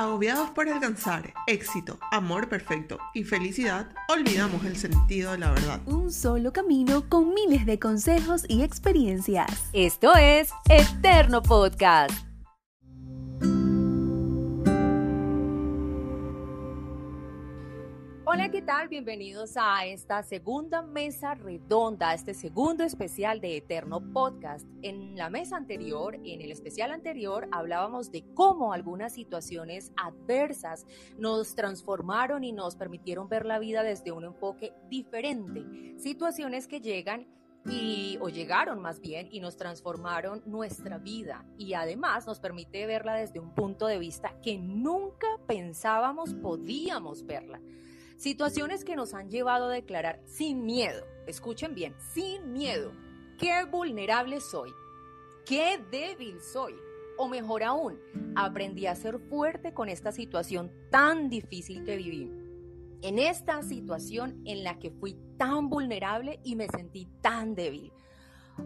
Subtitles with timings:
[0.00, 5.78] Agobiados por alcanzar éxito, amor perfecto y felicidad, olvidamos el sentido de la verdad.
[5.84, 9.68] Un solo camino con miles de consejos y experiencias.
[9.74, 12.29] Esto es Eterno Podcast.
[18.32, 18.86] Hola, ¿qué tal?
[18.86, 24.68] Bienvenidos a esta segunda mesa redonda, a este segundo especial de Eterno Podcast.
[24.82, 30.86] En la mesa anterior, en el especial anterior, hablábamos de cómo algunas situaciones adversas
[31.18, 35.98] nos transformaron y nos permitieron ver la vida desde un enfoque diferente.
[35.98, 37.26] Situaciones que llegan
[37.66, 43.14] y o llegaron más bien y nos transformaron nuestra vida y además nos permite verla
[43.16, 47.60] desde un punto de vista que nunca pensábamos podíamos verla.
[48.20, 52.92] Situaciones que nos han llevado a declarar sin miedo, escuchen bien, sin miedo,
[53.38, 54.74] qué vulnerable soy,
[55.46, 56.74] qué débil soy,
[57.16, 57.98] o mejor aún,
[58.36, 62.30] aprendí a ser fuerte con esta situación tan difícil que viví.
[63.00, 67.90] En esta situación en la que fui tan vulnerable y me sentí tan débil.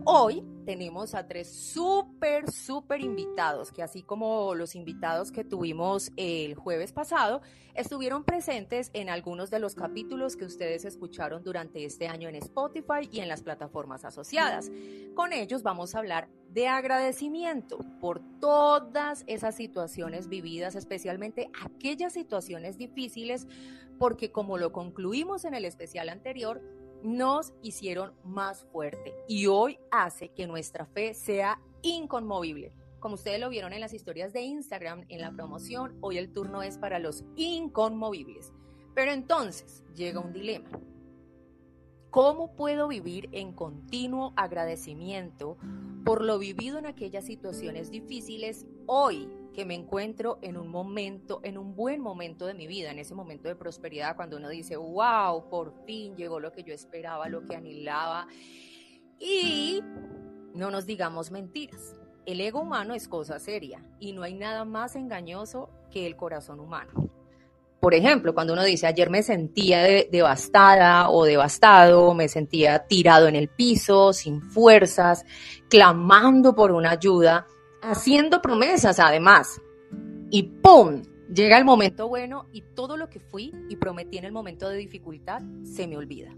[0.04, 6.54] Hoy tenemos a tres súper, súper invitados que así como los invitados que tuvimos el
[6.54, 7.42] jueves pasado,
[7.74, 13.08] estuvieron presentes en algunos de los capítulos que ustedes escucharon durante este año en Spotify
[13.10, 14.70] y en las plataformas asociadas.
[15.14, 22.78] Con ellos vamos a hablar de agradecimiento por todas esas situaciones vividas, especialmente aquellas situaciones
[22.78, 23.46] difíciles,
[23.98, 26.62] porque como lo concluimos en el especial anterior,
[27.04, 32.72] nos hicieron más fuerte y hoy hace que nuestra fe sea inconmovible.
[32.98, 36.62] Como ustedes lo vieron en las historias de Instagram, en la promoción, hoy el turno
[36.62, 38.52] es para los inconmovibles.
[38.94, 40.70] Pero entonces llega un dilema.
[42.14, 45.58] ¿Cómo puedo vivir en continuo agradecimiento
[46.04, 51.58] por lo vivido en aquellas situaciones difíciles hoy que me encuentro en un momento, en
[51.58, 55.50] un buen momento de mi vida, en ese momento de prosperidad, cuando uno dice, wow,
[55.50, 58.28] por fin llegó lo que yo esperaba, lo que anhelaba.
[59.18, 59.82] Y
[60.54, 61.96] no nos digamos mentiras.
[62.26, 66.60] El ego humano es cosa seria y no hay nada más engañoso que el corazón
[66.60, 67.13] humano.
[67.84, 73.36] Por ejemplo, cuando uno dice, ayer me sentía devastada o devastado, me sentía tirado en
[73.36, 75.26] el piso, sin fuerzas,
[75.68, 77.46] clamando por una ayuda,
[77.82, 79.60] haciendo promesas además.
[80.30, 81.02] Y ¡pum!
[81.28, 84.78] Llega el momento bueno y todo lo que fui y prometí en el momento de
[84.78, 86.34] dificultad se me olvida.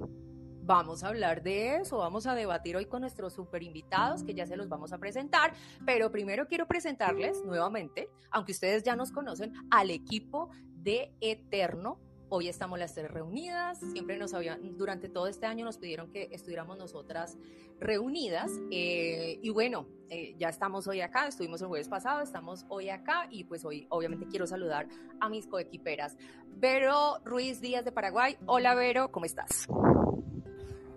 [0.64, 4.46] Vamos a hablar de eso, vamos a debatir hoy con nuestros super invitados que ya
[4.46, 5.52] se los vamos a presentar,
[5.84, 10.50] pero primero quiero presentarles nuevamente, aunque ustedes ya nos conocen, al equipo
[10.86, 11.98] de Eterno
[12.28, 16.28] Hoy estamos las tres reunidas, siempre nos habían, durante todo este año nos pidieron que
[16.32, 17.38] estuviéramos nosotras
[17.78, 22.88] reunidas eh, y bueno, eh, ya estamos hoy acá, estuvimos el jueves pasado, estamos hoy
[22.88, 24.88] acá y pues hoy obviamente quiero saludar
[25.20, 26.16] a mis coequiperas.
[26.56, 29.68] Vero Ruiz Díaz de Paraguay, hola Vero, ¿cómo estás?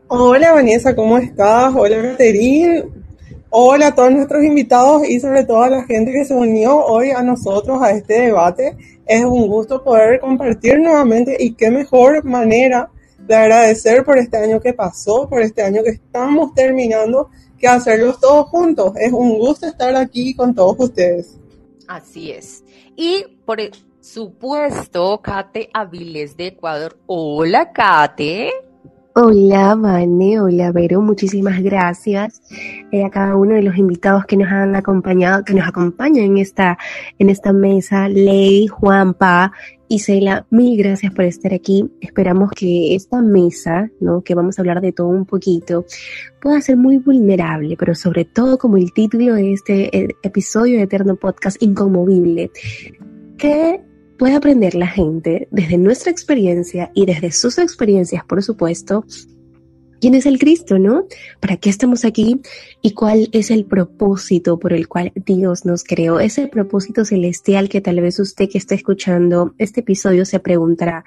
[0.08, 1.76] Hola Vanessa, ¿cómo estás?
[1.76, 2.86] Hola Caterine,
[3.52, 7.10] Hola a todos nuestros invitados y sobre todo a la gente que se unió hoy
[7.10, 8.78] a nosotros a este debate.
[9.08, 14.60] Es un gusto poder compartir nuevamente y qué mejor manera de agradecer por este año
[14.60, 18.94] que pasó, por este año que estamos terminando, que hacerlos todos juntos.
[18.98, 21.40] Es un gusto estar aquí con todos ustedes.
[21.88, 22.64] Así es.
[22.96, 23.58] Y por
[24.00, 27.00] supuesto, Kate Aviles de Ecuador.
[27.08, 28.69] Hola, Kate.
[29.22, 32.42] Hola, Vane, hola, Vero, muchísimas gracias
[33.06, 36.78] a cada uno de los invitados que nos han acompañado, que nos acompañan en esta,
[37.18, 39.52] en esta mesa, Ley, Juanpa
[39.90, 41.92] y Cela, mil gracias por estar aquí.
[42.00, 44.22] Esperamos que esta mesa, ¿no?
[44.22, 45.84] Que vamos a hablar de todo un poquito,
[46.42, 50.84] pueda ser muy vulnerable, pero sobre todo como el título de este eh, episodio de
[50.84, 52.52] Eterno Podcast, inconmovible.
[53.38, 53.82] Que
[54.20, 59.06] puede aprender la gente desde nuestra experiencia y desde sus experiencias, por supuesto,
[60.02, 61.06] quién es el Cristo, ¿no?
[61.40, 62.42] ¿Para qué estamos aquí?
[62.82, 66.20] ¿Y cuál es el propósito por el cual Dios nos creó?
[66.20, 71.06] Ese propósito celestial que tal vez usted que está escuchando este episodio se preguntará,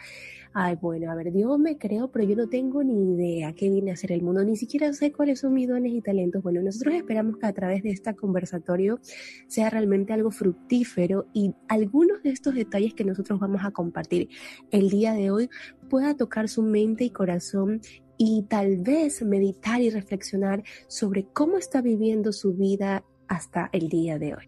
[0.55, 3.91] ay, bueno, a ver, Dios me creó, pero yo no tengo ni idea qué viene
[3.91, 6.43] a hacer el mundo, ni siquiera sé cuáles son mis dones y talentos.
[6.43, 9.01] Bueno, nosotros esperamos que a través de este conversatorio
[9.47, 14.29] sea realmente algo fructífero y algunos de estos detalles que nosotros vamos a compartir
[14.71, 15.51] el día de hoy
[15.89, 17.81] pueda tocar su mente y corazón
[18.17, 24.19] y tal vez meditar y reflexionar sobre cómo está viviendo su vida hasta el día
[24.19, 24.47] de hoy.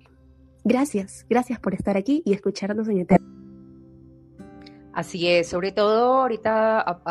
[0.64, 3.43] Gracias, gracias por estar aquí y escucharnos en Eterno.
[4.94, 7.02] Así es, sobre todo ahorita,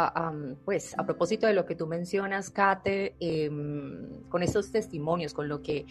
[0.63, 5.62] pues a propósito de lo que tú mencionas, Kate, em, con estos testimonios, con lo
[5.62, 5.85] que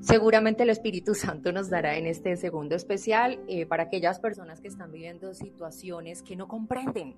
[0.00, 4.66] seguramente el Espíritu Santo nos dará en este segundo especial eh, para aquellas personas que
[4.66, 7.14] están viviendo situaciones que no comprenden.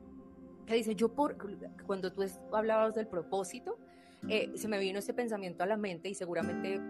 [0.66, 1.38] Que dice, yo por,
[1.86, 2.22] cuando tú
[2.52, 3.78] hablabas del propósito,
[4.28, 6.80] eh, se me vino este pensamiento a la mente y seguramente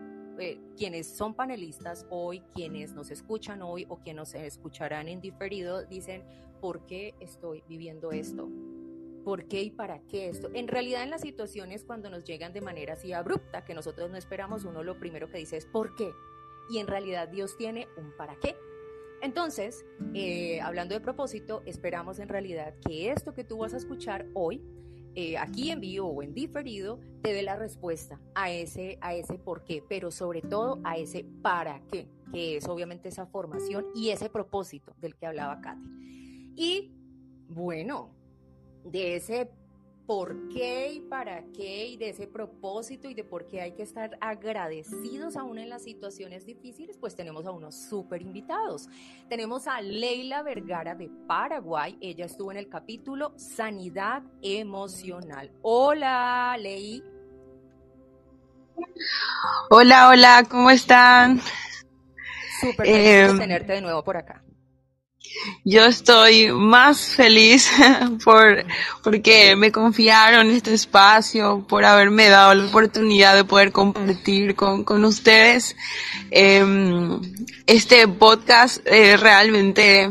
[0.41, 5.85] eh, quienes son panelistas hoy, quienes nos escuchan hoy o quienes nos escucharán en diferido,
[5.85, 6.25] dicen,
[6.61, 8.49] ¿por qué estoy viviendo esto?
[9.25, 10.51] ¿Por qué y para qué esto?
[10.55, 14.17] En realidad en las situaciones cuando nos llegan de manera así abrupta, que nosotros no
[14.17, 16.13] esperamos, uno lo primero que dice es ¿por qué?
[16.71, 18.57] Y en realidad Dios tiene un para qué.
[19.23, 24.27] Entonces, eh, hablando de propósito, esperamos en realidad que esto que tú vas a escuchar
[24.35, 24.63] hoy
[25.19, 29.39] eh, aquí en vivo o en diferido, te dé la respuesta a ese, a ese
[29.39, 34.11] por qué, pero sobre todo a ese para qué, que es obviamente esa formación y
[34.11, 35.89] ese propósito del que hablaba Katy.
[36.57, 36.91] Y
[37.49, 38.11] bueno,
[38.85, 39.51] de ese
[40.07, 43.83] por qué y para qué y de ese propósito y de por qué hay que
[43.83, 48.89] estar agradecidos aún en las situaciones difíciles, pues tenemos a unos súper invitados.
[49.29, 51.99] Tenemos a Leila Vergara de Paraguay.
[52.01, 55.51] Ella estuvo en el capítulo Sanidad Emocional.
[55.63, 57.03] Hola, Ley.
[59.71, 61.41] Hola, hola, ¿cómo están?
[62.61, 64.46] Súper em, tenerte de nuevo por acá.
[65.65, 67.71] Yo estoy más feliz
[68.25, 68.65] por
[69.03, 75.05] porque me confiaron este espacio, por haberme dado la oportunidad de poder compartir con, con
[75.05, 75.77] ustedes.
[76.31, 77.21] Em,
[77.67, 80.11] este podcast eh, realmente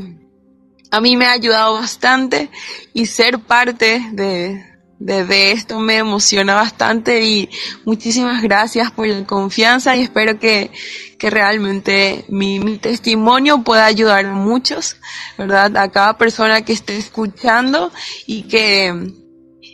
[0.91, 2.49] a mí me ha ayudado bastante
[2.93, 7.49] y ser parte de, de, esto me emociona bastante y
[7.85, 10.71] muchísimas gracias por la confianza y espero que,
[11.19, 14.97] que realmente mi, mi, testimonio pueda ayudar a muchos,
[15.37, 15.75] ¿verdad?
[15.77, 17.91] A cada persona que esté escuchando
[18.25, 19.11] y que,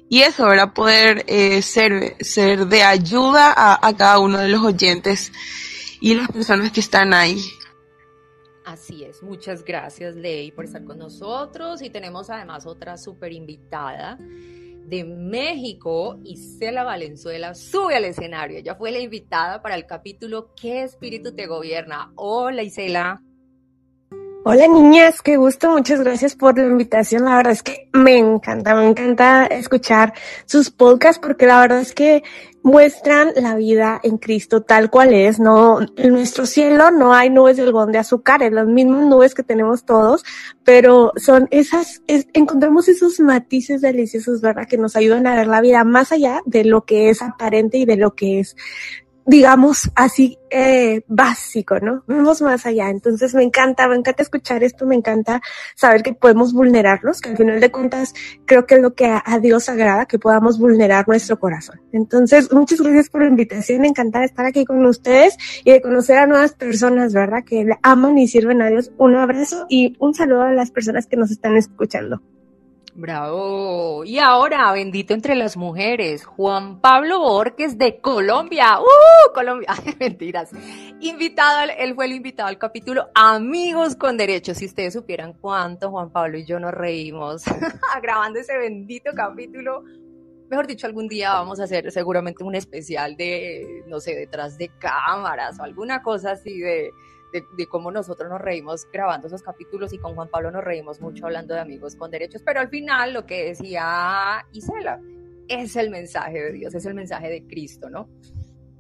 [0.10, 0.74] y eso, ¿verdad?
[0.74, 5.32] Poder eh, ser, ser de ayuda a, a cada uno de los oyentes
[6.00, 7.40] y las personas que están ahí.
[8.66, 14.18] Así es, muchas gracias Ley por estar con nosotros y tenemos además otra súper invitada
[14.88, 18.58] de México, Isela Valenzuela, sube al escenario.
[18.58, 22.12] Ella fue la invitada para el capítulo ¿Qué espíritu te gobierna?
[22.16, 23.22] Hola Isela.
[24.44, 27.26] Hola niñas, qué gusto, muchas gracias por la invitación.
[27.26, 30.16] La verdad es que me encanta, me encanta escuchar
[30.46, 32.24] sus podcasts porque la verdad es que
[32.64, 35.40] muestran la vida en Cristo tal cual es.
[35.40, 39.36] No, en nuestro cielo no hay nubes de algodón de azúcar, en las mismas nubes
[39.36, 40.26] que tenemos todos,
[40.64, 44.68] pero son esas, encontramos esos matices deliciosos, ¿verdad?
[44.68, 47.86] Que nos ayudan a ver la vida más allá de lo que es aparente y
[47.86, 48.56] de lo que es
[49.26, 52.04] digamos así, eh, básico, ¿no?
[52.08, 52.90] Vamos más allá.
[52.90, 55.42] Entonces me encanta, me encanta escuchar esto, me encanta
[55.76, 58.14] saber que podemos vulnerarlos, que al final de cuentas
[58.46, 61.82] creo que es lo que a, Dios agrada, que podamos vulnerar nuestro corazón.
[61.92, 66.28] Entonces, muchas gracias por la invitación, encantada estar aquí con ustedes y de conocer a
[66.28, 67.44] nuevas personas, ¿verdad?
[67.46, 68.92] Que aman y sirven a Dios.
[68.98, 72.22] Un abrazo y un saludo a las personas que nos están escuchando.
[72.94, 74.04] Bravo.
[74.04, 78.80] Y ahora, bendito entre las mujeres, Juan Pablo Borges de Colombia.
[78.82, 79.34] ¡Uh!
[79.34, 79.70] Colombia.
[80.00, 80.52] Mentiras.
[81.00, 84.58] Invitado, él fue el invitado al capítulo Amigos con Derechos.
[84.58, 87.44] Si ustedes supieran cuánto Juan Pablo y yo nos reímos
[88.02, 89.84] grabando ese bendito capítulo.
[90.50, 94.68] Mejor dicho, algún día vamos a hacer seguramente un especial de, no sé, detrás de
[94.80, 96.92] cámaras o alguna cosa así de,
[97.32, 101.26] de, cómo nosotros nos reímos grabando esos capítulos y con Juan Pablo nos reímos mucho
[101.26, 105.00] hablando de amigos con derechos, pero al final lo que decía Isela
[105.48, 108.10] es el mensaje de Dios, es el mensaje de Cristo, ¿no?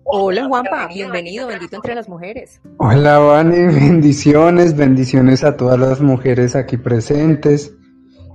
[0.03, 2.59] Hola Juanpa, bienvenido, bendito entre las mujeres.
[2.77, 7.75] Hola Vane, bendiciones, bendiciones a todas las mujeres aquí presentes.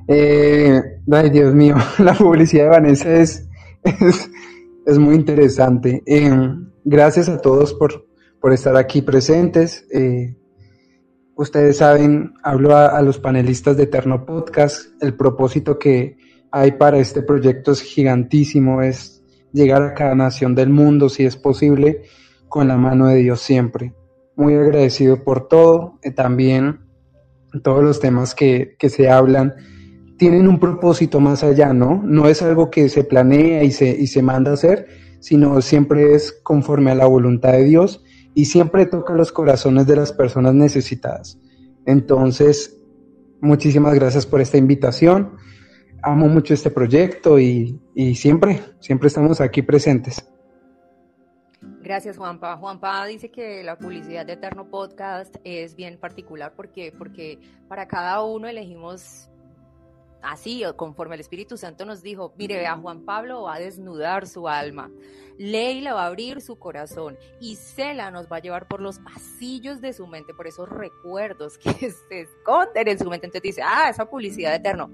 [0.09, 0.81] Eh,
[1.11, 3.49] ay Dios mío, la publicidad de Vanessa es,
[4.87, 6.03] es, muy interesante.
[6.07, 6.31] Eh,
[6.85, 8.06] gracias a todos por,
[8.47, 9.89] por estar aquí presentes.
[9.91, 10.37] Eh,
[11.35, 14.87] ustedes saben, hablo a, los panelistas de Eterno Podcast.
[15.03, 16.17] El propósito que
[16.53, 21.37] hay para este proyecto es gigantísimo, es llegar a cada nación del mundo, si es
[21.37, 22.03] posible,
[22.47, 23.95] con la mano de Dios siempre.
[24.37, 25.99] Muy agradecido por todo.
[26.05, 26.83] Eh, también
[27.65, 29.57] todos los temas que, que se hablan
[30.19, 32.01] tienen un propósito más allá, ¿no?
[32.05, 34.87] No es algo que se planea y se, y se manda a hacer,
[35.19, 38.05] sino siempre es conforme a la voluntad de Dios
[38.37, 41.39] y siempre toca los corazones de las personas necesitadas.
[41.87, 42.79] Entonces,
[43.41, 45.39] muchísimas gracias por esta invitación.
[46.03, 47.81] Amo mucho este proyecto y,
[48.15, 50.23] siempre, siempre estamos aquí presentes.
[51.81, 52.59] Gracias, Juanpa.
[52.59, 57.39] Juanpa dice que la publicidad de Eterno Podcast es bien particular porque, porque
[57.69, 59.31] para cada uno elegimos
[60.23, 64.49] así, conforme el Espíritu Santo nos dijo, mire, a Juan Pablo va a desnudar su
[64.49, 64.91] alma,
[65.39, 69.81] Leila va a abrir su corazón y Cela nos va a llevar por los pasillos
[69.81, 73.27] de su mente, por esos recuerdos que se esconden en su mente.
[73.27, 74.91] Entonces dice, ah, esa publicidad eterno.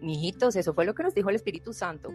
[0.00, 2.10] Mijitos, eso fue lo que nos dijo el Espíritu Santo.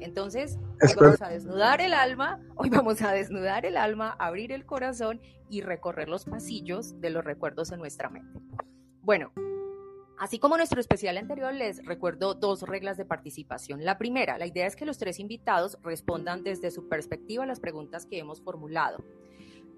[0.00, 4.64] Entonces, hoy vamos a desnudar el alma, hoy vamos a desnudar el alma, abrir el
[4.64, 8.40] corazón y recorrer los pasillos de los recuerdos en nuestra mente.
[9.02, 9.32] Bueno,
[10.20, 13.86] Así como nuestro especial anterior, les recuerdo dos reglas de participación.
[13.86, 17.58] La primera, la idea es que los tres invitados respondan desde su perspectiva a las
[17.58, 19.02] preguntas que hemos formulado.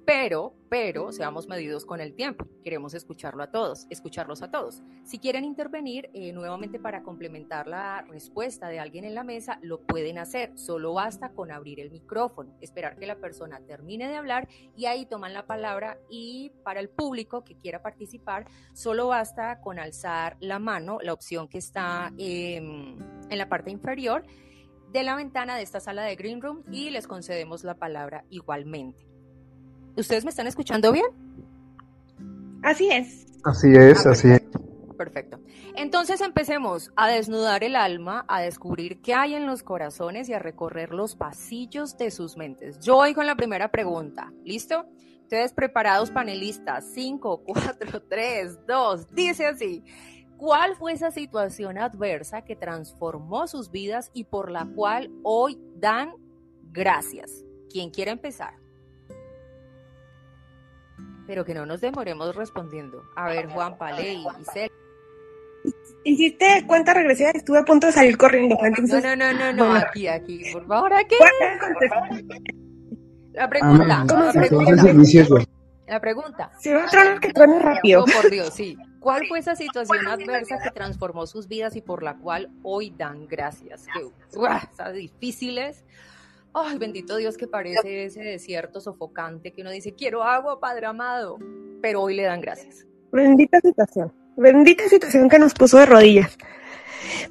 [0.04, 2.44] Pero, pero, seamos medidos con el tiempo.
[2.64, 4.82] Queremos escucharlo a todos, escucharlos a todos.
[5.04, 9.80] Si quieren intervenir eh, nuevamente para complementar la respuesta de alguien en la mesa, lo
[9.80, 10.58] pueden hacer.
[10.58, 15.06] Solo basta con abrir el micrófono, esperar que la persona termine de hablar y ahí
[15.06, 15.98] toman la palabra.
[16.10, 21.48] Y para el público que quiera participar, solo basta con alzar la mano, la opción
[21.48, 22.98] que está em,
[23.30, 24.24] en la parte inferior
[24.90, 29.11] de la ventana de esta sala de Green Room y les concedemos la palabra igualmente.
[29.96, 31.06] ¿Ustedes me están escuchando bien?
[32.62, 33.26] Así es.
[33.44, 34.42] Así es, así es.
[34.96, 35.40] Perfecto.
[35.74, 40.38] Entonces empecemos a desnudar el alma, a descubrir qué hay en los corazones y a
[40.38, 42.78] recorrer los pasillos de sus mentes.
[42.80, 44.32] Yo voy con la primera pregunta.
[44.44, 44.86] ¿Listo?
[45.22, 46.84] Ustedes preparados, panelistas.
[46.94, 49.14] 5, 4, 3, 2.
[49.14, 49.82] Dice así.
[50.36, 56.12] ¿Cuál fue esa situación adversa que transformó sus vidas y por la cual hoy dan
[56.72, 57.44] gracias?
[57.70, 58.61] ¿Quién quiere empezar?
[61.26, 63.04] Pero que no nos demoremos respondiendo.
[63.16, 64.70] A ver, Juan Paley y Cel.
[66.04, 68.56] Hiciste cuenta regresiva y estuve a punto de salir corriendo.
[68.62, 69.04] Entonces...
[69.04, 71.14] No, no, no, no, aquí, aquí, por favor, aquí.
[73.32, 75.46] La pregunta, ah, la pregunta.
[75.86, 76.52] La pregunta.
[76.58, 78.02] Se va a tronar que truene rápido.
[78.02, 78.76] Oh, por Dios, sí.
[79.00, 83.26] ¿Cuál fue esa situación adversa que transformó sus vidas y por la cual hoy dan
[83.26, 83.86] gracias?
[83.92, 85.84] Que, uah, difíciles,
[86.54, 91.38] ay, bendito Dios que parece ese desierto sofocante que uno dice, quiero agua, Padre amado,
[91.80, 92.86] pero hoy le dan gracias.
[93.10, 96.36] Bendita situación, bendita situación que nos puso de rodillas.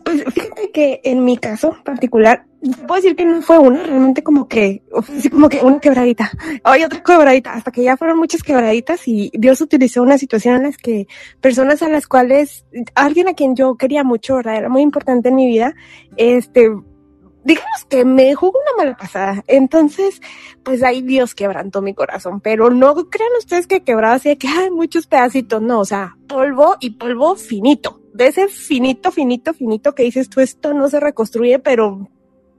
[0.04, 2.46] Pues fíjate que en mi caso particular,
[2.88, 6.30] puedo decir que no fue una, realmente como que, así como que una quebradita,
[6.64, 10.64] hay otra quebradita, hasta que ya fueron muchas quebraditas y Dios utilizó una situación en
[10.64, 11.08] las que
[11.40, 14.58] personas a las cuales, alguien a quien yo quería mucho, ¿verdad?
[14.58, 15.74] Era muy importante en mi vida,
[16.18, 16.70] este,
[17.44, 19.44] digamos que me jugó una mala pasada.
[19.48, 20.22] Entonces,
[20.64, 22.42] pues ahí Dios quebrantó mi corazón.
[22.42, 25.62] Pero no crean ustedes que quebraba así de que hay muchos pedacitos.
[25.62, 28.02] No, o sea, polvo y polvo finito.
[28.14, 32.10] De ese finito, finito, finito que dices tú, esto no se reconstruye, pero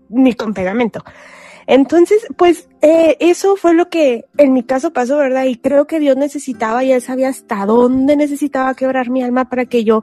[0.08, 1.04] ni con pegamento.
[1.66, 5.44] Entonces, pues eh, eso fue lo que en mi caso pasó, ¿verdad?
[5.44, 9.66] Y creo que Dios necesitaba y Él sabía hasta dónde necesitaba quebrar mi alma para
[9.66, 10.02] que yo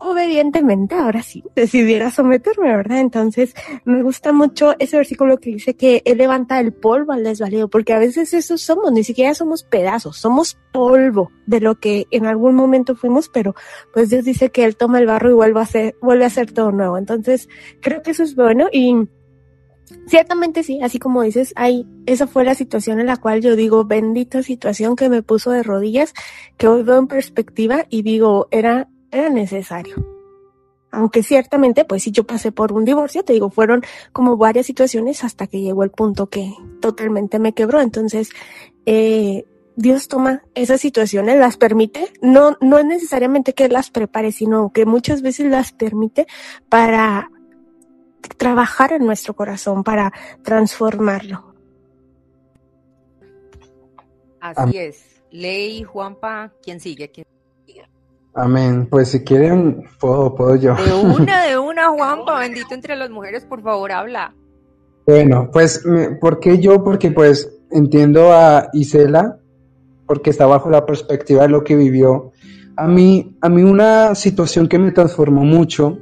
[0.00, 3.00] obedientemente, ahora sí, decidiera someterme, ¿verdad?
[3.00, 3.54] Entonces,
[3.84, 7.92] me gusta mucho ese versículo que dice que Él levanta el polvo al desvalido, porque
[7.92, 12.54] a veces eso somos, ni siquiera somos pedazos, somos polvo de lo que en algún
[12.54, 13.54] momento fuimos, pero
[13.92, 16.50] pues Dios dice que Él toma el barro y vuelve a hacer, vuelve a hacer
[16.50, 16.96] todo nuevo.
[16.96, 17.48] Entonces,
[17.80, 19.08] creo que eso es bueno y
[20.06, 23.84] Ciertamente sí, así como dices, ahí, esa fue la situación en la cual yo digo,
[23.84, 26.14] bendita situación que me puso de rodillas,
[26.56, 29.96] que hoy veo en perspectiva y digo, era era necesario.
[30.92, 35.22] Aunque ciertamente, pues si yo pasé por un divorcio, te digo, fueron como varias situaciones
[35.22, 37.80] hasta que llegó el punto que totalmente me quebró.
[37.80, 38.30] Entonces,
[38.86, 39.44] eh,
[39.76, 44.84] Dios toma esas situaciones, las permite, no, no es necesariamente que las prepare, sino que
[44.84, 46.26] muchas veces las permite
[46.68, 47.30] para
[48.36, 50.12] trabajar en nuestro corazón, para
[50.42, 51.54] transformarlo.
[54.40, 55.22] Así es.
[55.30, 57.10] Ley, Juanpa, ¿quién sigue?
[57.10, 57.26] ¿Quién
[58.34, 58.86] Amén.
[58.88, 60.74] Pues si quieren, puedo, puedo yo.
[60.76, 64.34] De una, de una, Juanpa, bendito entre las mujeres, por favor, habla.
[65.06, 65.82] Bueno, pues,
[66.20, 66.84] ¿por qué yo?
[66.84, 69.38] Porque pues entiendo a Isela,
[70.06, 72.32] porque está bajo la perspectiva de lo que vivió.
[72.76, 75.98] A mí, a mí una situación que me transformó mucho,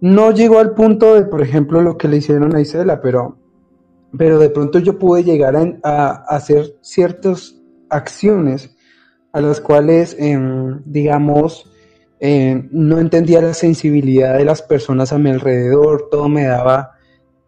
[0.00, 3.38] no llegó al punto de, por ejemplo, lo que le hicieron a Isela, pero,
[4.16, 7.56] pero de pronto yo pude llegar a, a hacer ciertas
[7.90, 8.74] acciones
[9.32, 11.70] a las cuales, em, digamos,
[12.20, 16.92] em, no entendía la sensibilidad de las personas a mi alrededor, todo me daba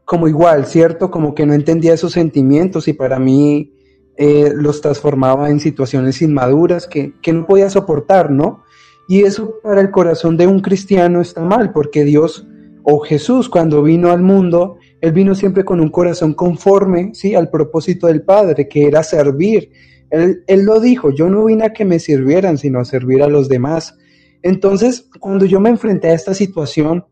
[0.05, 1.11] como igual, ¿cierto?
[1.11, 3.73] Como que no entendía esos sentimientos y para mí
[4.17, 8.63] eh, los transformaba en situaciones inmaduras que, que no podía soportar, ¿no?
[9.09, 12.47] Y eso para el corazón de un cristiano está mal, porque Dios
[12.85, 17.35] o Jesús cuando vino al mundo, Él vino siempre con un corazón conforme, ¿sí?
[17.35, 19.71] Al propósito del Padre, que era servir,
[20.15, 23.49] él, lo dijo, yo no vine a que me sirvieran, sino a servir a los
[23.49, 23.97] demás.
[24.43, 27.07] Entonces, cuando yo me enfrenté a esta situación,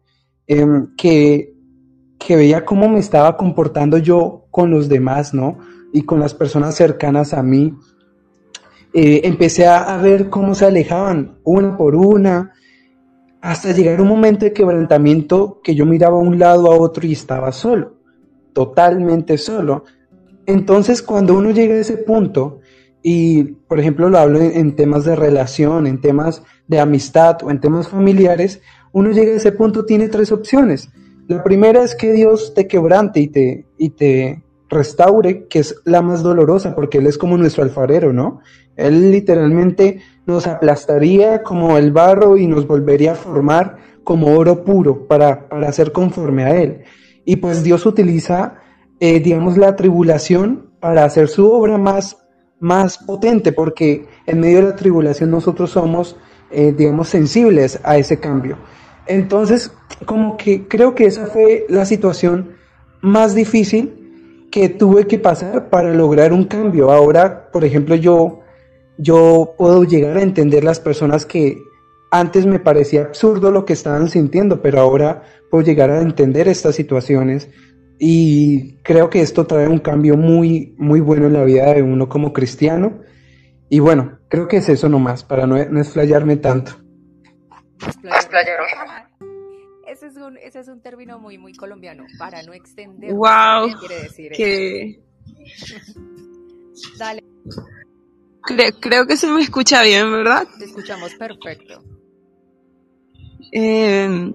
[0.46, 1.54] em, que,
[2.18, 5.58] que veía cómo me estaba comportando yo con los demás, ¿no?
[5.92, 7.74] Y con las personas cercanas a mí,
[8.94, 12.52] eh, empecé a, ver cómo se alejaban una por una,
[13.40, 17.12] hasta llegar un momento de quebrantamiento que yo miraba a un lado a otro y
[17.12, 17.96] estaba solo,
[18.52, 19.84] totalmente solo.
[20.44, 22.60] Entonces, cuando uno llega a ese punto,
[23.02, 27.60] y por ejemplo lo hablo en, temas de relación, en temas de amistad o en
[27.60, 28.60] temas familiares,
[28.92, 30.90] uno llega a ese punto, tiene tres opciones.
[31.28, 36.02] La primera es que Dios te quebrante y te, y te restaure, que es la
[36.02, 38.40] más dolorosa, porque Él es como nuestro alfarero, ¿no?
[38.76, 45.06] Él literalmente nos aplastaría como el barro y nos volvería a formar como oro puro
[45.06, 46.84] para, para ser conforme a Él.
[47.24, 48.56] Y pues Dios utiliza,
[48.98, 52.21] eh, digamos, la tribulación para hacer su obra más,
[52.62, 56.16] más potente, porque en medio de la tribulación nosotros somos,
[56.50, 58.56] eh, digamos, sensibles a ese cambio.
[59.06, 59.72] Entonces,
[60.06, 62.52] como que creo que esa fue la situación
[63.00, 66.92] más difícil que tuve que pasar para lograr un cambio.
[66.92, 68.42] Ahora, por ejemplo, yo
[68.96, 71.62] yo puedo llegar a entender las personas que
[72.10, 76.76] antes me parecía absurdo lo que estaban sintiendo, pero ahora puedo llegar a entender estas
[76.76, 77.48] situaciones
[78.04, 82.08] y creo que esto trae un cambio muy, muy bueno en la vida de uno
[82.08, 83.00] como cristiano.
[83.68, 86.72] Y bueno, creo que es eso nomás, para no, no explayarme tanto.
[89.86, 93.12] Ese es, un, ese es un término muy, muy colombiano, para no extender.
[93.12, 93.68] ¡Wow!
[93.68, 94.32] ¿Qué quiere decir?
[94.32, 95.00] Que...
[96.98, 97.22] Dale.
[98.80, 100.48] Creo, que se me escucha bien, ¿verdad?
[100.58, 101.84] Te escuchamos perfecto.
[103.52, 104.32] Eh,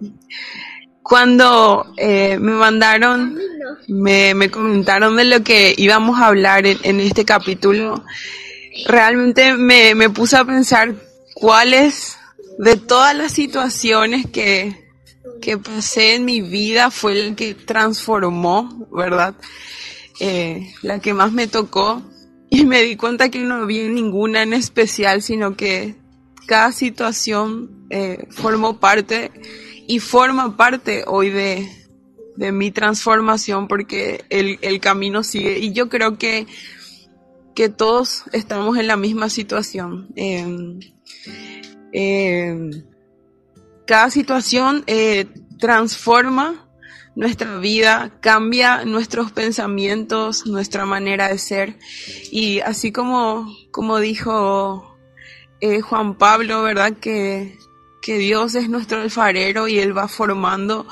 [1.08, 3.40] cuando eh, me mandaron,
[3.88, 8.04] me, me, comentaron de lo que íbamos a hablar en, este capítulo,
[8.88, 10.96] realmente me, me, puse a pensar
[11.34, 12.18] cuáles
[12.60, 14.86] de todas las situaciones que,
[15.42, 19.34] que pasé en mi vida fue el que transformó, ¿verdad?
[20.20, 22.02] Eh, la que más me tocó
[22.50, 25.96] y me di cuenta que no había ninguna en especial, sino que
[26.48, 29.32] cada situación eh, formó parte
[29.88, 31.70] y forma parte hoy de,
[32.36, 35.58] de mi transformación porque el, el, camino sigue.
[35.60, 36.46] Y yo creo que,
[37.56, 40.10] que todos estamos en la misma situación.
[40.16, 40.80] Em,
[41.94, 42.84] em,
[43.88, 45.26] cada situación eh,
[45.58, 46.70] transforma
[47.16, 51.80] nuestra vida, cambia nuestros pensamientos, nuestra manera de ser.
[52.30, 54.96] Y así como, como dijo
[55.62, 56.94] eh, Juan Pablo, ¿verdad?
[56.94, 57.58] Que,
[58.02, 60.88] que Dios es nuestro alfarero y Él va formando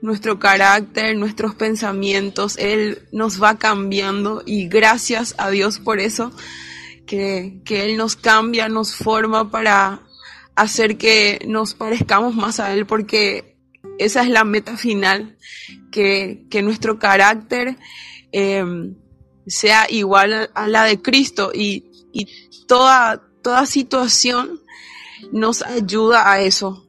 [0.00, 6.32] nuestro carácter, nuestros pensamientos, Él nos va cambiando y gracias a Dios por eso,
[7.06, 10.00] que, que Él nos cambia, nos forma para
[10.54, 13.56] hacer que nos parezcamos más a Él, porque
[13.98, 15.36] esa es la meta final,
[15.90, 17.76] que, nuestro carácter
[18.32, 18.96] em,
[19.46, 21.52] sea igual a, la de Cristo.
[21.54, 21.88] Y,
[22.66, 24.61] toda, toda situación
[25.30, 26.86] nos ayuda a eso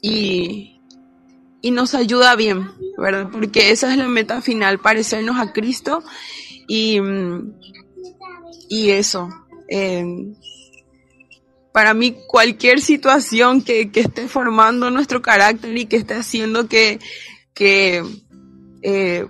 [0.00, 0.80] y,
[1.62, 3.28] nos ayuda bien, ¿verdad?
[3.30, 6.02] Porque esa es la meta final, parecernos a Cristo
[6.66, 6.98] y,
[8.68, 9.28] y eso.
[9.68, 10.34] Em,
[11.72, 16.98] para mí cualquier situación que, esté formando nuestro carácter y que esté haciendo que,
[18.82, 19.26] eh,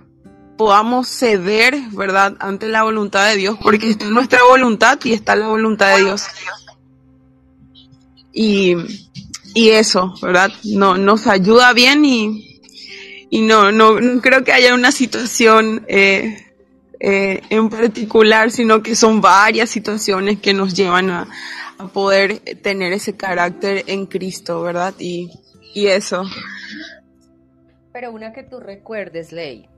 [0.59, 5.49] podamos ceder, ¿verdad?, ante la voluntad de Dios, porque está nuestra voluntad y está la
[5.49, 6.27] voluntad de Dios.
[8.33, 8.77] Y,
[9.55, 10.51] eso, ¿verdad?
[10.64, 12.61] No, nos ayuda bien y,
[13.31, 16.53] y no, no, creo que haya una situación eh,
[17.01, 21.29] eh, en particular, sino que son varias situaciones que nos llevan a,
[21.92, 24.95] poder tener ese carácter en Cristo, ¿verdad?
[25.01, 25.29] Y,
[25.75, 26.23] y eso.
[27.92, 29.68] Pero una que tú recuerdes, Ley,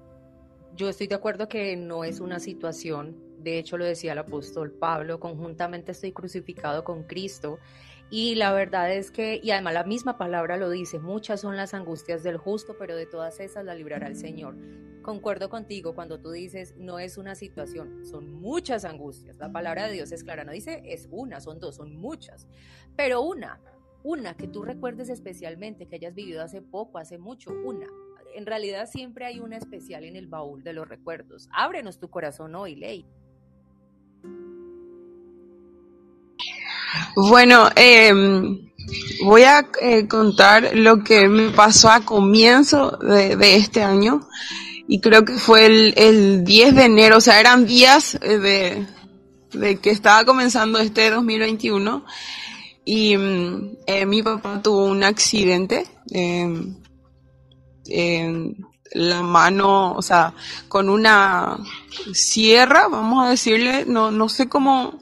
[0.76, 4.72] yo estoy de acuerdo que no es una situación, de hecho lo decía el apóstol
[4.72, 7.58] Pablo, conjuntamente estoy crucificado con Cristo
[8.16, 11.74] y la verdad es que, y además la misma palabra lo dice, muchas son las
[11.74, 14.56] angustias del justo, pero de todas esas la librará el Señor.
[15.02, 19.36] Concuerdo contigo cuando tú dices, no es una situación, son muchas angustias.
[19.38, 22.46] La palabra de Dios es clara, no dice es una, son dos, son muchas.
[22.94, 23.60] Pero una,
[24.04, 27.88] una que tú recuerdes especialmente, que hayas vivido hace poco, hace mucho, una.
[28.36, 31.48] En realidad siempre hay una especial en el baúl de los recuerdos.
[31.52, 33.08] Ábrenos tu corazón hoy, Ley.
[37.16, 38.70] Bueno, em,
[39.24, 44.28] voy a eh, contar lo que me pasó a comienzo de, este año.
[44.86, 48.86] Y creo que fue el, el, 10 de enero, o sea, eran días eh, de,
[49.58, 52.04] de que estaba comenzando este 2021
[52.84, 56.76] y mm, eh, mi papá tuvo un accidente em,
[57.86, 58.56] en
[58.92, 60.34] la mano, o sea,
[60.68, 61.58] con una
[62.12, 65.00] sierra, vamos a decirle, no, no sé cómo,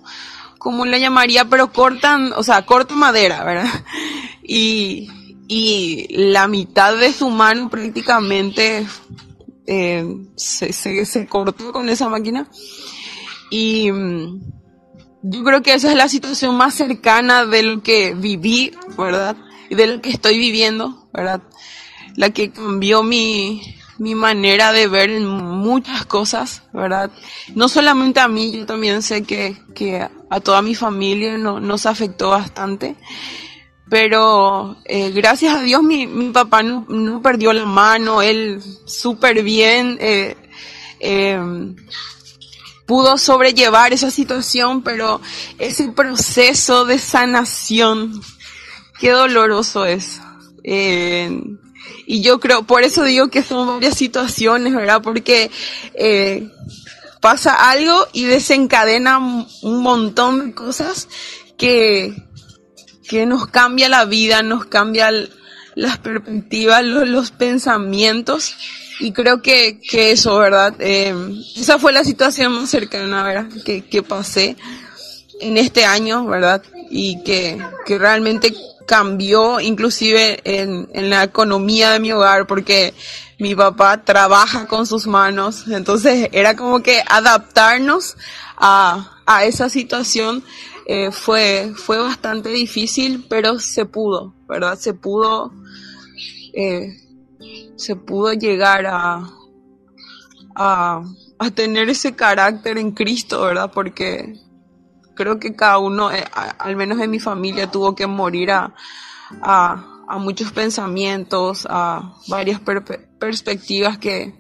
[0.62, 3.68] cómo la llamaría, pero cortan, o sea, corta madera, ¿verdad?
[4.44, 5.09] Y,
[5.48, 8.87] y la mitad de su mano prácticamente
[9.66, 10.05] eh,
[10.37, 12.48] se, se, se, cortó con esa máquina.
[13.51, 14.40] Y mm,
[15.22, 19.37] yo creo que esa es la situación más cercana de lo que viví, ¿verdad?
[19.68, 21.42] Y de lo que estoy viviendo, ¿verdad?
[22.16, 23.62] La que cambió mi,
[24.02, 27.08] mi manera de ver muchas cosas, ¿verdad?
[27.54, 31.86] No solamente a mí, yo también sé que, que a toda mi familia no, nos
[31.86, 32.96] afectó bastante.
[33.88, 39.44] Pero eh, gracias a Dios mi, mi papá no, no, perdió la mano, él súper
[39.44, 40.36] bien eh,
[40.98, 41.38] eh,
[42.84, 45.20] pudo sobrellevar esa situación, pero
[45.60, 48.20] ese proceso de sanación,
[48.98, 50.20] qué doloroso es.
[52.06, 55.02] Y yo creo, por eso digo que son varias situaciones, ¿verdad?
[55.02, 55.50] Porque
[55.94, 56.48] eh,
[57.20, 61.08] pasa algo y desencadena un montón de cosas
[61.56, 62.14] que,
[63.08, 65.10] que nos cambia la vida, nos cambia
[65.74, 68.56] las perspectivas, los, pensamientos.
[69.00, 70.74] Y creo que, que eso, ¿verdad?
[70.80, 71.14] Eh,
[71.56, 73.48] esa fue la situación más cercana, ¿verdad?
[73.64, 74.56] Que, que pasé
[75.40, 76.62] en este año, ¿verdad?
[76.94, 78.55] Y que, que realmente
[78.87, 82.92] cambió inclusive en, en, la economía de mi hogar porque
[83.38, 88.16] mi papá trabaja con sus manos, entonces era como que adaptarnos
[88.57, 90.44] a, a esa situación
[90.87, 94.76] eh, fue, fue bastante difícil, pero se pudo, ¿verdad?
[94.78, 95.52] Se pudo,
[96.52, 96.98] eh,
[97.76, 99.31] se pudo llegar a,
[100.55, 101.02] a,
[101.38, 103.70] a tener ese carácter en Cristo, ¿verdad?
[103.72, 104.38] Porque
[105.14, 106.25] creo que cada uno, eh,
[106.59, 108.75] al menos en mi familia, tuvo que morir a,
[109.42, 112.85] a, a muchos pensamientos, a varias per
[113.18, 114.35] perspectivas que,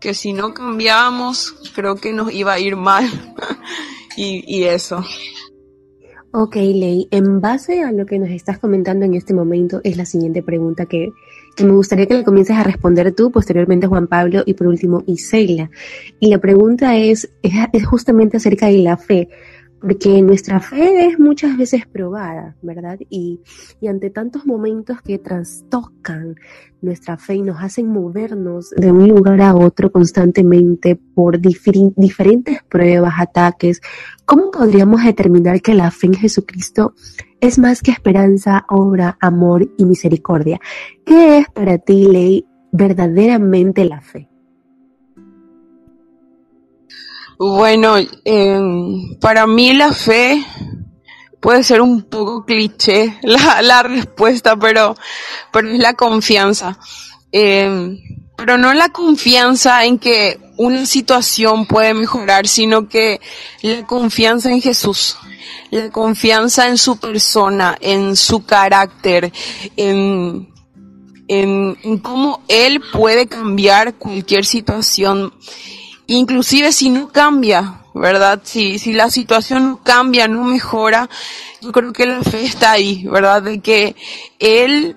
[0.00, 3.04] que si no cambiábamos, creo que nos iba a ir mal.
[4.16, 5.04] y, y eso.
[6.36, 10.04] Ok, Ley, en base a lo que nos estás comentando en este momento, es la
[10.04, 11.12] siguiente pregunta que,
[11.54, 15.04] que me gustaría que le comiences a responder tú, posteriormente Juan Pablo y por último
[15.06, 15.70] Isela.
[16.18, 19.28] Y la pregunta es, es, es justamente acerca de la fe
[19.84, 22.98] porque nuestra fe es muchas veces probada, ¿verdad?
[23.10, 23.42] Y,
[23.82, 26.36] y, ante tantos momentos que trastocan
[26.80, 32.62] nuestra fe y nos hacen movernos de un lugar a otro constantemente por difer diferentes
[32.62, 33.82] pruebas, ataques,
[34.24, 36.94] ¿cómo podríamos determinar que la fe en Jesucristo
[37.42, 40.60] es más que esperanza, obra, amor y misericordia?
[41.04, 44.30] ¿Qué es para ti, Ley, verdaderamente la fe?
[47.38, 48.60] Bueno, eh,
[49.20, 50.44] para mí la fe
[51.40, 54.94] puede ser un poco cliché la, la respuesta, pero,
[55.52, 56.78] pero es la confianza.
[57.32, 57.98] Eh,
[58.36, 63.20] pero no la confianza en que una situación puede mejorar, sino que
[63.62, 65.16] la confianza en Jesús,
[65.70, 69.32] la confianza en su persona, en su carácter,
[69.76, 70.48] en,
[71.28, 75.32] en cómo Él puede cambiar cualquier situación
[76.06, 78.40] inclusive si no cambia, ¿verdad?
[78.44, 81.08] Si, si la situación no cambia, no mejora,
[81.60, 83.42] yo creo que la fe está ahí, ¿verdad?
[83.42, 83.96] De que
[84.38, 84.96] Él,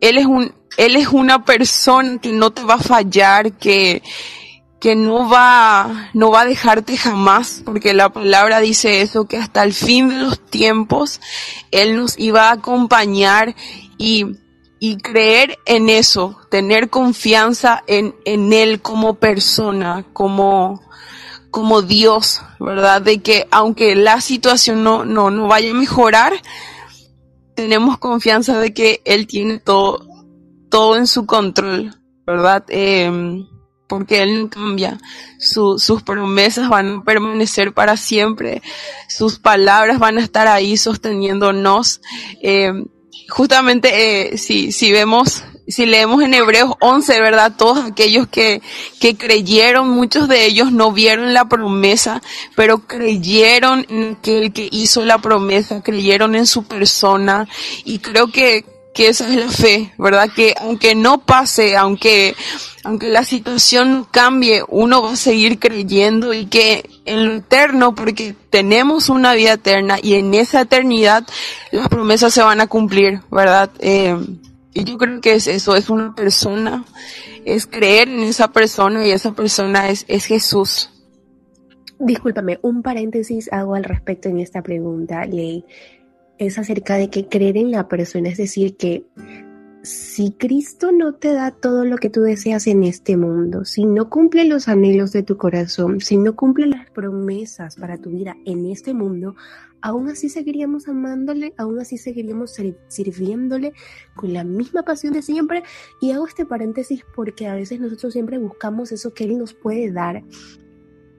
[0.00, 4.02] Él es un, Él es una persona que no te va a fallar, que,
[4.80, 9.62] que no va, no va a dejarte jamás, porque la palabra dice eso, que hasta
[9.62, 11.20] el fin de los tiempos
[11.70, 13.54] Él nos iba a acompañar
[13.96, 14.26] y
[14.84, 20.82] y creer en eso, tener confianza en, en Él como persona, como,
[21.52, 23.00] como Dios, ¿verdad?
[23.00, 26.32] De que aunque la situación no, no, no vaya a mejorar,
[27.54, 30.04] tenemos confianza de que Él tiene todo,
[30.68, 31.94] todo en su control,
[32.26, 32.64] ¿verdad?
[32.66, 33.44] Eh,
[33.86, 34.98] porque Él no cambia.
[35.38, 38.62] Su, sus promesas van a permanecer para siempre.
[39.08, 42.00] Sus palabras van a estar ahí sosteniéndonos.
[42.42, 42.72] Eh,
[43.28, 47.52] justamente eh, si, si vemos, si leemos en Hebreos 11, ¿verdad?
[47.56, 48.62] Todos aquellos que,
[49.00, 52.22] que creyeron, muchos de ellos no vieron la promesa,
[52.56, 57.48] pero creyeron en aquel que hizo la promesa, creyeron en su persona
[57.84, 60.30] y creo que, que esa es la fe, ¿verdad?
[60.34, 62.34] Que aunque no pase, aunque,
[62.84, 68.34] aunque la situación cambie, uno va a seguir creyendo y que en lo eterno, porque
[68.50, 71.24] tenemos una vida eterna y en esa eternidad
[71.70, 73.70] las promesas se van a cumplir, ¿verdad?
[73.78, 74.16] Eh,
[74.74, 76.84] y yo creo que es eso, es una persona,
[77.44, 80.90] es creer en esa persona y esa persona es, es Jesús.
[81.98, 85.64] Discúlpame, un paréntesis hago al respecto en esta pregunta, Ley.
[86.38, 89.04] es acerca de que creer en la persona, es decir, que
[89.82, 94.08] si Cristo no te da todo lo que tú deseas en este mundo, si no
[94.08, 98.66] cumple los anhelos de tu corazón, si no cumple las promesas para tu vida en
[98.66, 99.34] este mundo,
[99.80, 103.72] aún así seguiríamos amándole, aún así seguiríamos sirviéndole
[104.14, 105.64] con la misma pasión de siempre.
[106.00, 109.90] Y hago este paréntesis porque a veces nosotros siempre buscamos eso que Él nos puede
[109.90, 110.22] dar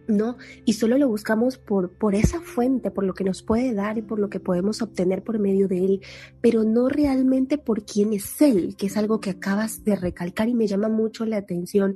[0.07, 0.37] ¿no?
[0.65, 4.01] Y solo lo buscamos por, por esa fuente, por lo que nos puede dar y
[4.01, 6.01] por lo que podemos obtener por medio de él,
[6.41, 10.53] pero no realmente por quién es él, que es algo que acabas de recalcar y
[10.53, 11.95] me llama mucho la atención.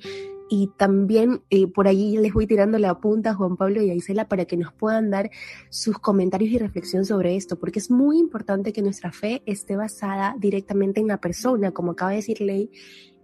[0.50, 3.94] Y también eh, por ahí les voy tirando la punta a Juan Pablo y a
[3.94, 5.30] Isela para que nos puedan dar
[5.70, 10.36] sus comentarios y reflexión sobre esto, porque es muy importante que nuestra fe esté basada
[10.40, 12.72] directamente en la persona, como acaba de decir Ley,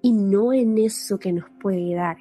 [0.01, 2.17] y no en eso que nos puede dar.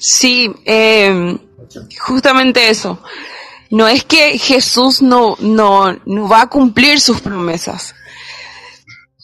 [0.00, 1.38] Sí, eh,
[2.00, 2.98] justamente eso.
[3.70, 7.94] No es que Jesús no, no, no va a cumplir sus promesas,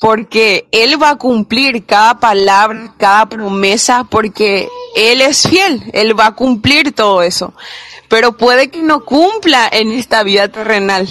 [0.01, 6.27] porque Él va a cumplir cada palabra, cada promesa, porque Él es fiel, Él va
[6.27, 7.55] a cumplir todo eso.
[8.09, 11.07] Pero puede que no cumpla en esta vida terrenal.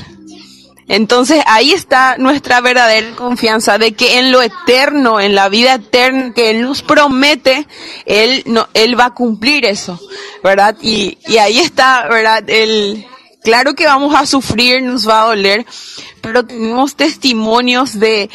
[0.90, 6.34] Entonces ahí está nuestra verdadera confianza de que en lo eterno, en la vida eterna
[6.34, 7.68] que Él nos promete,
[8.06, 10.00] Él, no, Él va a cumplir eso,
[10.44, 10.76] ¿verdad?
[10.82, 12.44] Y, y ahí está, ¿verdad?
[12.50, 13.06] El,
[13.44, 15.66] claro que vamos a sufrir, nos va a doler,
[16.22, 18.30] pero tenemos testimonios de,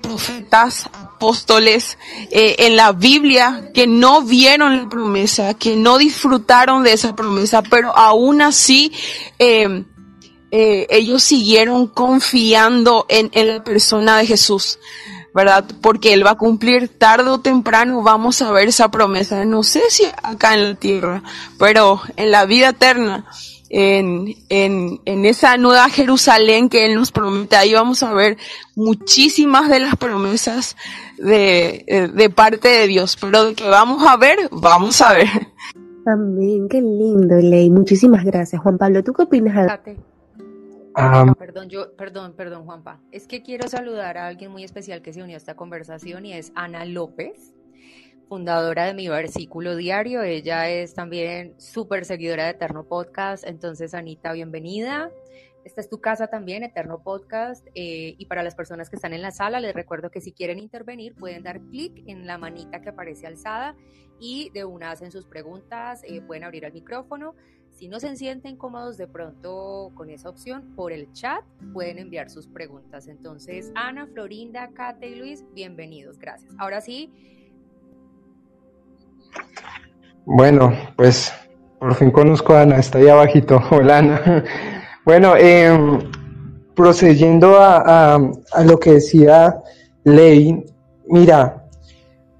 [0.00, 1.98] profetas, apóstoles
[2.30, 7.62] eh, en la Biblia que no vieron la promesa, que no disfrutaron de esa promesa,
[7.62, 8.92] pero aún así
[9.38, 9.84] eh,
[10.50, 14.78] eh, ellos siguieron confiando en, en, la persona de Jesús,
[15.32, 15.64] ¿verdad?
[15.80, 19.82] Porque Él va a cumplir tarde o temprano, vamos a ver esa promesa, no sé
[19.90, 21.22] si acá en la tierra,
[21.58, 23.26] pero en la vida eterna,
[23.68, 28.36] en, en, en esa nueva Jerusalén que Él nos promete, ahí vamos a ver
[28.74, 30.76] muchísimas de las promesas
[31.16, 35.28] de, de parte de Dios, pero de que vamos a ver, vamos a ver.
[36.06, 37.70] Amén, qué lindo, Ley.
[37.70, 39.04] Muchísimas gracias, Juan Pablo.
[39.04, 39.78] ¿Tú qué opinas?
[40.94, 43.00] Ah, perdón, yo, perdón, perdón, Juanpa.
[43.12, 46.32] Es que quiero saludar a alguien muy especial que se unió a esta conversación y
[46.32, 47.54] es Ana López,
[48.28, 50.22] fundadora de mi versículo diario.
[50.22, 53.46] Ella es también súper seguidora de Eterno Podcast.
[53.46, 55.10] Entonces, Anita, bienvenida.
[55.64, 57.66] Esta es tu casa también, Eterno Podcast.
[57.74, 60.58] Eh, y para las personas que están en la sala, les recuerdo que si quieren
[60.58, 63.76] intervenir, pueden dar clic en la manita que aparece alzada
[64.18, 67.34] y de una hacen sus preguntas, eh, pueden abrir el micrófono.
[67.80, 72.28] Si no se sienten cómodos de pronto con esa opción, por el chat pueden enviar
[72.28, 73.08] sus preguntas.
[73.08, 76.18] Entonces, Ana, Florinda, Kate y Luis, bienvenidos.
[76.18, 76.52] Gracias.
[76.58, 77.10] Ahora sí.
[80.26, 81.32] Bueno, pues
[81.78, 83.58] por fin conozco a Ana, está ahí abajito.
[83.70, 84.44] Hola Ana.
[85.06, 85.70] Bueno, eh,
[86.76, 88.18] procediendo a, a,
[88.52, 89.56] a lo que decía
[90.04, 90.66] Ley,
[91.08, 91.66] mira,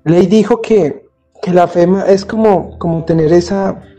[0.04, 1.08] Ley dijo que,
[1.40, 3.89] que la fe es como, como tener esa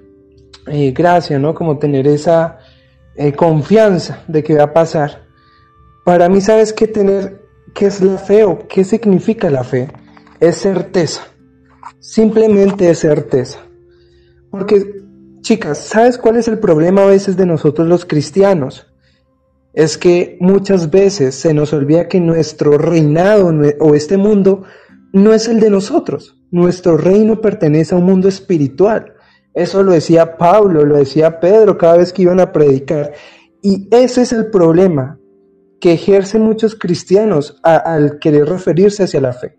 [0.67, 1.54] eh, gracia, ¿no?
[1.54, 2.60] Como tener esa
[3.15, 5.24] eh, confianza de que va a pasar.
[6.06, 7.41] Para mí, ¿sabes qué tener?
[7.74, 9.89] ¿Qué es la fe o qué significa la fe?
[10.39, 11.21] Es certeza.
[12.00, 13.60] Simplemente es certeza.
[14.50, 15.04] Porque,
[15.41, 18.88] chicas, ¿sabes cuál es el problema a veces de nosotros los cristianos?
[19.74, 24.63] Es que muchas veces se nos olvida que nuestro reinado o este mundo
[25.13, 26.36] no es el de nosotros.
[26.52, 29.13] Nuestro reino pertenece a un mundo espiritual.
[29.53, 33.13] Eso lo decía Pablo, lo decía Pedro cada vez que iban a predicar.
[33.61, 35.19] Y ese es el problema
[35.79, 39.57] que ejercen muchos cristianos al querer referirse hacia la fe.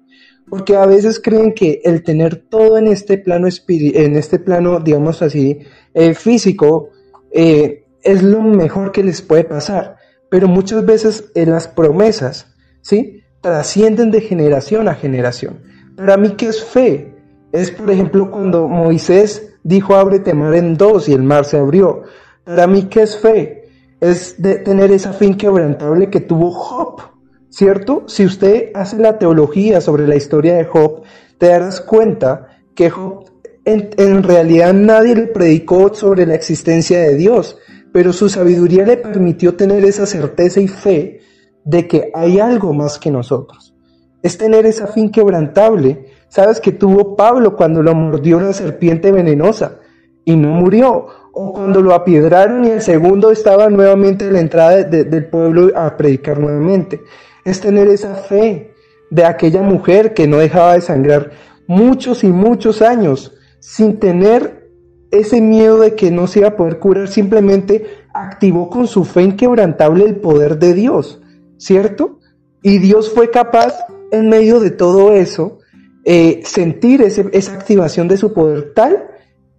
[0.49, 5.21] Porque a veces creen que el tener todo en este plano, en este plano digamos
[5.23, 5.61] así,
[5.95, 6.91] eh, físico,
[7.31, 9.97] eh, es lo mejor que les puede pasar.
[10.31, 13.23] Pero muchas veces en las promesas, ¿sí?
[13.41, 15.61] Trascienden de generación a generación.
[15.97, 17.15] Para mí, ¿qué es fe?
[17.53, 22.03] Es, por ejemplo, cuando Moisés dijo ábrete mar en dos y el mar se abrió.
[22.45, 23.69] Para mí, ¿qué es fe?
[24.01, 27.03] Es de tener esa fe inquebrantable que tuvo Job,
[27.51, 28.05] ¿cierto?
[28.07, 31.03] Si usted hace la teología sobre la historia de Job,
[31.39, 33.33] te darás cuenta que Job
[33.65, 37.59] en, realidad nadie le predicó sobre la existencia de Dios,
[37.93, 41.21] pero su sabiduría le permitió tener esa certeza y fe
[41.65, 43.75] de que hay algo más que nosotros.
[44.23, 49.81] Es tener esa fe inquebrantable ¿Sabes que tuvo Pablo cuando lo mordió una serpiente venenosa
[50.25, 51.07] y no murió?
[51.35, 55.95] O cuando lo apiedraron y el segundo estaba nuevamente en la entrada del pueblo a
[55.95, 57.03] predicar nuevamente.
[57.45, 58.73] Es tener esa fe
[59.11, 61.33] de aquella mujer que no dejaba de sangrar
[61.67, 64.71] muchos y muchos años sin tener
[65.11, 69.21] ese miedo de que no se iba a poder curar, simplemente activó con su fe
[69.21, 71.21] inquebrantable el poder de Dios,
[71.59, 72.21] ¿cierto?
[72.63, 73.75] Y Dios fue capaz,
[74.11, 75.59] en medio de todo eso,
[76.05, 79.09] eh, sentir esa activación de su poder tal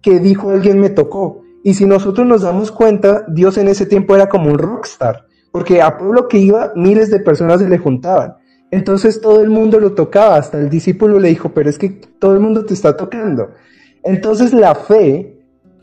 [0.02, 1.42] que dijo alguien me tocó.
[1.62, 5.80] Y si nosotros nos damos cuenta, Dios en ese tiempo era como un rockstar, porque
[5.80, 8.36] a pueblo que iba, miles de personas se le juntaban.
[8.70, 12.34] Entonces todo el mundo lo tocaba, hasta el discípulo le dijo, pero es que todo
[12.34, 13.50] el mundo te está tocando.
[14.02, 15.38] Entonces la fe,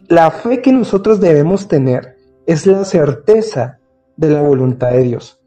[0.08, 3.80] la fe que nosotros debemos tener es la certeza
[4.18, 5.40] de la voluntad de Dios.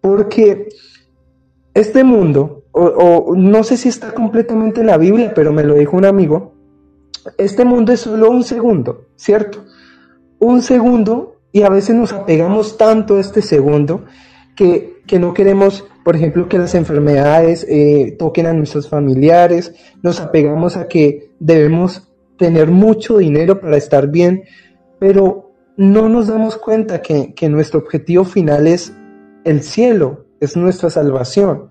[0.00, 0.68] Porque
[1.74, 5.96] este mundo, o, no sé si está completamente en la Biblia, pero me lo dijo
[5.96, 6.54] un amigo,
[7.36, 9.64] este mundo es solo un segundo, ¿cierto?
[10.38, 14.04] Un segundo y a veces nos apegamos tanto a este segundo
[14.54, 20.20] que, que no queremos, por ejemplo, que las enfermedades eh, toquen a nuestros familiares, nos
[20.20, 24.44] apegamos a que debemos tener mucho dinero para estar bien,
[24.98, 28.92] pero no nos damos cuenta que, que nuestro objetivo final es
[29.44, 31.70] el cielo, es nuestra salvación.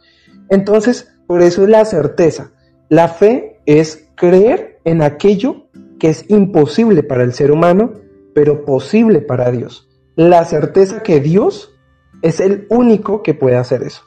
[0.49, 2.51] Entonces, por eso es la certeza.
[2.89, 5.67] La fe es creer en aquello
[5.99, 7.93] que es imposible para el ser humano,
[8.33, 9.89] pero posible para Dios.
[10.15, 11.73] La certeza que Dios
[12.21, 14.01] es el único que puede hacer eso.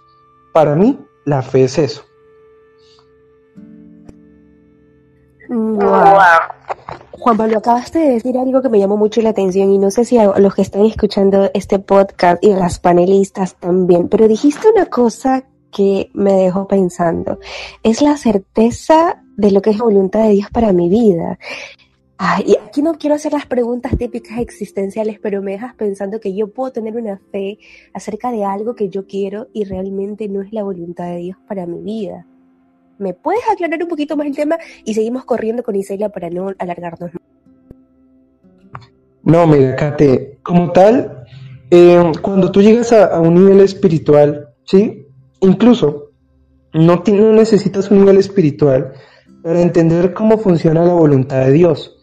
[0.52, 2.02] Para mí, la fe es eso.
[7.12, 10.04] Juan Pablo, acabaste de decir algo que me llamó mucho la atención y no sé
[10.04, 14.86] si a los que están escuchando este podcast y las panelistas también, pero dijiste una
[14.86, 17.38] cosa que me dejó pensando.
[17.82, 21.38] Es la certeza de lo que es voluntad de Dios para mi vida.
[22.44, 26.48] y aquí no quiero hacer las preguntas típicas existenciales, pero me dejas pensando que yo
[26.48, 27.58] puedo tener una fe
[27.94, 31.66] acerca de algo que yo quiero y realmente no es la voluntad de Dios para
[31.66, 32.26] mi vida.
[33.00, 34.58] ¿Me puedes aclarar un poquito más el tema?
[34.84, 37.10] Y seguimos corriendo con Isela para no alargarnos
[39.22, 41.24] No, mira, Kate, como tal,
[41.70, 44.99] eh, cuando tú llegas a, un nivel espiritual, ¿sí?
[45.40, 46.10] Incluso
[46.72, 48.92] no, necesitas un nivel espiritual
[49.42, 51.96] para entender cómo funciona la voluntad de Dios.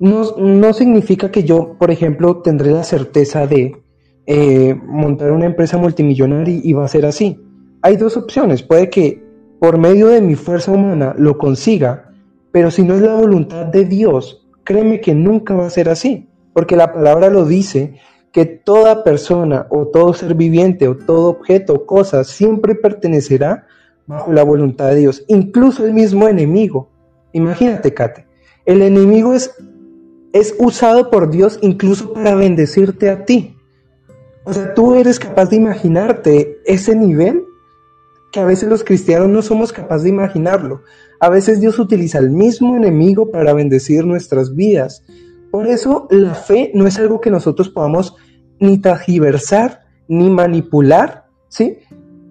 [0.00, 3.76] No, no significa que yo, por ejemplo, tendré la certeza de
[4.26, 7.40] eh, montar una empresa multimillonaria y va a ser así.
[7.82, 8.62] Hay dos opciones.
[8.62, 9.22] Puede que
[9.60, 12.12] por medio de mi fuerza humana lo consiga,
[12.52, 16.28] pero si no es la voluntad de Dios, créeme que nunca va a ser así,
[16.52, 17.98] porque la palabra lo dice
[18.32, 23.66] que toda persona o todo ser viviente o todo objeto o cosa siempre pertenecerá
[24.06, 26.90] bajo la voluntad de Dios, incluso el mismo enemigo.
[27.32, 28.26] Imagínate, Kate,
[28.64, 29.54] el enemigo es,
[30.32, 33.54] es usado por Dios incluso para bendecirte a ti.
[34.44, 37.44] O sea, tú eres capaz de imaginarte ese nivel
[38.32, 40.82] que a veces los cristianos no somos capaces de imaginarlo.
[41.20, 45.04] A veces Dios utiliza el mismo enemigo para bendecir nuestras vidas.
[45.50, 48.14] Por eso la fe no es algo que nosotros podamos
[48.60, 51.78] ni tajiversar, ni manipular, ¿sí?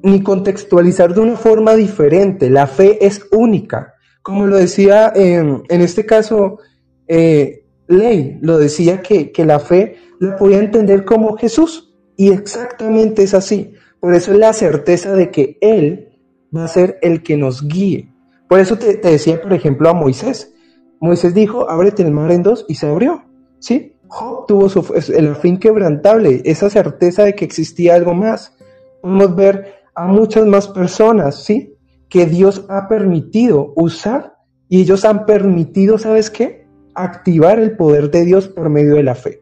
[0.04, 2.50] Ni contextualizar de una forma diferente.
[2.50, 3.94] La fe es única.
[4.22, 6.60] Como lo decía en este caso,
[7.08, 11.96] eh, Ley, lo decía que, que la fe la podía entender como Jesús.
[12.16, 13.74] Y exactamente es así.
[14.00, 16.20] Por eso es la certeza de que Él
[16.56, 18.12] va a ser el que nos guíe.
[18.48, 20.54] Por eso te, decía, por ejemplo, a Moisés.
[21.00, 23.24] Moisés dijo, ábrete el mar en dos y se abrió.
[23.60, 23.94] ¿Sí?
[24.08, 28.56] Job tuvo su, el fin quebrantable, esa certeza de que existía algo más.
[29.02, 31.76] Podemos ver a muchas más personas, ¿sí?
[32.10, 34.38] Que Dios ha permitido usar
[34.70, 36.68] y ellos han permitido, ¿sabes qué?
[36.94, 39.42] Activar el poder de Dios por medio de la fe.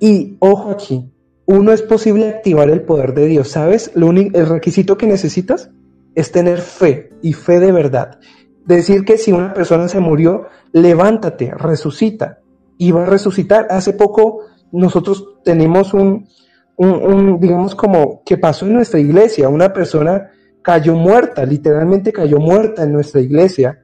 [0.00, 1.10] Y ojo aquí,
[1.46, 3.90] uno es posible activar el poder de Dios, ¿sabes?
[3.94, 5.70] Lo único, el requisito que necesitas
[6.14, 8.18] es tener fe y fe de verdad.
[8.68, 12.40] Decir que si una persona se murió, levántate, resucita
[12.76, 13.66] y va a resucitar.
[13.70, 14.40] Hace poco
[14.72, 16.28] nosotros tenemos un,
[17.40, 20.30] digamos como que pasó en nuestra iglesia, una persona
[20.62, 23.80] cayó muerta, literalmente cayó muerta en nuestra iglesia,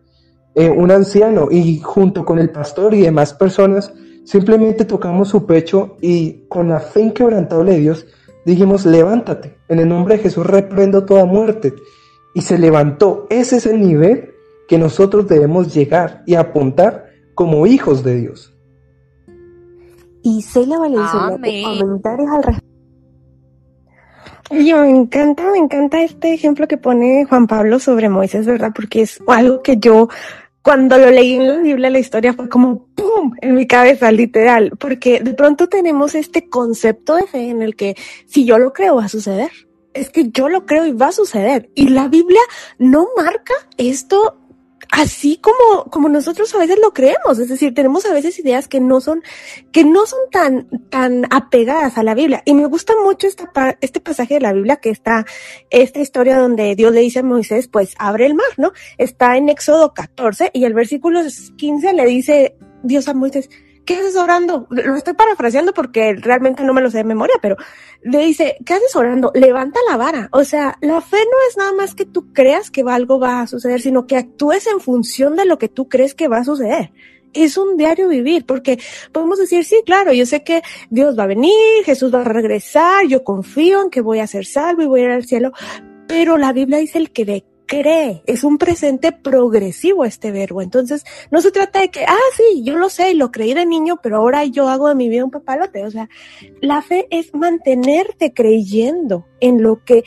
[0.55, 3.91] eh, un anciano, y junto con el pastor y demás personas,
[4.25, 8.07] Simplemente tocamos su pecho y con la fe inquebrantable de Dios
[8.47, 11.75] dijimos, levántate, en el nombre de Jesús reprendo toda muerte.
[12.35, 13.27] Y se levantó.
[13.31, 14.34] Ese es el nivel
[14.69, 18.55] que nosotros debemos llegar y apuntar como hijos de Dios.
[20.23, 21.39] Y Celia Valenzuela,
[21.79, 22.75] comentarios al respecto.
[24.51, 28.73] Yo me encanta, me encanta este ejemplo que pone Juan Pablo sobre Moisés, ¿verdad?
[28.75, 30.09] Porque es algo que yo
[30.65, 33.35] cuando lo leí en la Biblia, la historia fue como ¡pum!
[33.43, 37.97] en mi cabeza, literal, porque de pronto tenemos este concepto de fe en el que
[38.27, 39.51] si yo lo creo va a suceder.
[39.93, 41.71] Es que yo lo creo y va a suceder.
[41.75, 42.41] Y la Biblia
[42.79, 44.39] no marca esto
[44.91, 48.81] así como, como nosotros a veces lo creemos, es decir, tenemos a veces ideas que
[48.81, 49.23] no son,
[49.73, 52.43] que no son tan, tan apegadas a la Biblia.
[52.45, 55.27] Y me gusta mucho este pasaje de la Biblia que está,
[55.71, 58.73] esta historia donde Dios le dice a Moisés, pues abre el mar, ¿no?
[58.99, 61.21] Está en Éxodo 14 y el versículo
[61.57, 63.49] 15 le dice Dios a Moisés,
[63.85, 64.67] ¿qué haces orando?
[64.71, 67.57] Lo estoy parafraseando porque realmente no me lo sé de memoria, pero
[68.03, 69.31] le dice, ¿qué haces orando?
[69.35, 70.29] Levanta la vara.
[70.33, 73.47] O sea, la fe no es nada más que tú creas que algo va a
[73.47, 76.93] suceder, sino que actúes en función de lo que tú crees que va a suceder.
[77.33, 78.79] Es un diario vivir, porque
[79.11, 83.07] podemos decir, sí, claro, yo sé que Dios va a venir, Jesús va a regresar,
[83.09, 85.53] yo confío en que voy a ser salvo y voy a ir al cielo,
[86.07, 90.63] pero la Biblia dice el que ve cree, es un presente progresivo este verbo.
[90.63, 94.01] Entonces, no se trata de que, ah, sí, yo lo sé lo creí de niño,
[94.03, 95.85] pero ahora yo hago de mi vida un papalote.
[95.85, 96.09] O sea,
[96.61, 100.05] la fe es mantenerte creyendo en lo que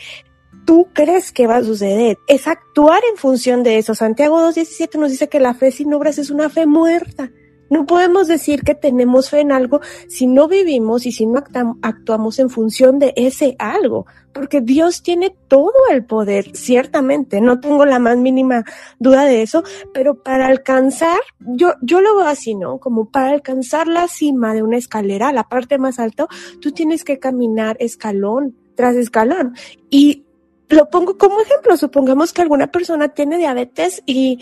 [0.65, 3.95] tú crees que va a suceder, es actuar en función de eso.
[3.95, 7.31] Santiago 2.17 nos dice que la fe sin obras es una fe muerta.
[7.69, 11.43] No podemos decir que tenemos fe en algo si no vivimos y si no
[11.81, 17.85] actuamos en función de ese algo, porque Dios tiene todo el poder, ciertamente, no tengo
[17.85, 18.63] la más mínima
[18.99, 19.63] duda de eso,
[19.93, 22.77] pero para alcanzar, yo, yo lo veo así, ¿no?
[22.77, 26.27] Como para alcanzar la cima de una escalera, la parte más alta,
[26.61, 29.55] tú tienes que caminar escalón tras escalón.
[29.89, 30.23] Y
[30.69, 34.39] lo pongo como ejemplo, supongamos que alguna persona tiene diabetes y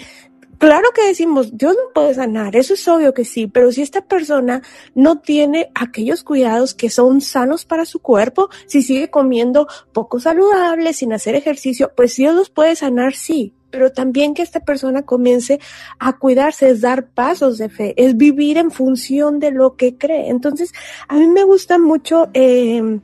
[0.58, 4.02] Claro que decimos, Dios no puede sanar, eso es obvio que sí, pero si esta
[4.02, 4.62] persona
[4.94, 10.94] no tiene aquellos cuidados que son sanos para su cuerpo, si sigue comiendo poco saludable,
[10.94, 15.60] sin hacer ejercicio, pues Dios los puede sanar, sí, pero también que esta persona comience
[16.00, 20.30] a cuidarse, es dar pasos de fe, es vivir en función de lo que cree.
[20.30, 20.72] Entonces,
[21.10, 23.02] a mí me gusta mucho eh,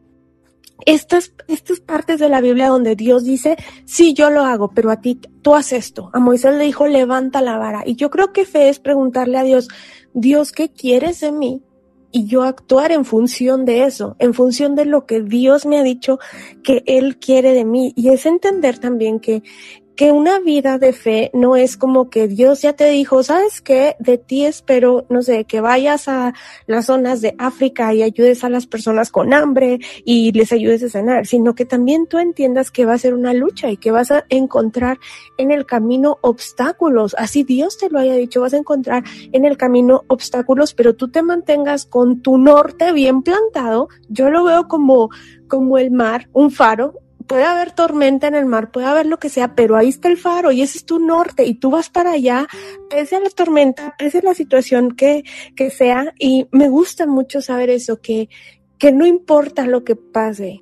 [0.85, 5.01] estas, estas partes de la Biblia donde Dios dice, sí, yo lo hago, pero a
[5.01, 6.09] ti, tú haces esto.
[6.13, 7.83] A Moisés le dijo, levanta la vara.
[7.85, 9.67] Y yo creo que fe es preguntarle a Dios,
[10.13, 11.61] Dios, ¿qué quieres de mí?
[12.13, 15.83] Y yo actuar en función de eso, en función de lo que Dios me ha
[15.83, 16.19] dicho
[16.61, 17.93] que Él quiere de mí.
[17.95, 19.43] Y es entender también que
[20.01, 23.95] que una vida de fe no es como que Dios ya te dijo, sabes qué,
[23.99, 26.33] de ti espero, no sé, que vayas a
[26.65, 30.89] las zonas de África y ayudes a las personas con hambre y les ayudes a
[30.89, 34.09] sanar, sino que también tú entiendas que va a ser una lucha y que vas
[34.09, 34.97] a encontrar
[35.37, 37.15] en el camino obstáculos.
[37.19, 41.11] Así Dios te lo haya dicho, vas a encontrar en el camino obstáculos, pero tú
[41.11, 43.87] te mantengas con tu norte bien plantado.
[44.09, 45.11] Yo lo veo como,
[45.47, 46.95] como el mar, un faro,
[47.31, 50.17] puede haber tormenta en el mar, puede haber lo que sea, pero ahí está el
[50.17, 52.45] faro y ese es tu norte y tú vas para allá,
[52.89, 55.23] pese a la tormenta, pese a la situación que,
[55.55, 56.13] que sea.
[56.19, 58.27] Y me gusta mucho saber eso, que,
[58.77, 60.59] que no importa lo que pase,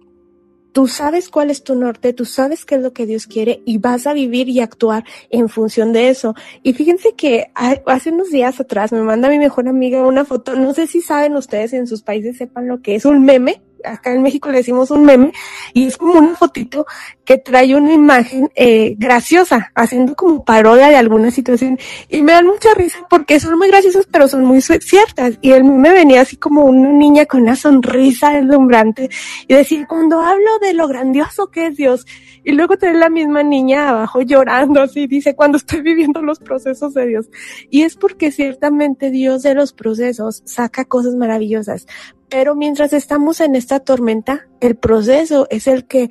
[0.71, 3.79] tú sabes cuál es tu norte, tú sabes qué es lo que Dios quiere y
[3.79, 6.35] vas a vivir y actuar en función de eso.
[6.61, 10.75] Y fíjense que hace unos días atrás me manda mi mejor amiga una foto, no
[10.75, 14.21] sé si saben ustedes en sus países sepan lo que es un meme, acá en
[14.21, 15.31] México le decimos un meme,
[15.73, 16.85] y es como una fotito
[17.25, 21.77] que trae una imagen eh, graciosa, haciendo como parodia de alguna situación.
[22.09, 25.37] Y me dan mucha risa porque son muy graciosas, pero son muy ciertas.
[25.41, 29.09] Y el meme venía así como una niña con una sonrisa deslumbrante
[29.47, 32.05] y decir, cuando hablo de lo grandioso que es Dios,
[32.43, 36.93] y luego tener la misma niña abajo llorando, así dice, cuando estoy viviendo los procesos
[36.93, 37.29] de Dios.
[37.69, 41.85] Y es porque ciertamente Dios de los procesos saca cosas maravillosas.
[42.29, 46.09] Pero mientras estamos en esta tormenta, el proceso es el que,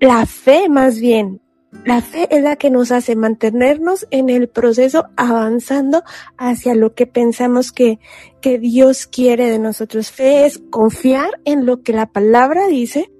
[0.00, 1.40] la fe más bien,
[1.84, 6.02] la fe es la que nos hace mantenernos en el proceso avanzando
[6.36, 8.00] hacia lo que pensamos que,
[8.40, 10.10] que Dios quiere de nosotros.
[10.10, 13.10] Fe es confiar en lo que la palabra dice,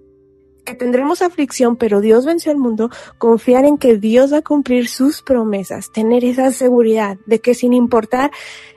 [0.65, 4.89] que tendremos aflicción, pero Dios venció el mundo, confiar en que Dios va a cumplir
[4.89, 8.31] sus promesas, tener esa seguridad de que sin importar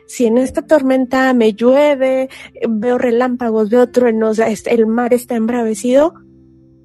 [0.07, 2.29] si en esta tormenta me llueve,
[2.69, 6.13] veo relámpagos, veo truenos, el mar está embravecido,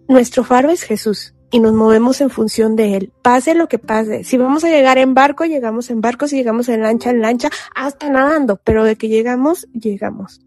[0.09, 4.25] nuestro faro es Jesús y nos movemos en función de él, pase lo que pase.
[4.25, 7.51] Si vamos a llegar en barco, llegamos en barco, si llegamos en lancha, en lancha,
[7.75, 10.41] hasta nadando, pero de que llegamos, llegamos.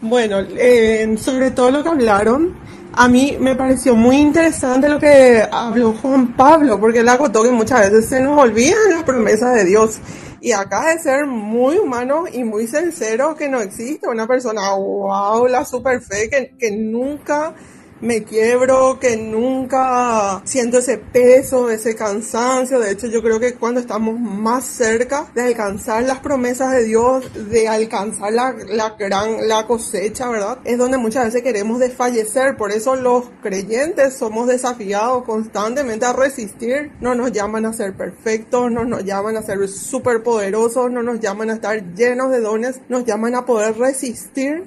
[0.00, 2.54] Bueno, eh, sobre todo lo que hablaron,
[2.92, 7.50] a mí me pareció muy interesante lo que habló Juan Pablo, porque él agotó que
[7.50, 10.00] muchas veces se nos olvidan las promesas de Dios.
[10.40, 15.46] Y acá de ser muy humano y muy sincero que no existe una persona, wow,
[15.46, 17.54] la super fe, que, que nunca
[18.00, 22.80] me quiebro, que nunca siento ese peso, ese cansancio.
[22.80, 27.30] De hecho, yo creo que cuando estamos más cerca de alcanzar las promesas de Dios,
[27.50, 30.58] de alcanzar la, la gran, la cosecha, ¿verdad?
[30.64, 32.56] Es donde muchas veces queremos desfallecer.
[32.56, 36.92] Por eso los creyentes somos desafiados constantemente a resistir.
[37.00, 41.50] No nos llaman a ser perfectos, no nos llaman a ser superpoderosos, no nos llaman
[41.50, 44.64] a estar llenos de dones, nos llaman a poder resistir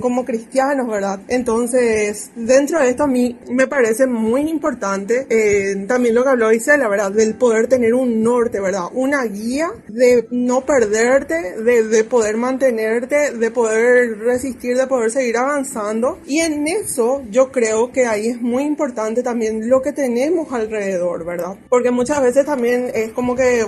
[0.00, 1.20] como cristianos, ¿verdad?
[1.28, 2.30] Entonces,
[2.74, 7.12] de esto a mí me parece muy importante eh, también lo que habló Isela, ¿verdad?
[7.12, 8.86] Del poder tener un norte, ¿verdad?
[8.92, 15.36] Una guía de no perderte, de, de poder mantenerte, de poder resistir, de poder seguir
[15.36, 16.18] avanzando.
[16.26, 21.24] Y en eso yo creo que ahí es muy importante también lo que tenemos alrededor,
[21.24, 21.56] ¿verdad?
[21.68, 23.64] Porque muchas veces también es como que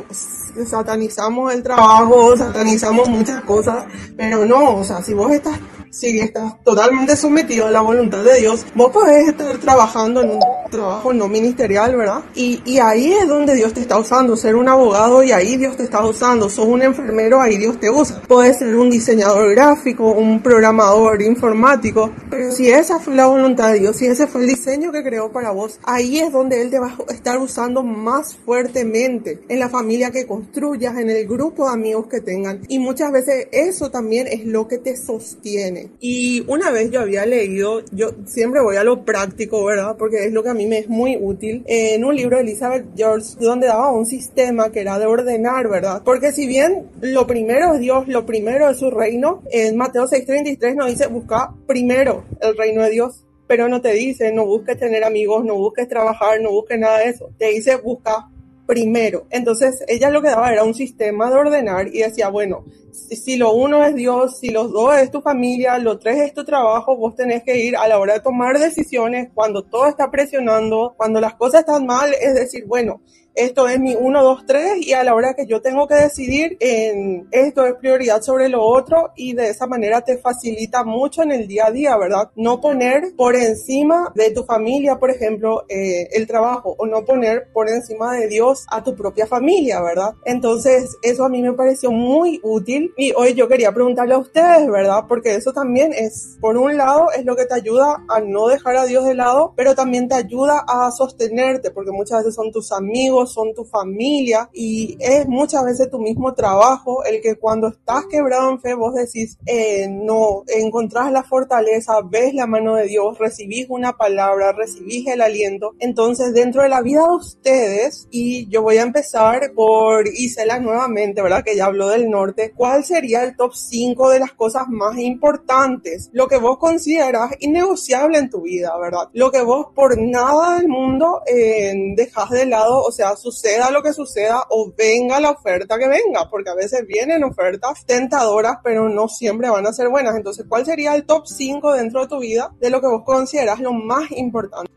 [0.67, 3.87] satanizamos el trabajo, satanizamos muchas cosas,
[4.17, 5.59] pero no, o sea, si vos estás
[5.91, 10.41] si estás totalmente sometido a la voluntad de Dios, vos podés estar trabajando en un
[10.71, 12.25] trabajo no ministerial, ¿verdad?
[12.35, 15.77] Y, y ahí es donde Dios te está usando, ser un abogado y ahí Dios
[15.77, 18.23] te está usando, sos un enfermero, ahí Dios te usa.
[18.27, 23.81] Puedes ser un diseñador gráfico, un programador informático, pero si esa fue la voluntad de
[23.81, 26.79] Dios, si ese fue el diseño que creó para vos, ahí es donde Él te
[26.79, 31.73] va a estar usando más fuertemente, en la familia que construyas, en el grupo de
[31.73, 32.61] amigos que tengan.
[32.69, 35.91] Y muchas veces eso también es lo que te sostiene.
[36.01, 39.97] Y una vez yo había leído, yo siempre voy a lo práctico, ¿verdad?
[39.97, 42.87] Porque es lo que a mí me es muy útil, en un libro de Elizabeth
[42.97, 46.03] George, donde daba un sistema que era de ordenar, ¿verdad?
[46.05, 50.75] Porque si bien lo primero es Dios, lo primero es su reino, en Mateo 6:33
[50.75, 55.03] nos dice, busca primero el reino de Dios pero no te dice, no busques tener
[55.05, 57.31] amigos, no busques trabajar, no busques nada de eso.
[57.39, 58.29] Te dice, busca
[58.69, 59.27] primero.
[59.31, 63.53] Entonces, ella lo que daba era un sistema de ordenar y decía, bueno, si lo
[63.53, 67.17] uno es Dios, si los dos es tu familia, lo tres es tu trabajo, vos
[67.17, 71.35] tenés que ir a la hora de tomar decisiones cuando todo está presionando, cuando las
[71.35, 73.01] cosas están mal, es decir, bueno,
[73.39, 76.57] esto es mi 1, 2, 3 y a la hora que yo tengo que decidir
[76.59, 81.31] en esto es prioridad sobre lo otro y de esa manera te facilita mucho en
[81.31, 82.31] el día a día, ¿verdad?
[82.35, 87.49] No poner por encima de tu familia, por ejemplo, eh, el trabajo o no poner
[87.53, 90.15] por encima de Dios a tu propia familia, ¿verdad?
[90.25, 94.69] Entonces eso a mí me pareció muy útil y hoy yo quería preguntarle a ustedes,
[94.69, 95.05] ¿verdad?
[95.07, 98.77] Porque eso también es, por un lado, es lo que te ayuda a no dejar
[98.77, 102.73] a Dios de lado, pero también te ayuda a sostenerte porque muchas veces son tus
[102.73, 108.07] amigos, son tu familia y es muchas veces tu mismo trabajo el que cuando estás
[108.07, 113.19] quebrado en fe vos decís, eh, no, encontrás la fortaleza, ves la mano de Dios,
[113.19, 115.75] recibís una palabra, recibís el aliento.
[115.79, 121.23] Entonces dentro de la vida de ustedes, y yo voy a empezar por Isela nuevamente,
[121.23, 121.45] ¿verdad?
[121.45, 126.11] Que ya habló del norte, ¿cuál sería el top 5 de las cosas más importantes?
[126.13, 129.09] Lo que vos consideras innegociable en tu vida, ¿verdad?
[129.13, 133.83] Lo que vos por nada del mundo eh, dejas de lado, o sea, suceda lo
[133.83, 138.89] que suceda o venga la oferta que venga, porque a veces vienen ofertas tentadoras, pero
[138.89, 140.17] no siempre van a ser buenas.
[140.17, 143.61] Entonces, ¿cuál sería el top 5 dentro de tu vida de lo que vos consideras
[143.61, 144.71] lo más importante?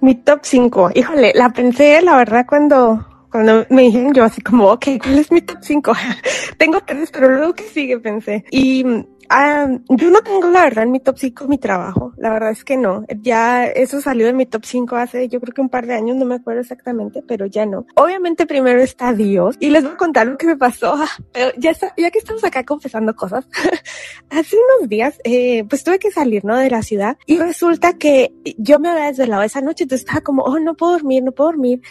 [0.00, 4.70] Mi top 5, híjole, la pensé, la verdad, cuando cuando me dijeron yo así como,
[4.72, 5.92] ok, ¿cuál es mi top 5?
[6.58, 8.44] tengo tres, pero luego que sigue pensé.
[8.50, 8.84] Y
[9.30, 12.64] Ah, yo no tengo la verdad en mi top 5 mi trabajo, la verdad es
[12.64, 13.04] que no.
[13.20, 16.16] Ya eso salió de mi top 5 hace yo creo que un par de años,
[16.16, 17.86] no me acuerdo exactamente, pero ya no.
[17.94, 20.96] Obviamente primero está Dios y les voy a contar lo que me pasó,
[21.32, 23.46] pero ya, ya que estamos acá confesando cosas,
[24.30, 26.56] hace unos días eh, pues tuve que salir ¿no?
[26.56, 30.42] de la ciudad y resulta que yo me había desvelado esa noche, entonces estaba como,
[30.42, 31.82] oh, no puedo dormir, no puedo dormir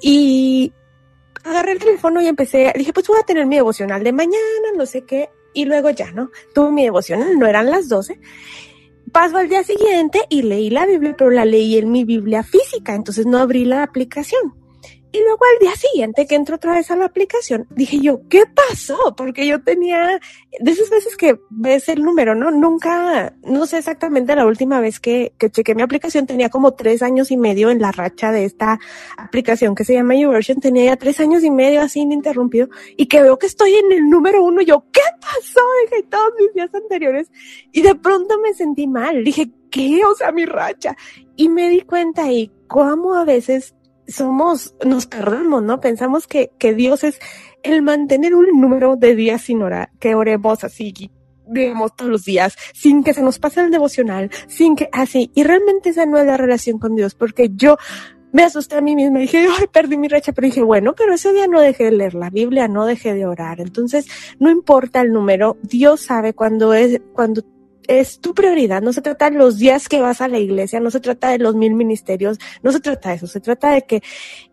[0.00, 0.72] y
[1.44, 4.86] agarré el teléfono y empecé, dije, pues voy a tener mi devocional de mañana, no
[4.86, 6.30] sé qué, y luego ya, ¿no?
[6.54, 8.20] Tuve mi devocional, no eran las 12.
[9.10, 12.94] Paso al día siguiente y leí la Biblia, pero la leí en mi Biblia física,
[12.94, 14.54] entonces no abrí la aplicación.
[15.16, 18.44] Y luego al día siguiente que entro otra vez a la aplicación, dije yo, ¿qué
[18.46, 19.14] pasó?
[19.16, 20.20] Porque yo tenía,
[20.60, 22.50] de esas veces que ves el número, ¿no?
[22.50, 27.02] Nunca, no sé exactamente la última vez que, que chequé mi aplicación, tenía como tres
[27.02, 28.78] años y medio en la racha de esta
[29.16, 33.22] aplicación que se llama YouVersion, tenía ya tres años y medio así ininterrumpido y que
[33.22, 35.62] veo que estoy en el número uno, yo, ¿qué pasó?
[35.88, 37.30] Dije, todos mis días anteriores
[37.72, 40.02] y de pronto me sentí mal, dije, ¿qué?
[40.04, 40.94] O sea, mi racha.
[41.36, 43.75] Y me di cuenta ahí cómo a veces
[44.08, 45.80] somos, nos perdemos, ¿no?
[45.80, 47.18] Pensamos que, que Dios es
[47.62, 50.92] el mantener un número de días sin orar, que oremos así,
[51.46, 55.42] digamos, todos los días, sin que se nos pase el devocional, sin que así, y
[55.42, 57.76] realmente esa no es la relación con Dios, porque yo
[58.32, 61.32] me asusté a mí misma, dije, ay, perdí mi racha, pero dije, bueno, pero ese
[61.32, 64.06] día no dejé de leer la Biblia, no dejé de orar, entonces
[64.38, 67.42] no importa el número, Dios sabe cuando es, cuando
[67.88, 68.82] es tu prioridad.
[68.82, 71.38] No se trata de los días que vas a la iglesia, no se trata de
[71.38, 74.02] los mil ministerios, no se trata de eso, se trata de que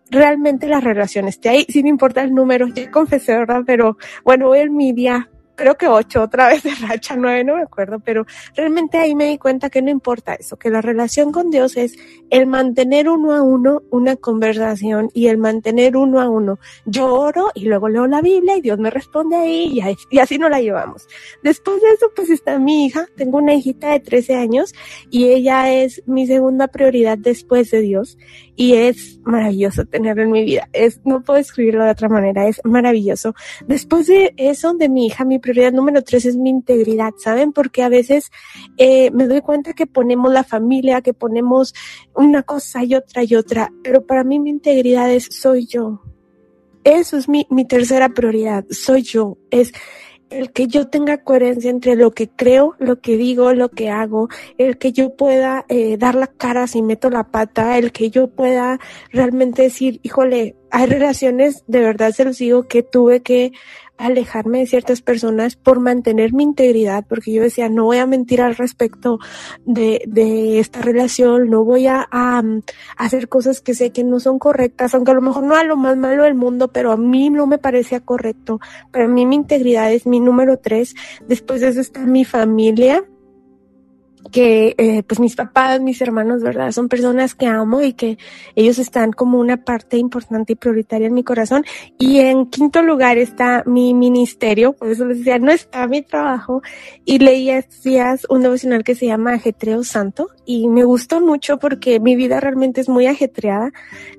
[0.10, 2.68] realmente la relación esté ahí, sin importar el número.
[2.68, 3.62] Ya confesé, ¿verdad?
[3.66, 7.56] Pero bueno, voy en mi día creo que ocho, otra vez de racha, nueve, no
[7.56, 8.26] me acuerdo, pero
[8.56, 11.96] realmente ahí me di cuenta que no importa eso, que la relación con Dios es
[12.30, 16.60] el mantener uno a uno una conversación y el mantener uno a uno.
[16.86, 19.80] Yo oro y luego leo la Biblia y Dios me responde ahí
[20.10, 21.08] y, así no la llevamos.
[21.44, 24.74] Después de eso, pues está mi hija, tengo una hijita de 13 años
[25.10, 28.18] y ella es mi segunda prioridad después de Dios
[28.56, 30.70] y es maravilloso tenerlo en mi vida.
[30.74, 33.34] Es, no puedo escribirlo de otra manera, es maravilloso.
[33.68, 37.54] Después de eso, de mi hija, mi prioridad número tres es mi integridad, ¿saben?
[37.54, 38.32] Porque a veces
[38.78, 41.74] eh, me doy cuenta que ponemos la familia, que ponemos
[42.14, 46.02] una cosa y otra y otra, pero para mí mi integridad es soy yo.
[46.84, 49.38] Eso es mi, mi tercera prioridad, soy yo.
[49.52, 49.72] Es
[50.34, 54.30] el que yo tenga coherencia entre lo que creo, lo que digo, lo que hago,
[54.58, 58.28] el que yo pueda eh, dar la cara si meto la pata, el que yo
[58.28, 58.80] pueda
[59.12, 63.52] realmente decir, híjole, hay relaciones, de verdad se los digo, que tuve que
[63.96, 68.42] alejarme de ciertas personas por mantener mi integridad, porque yo decía, no voy a mentir
[68.42, 69.20] al respecto
[69.68, 72.42] de, de esta relación, no voy a, a,
[72.98, 75.78] hacer cosas que sé que no son correctas, aunque a lo mejor no a lo
[75.78, 78.60] más malo del mundo, pero a mí no me parecía correcto.
[78.92, 80.96] Para mí mi integridad es mi número tres.
[81.28, 83.06] Después de eso está mi familia,
[84.32, 86.72] que eh, pues mis papás, mis hermanos, ¿verdad?
[86.72, 88.18] Son personas que amo y que
[88.56, 91.66] ellos están como una parte importante y prioritaria en mi corazón.
[91.98, 96.62] Y en quinto lugar está mi ministerio, por eso les decía, no está mi trabajo.
[97.06, 101.58] Y leí estos días un devocional que se llama Ajetreo Santo y me gustó mucho
[101.58, 103.72] porque mi vida realmente es muy ajetreada.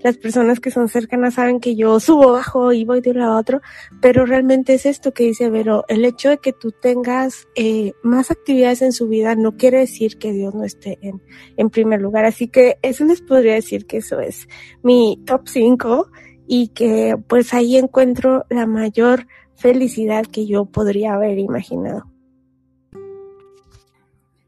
[0.03, 3.33] Las personas que son cercanas saben que yo subo, bajo y voy de un lado
[3.35, 3.61] a otro,
[4.01, 8.31] pero realmente es esto que dice Vero, el hecho de que tú tengas eh, más
[8.31, 11.23] actividades en su vida no quiere decir que Dios no esté en,
[11.57, 12.25] en primer lugar.
[12.25, 14.49] Así que eso les podría decir que eso es
[14.83, 16.11] mi top 5
[16.47, 19.27] y que pues ahí encuentro la mayor
[19.57, 22.05] felicidad que yo podría haber imaginado.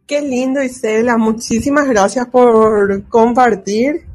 [0.07, 1.17] Qué lindo, Isela.
[1.17, 4.07] Muchísimas gracias por compartir.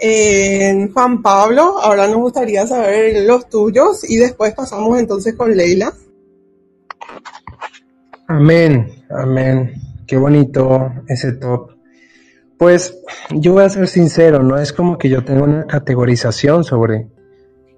[0.00, 5.92] Eh, Juan Pablo, ahora nos gustaría saber los tuyos y después pasamos entonces con Leila.
[8.28, 9.72] Amén, amén.
[10.08, 11.72] Qué bonito ese top.
[12.58, 12.98] Pues
[13.30, 17.10] yo voy a ser sincero, no es como que yo tenga una categorización sobre,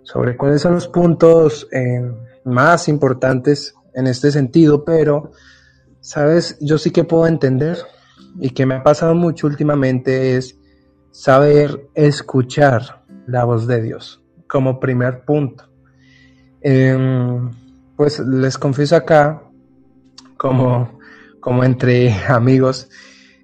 [0.05, 2.01] sobre cuáles son los puntos eh,
[2.45, 5.33] más importantes en este sentido, pero,
[6.01, 7.79] sabes, yo sí que puedo entender
[8.39, 10.57] y que me ha pasado mucho últimamente es
[11.11, 15.65] saber escuchar la voz de Dios como primer punto.
[16.61, 17.51] Em,
[17.97, 19.43] pues les confieso acá,
[20.37, 21.00] como
[21.41, 22.89] como entre amigos,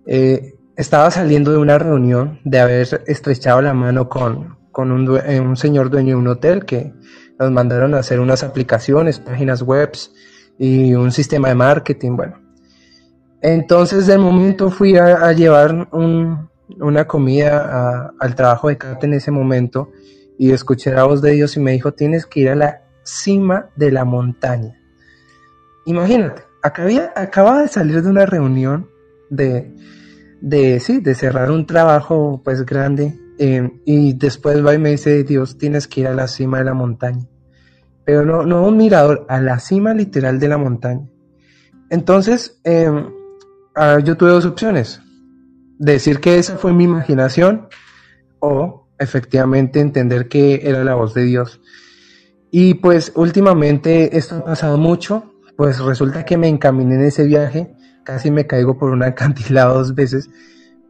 [0.07, 5.40] eh, estaba saliendo de una reunión de haber estrechado la mano con, con un, eh,
[5.40, 6.92] un, señor dueño de un hotel que
[7.38, 9.92] nos mandaron a hacer unas aplicaciones, páginas web
[10.59, 12.16] y un sistema de marketing.
[12.16, 12.40] Bueno,
[13.40, 19.30] entonces de momento fui a, llevar un, una comida al trabajo de Kate en ese
[19.30, 19.90] momento
[20.38, 23.70] y escuché la voz de Dios y me dijo, tienes que ir a la cima
[23.76, 24.78] de la montaña.
[25.86, 28.88] Imagínate, acababa de salir de una reunión
[29.30, 29.74] de,
[30.40, 35.24] de, sí, de cerrar un trabajo pues grande eh, y después va y me dice,
[35.24, 37.26] Dios, tienes que ir a la cima de la montaña.
[38.04, 41.06] Pero no, no un mirador, a la cima literal de la montaña.
[41.90, 43.10] Entonces, em,
[43.74, 45.00] ah, yo tuve dos opciones.
[45.78, 47.68] Decir que esa fue mi imaginación
[48.38, 51.60] o efectivamente entender que era la voz de Dios.
[52.50, 57.74] Y pues últimamente esto ha pasado mucho pues resulta que me encaminé en ese viaje,
[58.04, 60.28] casi me caigo por un acantilado dos veces,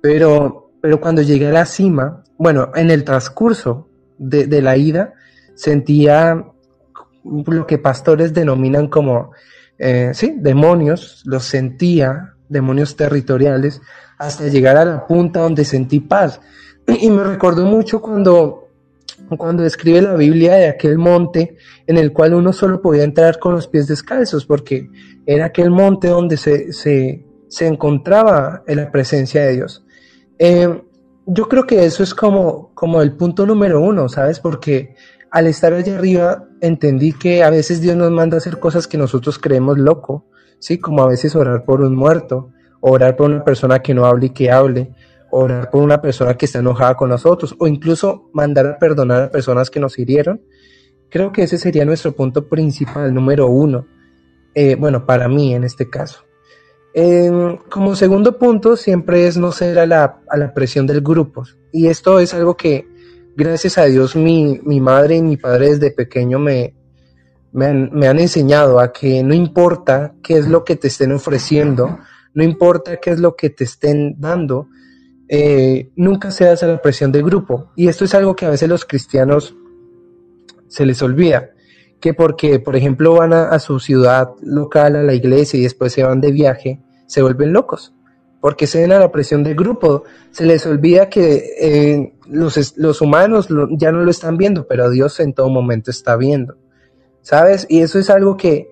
[0.03, 3.89] pero, pero cuando llegué a la cima, bueno, en el transcurso
[4.19, 5.15] de, la ida,
[5.55, 6.45] sentía
[7.25, 9.33] lo que pastores denominan como,
[9.79, 13.81] eh, sí, demonios, los sentía, demonios territoriales,
[14.19, 16.41] hasta llegar a la punta donde sentí paz.
[16.87, 18.66] Y me recordó mucho cuando
[19.39, 21.57] cuando describe la Biblia de aquel monte
[21.87, 24.89] en el cual uno solo podía entrar con los pies descalzos, porque
[25.27, 29.85] era aquel monte donde se, se, se encontraba en la presencia de Dios.
[30.39, 30.83] Eh,
[31.27, 34.39] yo creo que eso es como, como el punto número uno, ¿sabes?
[34.39, 34.95] Porque
[35.31, 38.97] al estar allá arriba entendí que a veces Dios nos manda a hacer cosas que
[38.97, 40.27] nosotros creemos loco,
[40.61, 40.79] ¿sí?
[40.79, 42.51] Como a veces orar por un muerto,
[42.81, 44.95] orar por una persona que no hable y que hable,
[45.37, 49.31] orar por una persona que está enojada con nosotros o incluso mandar a perdonar a
[49.31, 50.41] personas que nos hirieron.
[51.09, 53.87] Creo que ese sería nuestro punto principal, número uno.
[54.55, 56.27] Eh, bueno, para mí en este caso.
[56.95, 57.31] Eh,
[57.71, 61.45] como segundo punto, siempre es no ceder a la, a la presión del grupo.
[61.71, 62.89] Y esto es algo que,
[63.37, 66.75] gracias a Dios, mi, mi madre y mi padre desde pequeño me,
[67.53, 71.13] me han, me han enseñado a que no importa qué es lo que te estén
[71.13, 71.99] ofreciendo,
[72.33, 74.69] no importa qué es lo que te estén dando,
[75.29, 77.71] eh, nunca cedas a la presión del grupo.
[77.77, 79.57] Y esto es algo que a veces los cristianos
[80.69, 81.51] se les olvida,
[82.01, 86.03] que porque, por ejemplo, van a, su ciudad local, a la iglesia y después se
[86.03, 87.95] van de viaje, se vuelven locos,
[88.41, 90.05] porque se ven a la presión del grupo.
[90.31, 93.49] Se les olvida que eh, los, los, humanos
[93.79, 96.57] ya no lo están viendo, pero Dios en todo momento está viendo.
[97.23, 97.67] ¿Sabes?
[97.69, 98.69] Y eso es algo que,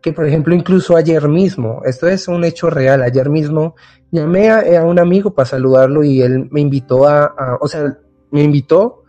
[0.00, 3.74] que, por ejemplo, incluso ayer mismo, esto es un hecho real, ayer mismo
[4.10, 7.98] llamé a, un amigo para saludarlo y él me invitó a, o sea,
[8.30, 9.02] me invitó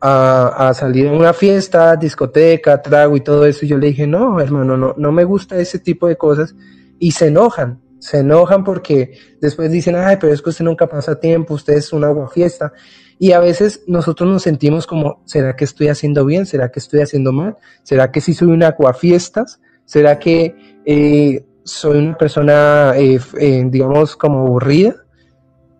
[0.00, 3.64] a, a, salir a una fiesta, discoteca, trago y todo eso.
[3.64, 6.54] Y yo le dije, no, hermano, no, no me gusta ese tipo de cosas.
[6.98, 11.18] Y se enojan, se enojan porque después dicen, ay, pero es que usted nunca pasa
[11.18, 12.72] tiempo, usted es una agua fiesta.
[13.18, 16.46] Y a veces nosotros nos sentimos como, ¿será que estoy haciendo bien?
[16.46, 17.56] ¿Será que estoy haciendo mal?
[17.82, 19.60] ¿Será que sí soy una aguafiestas?
[19.84, 20.54] ¿Será que
[20.84, 24.96] eh, soy una persona, eh, eh, digamos, como aburrida?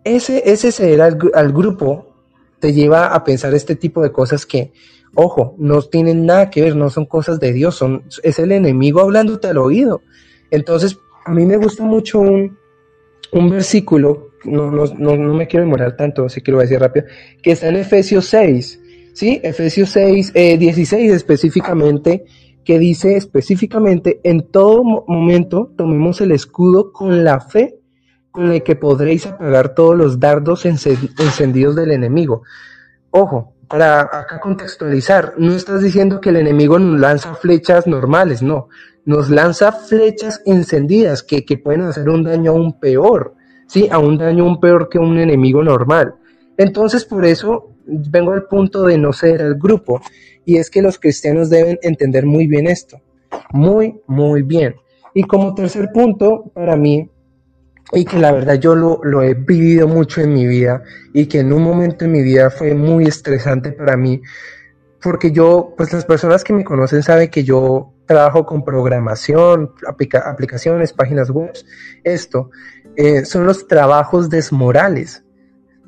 [0.03, 2.13] Ese, ese ceder al, grupo
[2.59, 4.71] te lleva a pensar este tipo de cosas que,
[5.15, 9.01] ojo, no tienen nada que ver, no son cosas de Dios, son, es el enemigo
[9.01, 10.01] hablándote al oído.
[10.51, 12.55] Entonces, a mí me gusta mucho un,
[13.31, 16.67] un versículo, no, no, no, no, me quiero demorar tanto, así que lo voy a
[16.67, 17.07] decir rápido,
[17.41, 18.79] que está en Efesios 6,
[19.13, 19.41] ¿sí?
[19.43, 22.25] Efesios 6, eh, 16 específicamente,
[22.65, 27.79] que dice específicamente, en todo momento tomemos el escudo con la fe
[28.31, 32.41] con el que podréis apagar todos los dardos encendidos del enemigo.
[33.11, 38.67] Ojo, para acá contextualizar, no estás diciendo que el enemigo nos lanza flechas normales, no,
[39.05, 43.35] nos lanza flechas encendidas que, que pueden hacer un daño aún peor,
[43.67, 43.87] ¿sí?
[43.89, 46.15] A un daño aún peor que un enemigo normal.
[46.57, 50.01] Entonces, por eso vengo al punto de no ser el grupo,
[50.45, 53.01] y es que los cristianos deben entender muy bien esto,
[53.51, 54.75] muy, muy bien.
[55.13, 57.09] Y como tercer punto, para mí,
[57.93, 60.83] y que la verdad yo lo, he vivido mucho en mi vida
[61.13, 64.21] y que en un momento en mi vida fue muy estresante para mí
[65.01, 70.27] porque yo, pues las personas que me conocen saben que yo trabajo con programación, aplica
[70.27, 71.51] aplicaciones, páginas web,
[72.03, 72.49] esto,
[72.95, 75.23] eh, son los trabajos desmorales.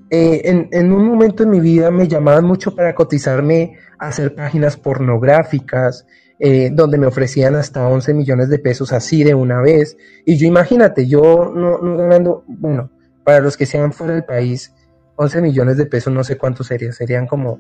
[0.10, 4.34] Eh, en, en, un momento en mi vida me llamaban mucho para cotizarme a hacer
[4.34, 6.06] páginas pornográficas,
[6.40, 9.98] eh, donde me ofrecían hasta 11 millones de pesos así de una vez.
[10.26, 12.92] Y yo imagínate, yo no, no ganando, bueno,
[13.24, 14.72] para los que sean fuera del país,
[15.16, 17.60] 11 millones de pesos no sé cuánto sería, serían como...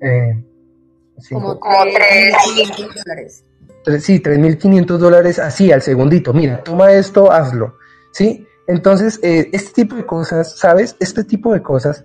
[0.00, 0.42] Eh,
[1.30, 3.44] como 3.500 dólares.
[4.00, 6.32] Sí, 3.500 dólares así al segundito.
[6.32, 7.76] Mira, toma esto, hazlo.
[8.12, 8.46] ¿Sí?
[8.68, 10.94] Entonces, eh, este tipo de cosas, ¿sabes?
[11.00, 12.04] Este tipo de cosas,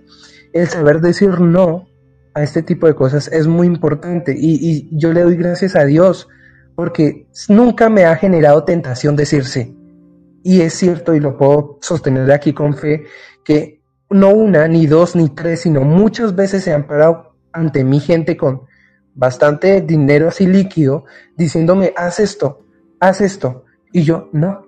[0.54, 1.86] el saber decir no
[2.32, 6.26] a este tipo de cosas es muy importante y, yo le doy gracias a Dios
[6.74, 9.76] porque nunca me ha generado tentación decir sí.
[10.42, 13.04] Y es cierto y lo puedo sostener aquí con fe
[13.44, 18.00] que no una, ni dos, ni tres, sino muchas veces se han parado ante mi
[18.00, 18.62] gente con
[19.14, 21.04] bastante dinero así líquido
[21.36, 22.64] diciéndome haz esto,
[23.00, 23.64] haz esto.
[23.92, 24.66] Y yo no.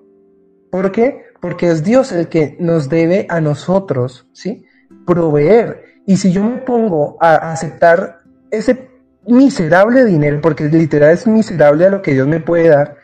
[0.71, 1.26] ¿Por qué?
[1.47, 4.67] Porque es Dios el que nos debe a nosotros, ¿sí?
[5.07, 5.85] Proveer.
[6.05, 8.91] Y si yo me pongo a aceptar ese
[9.29, 12.97] miserable dinero, porque literal es miserable a lo que Dios me puede dar,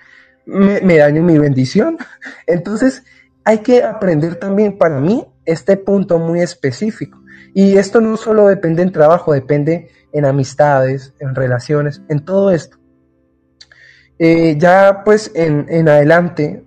[0.45, 1.99] me, me daño mi bendición.
[2.49, 3.05] Entonces,
[3.45, 7.22] hay que aprender también para mí este punto muy específico.
[7.55, 12.76] Y esto no solo depende en trabajo, depende en amistades, en relaciones, en todo esto.
[14.24, 16.62] Eh, ya pues en, adelante,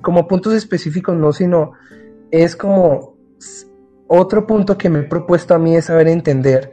[0.00, 1.72] como puntos específicos no, sino
[2.30, 3.16] es como
[4.06, 6.72] otro punto que me he propuesto a mí es saber entender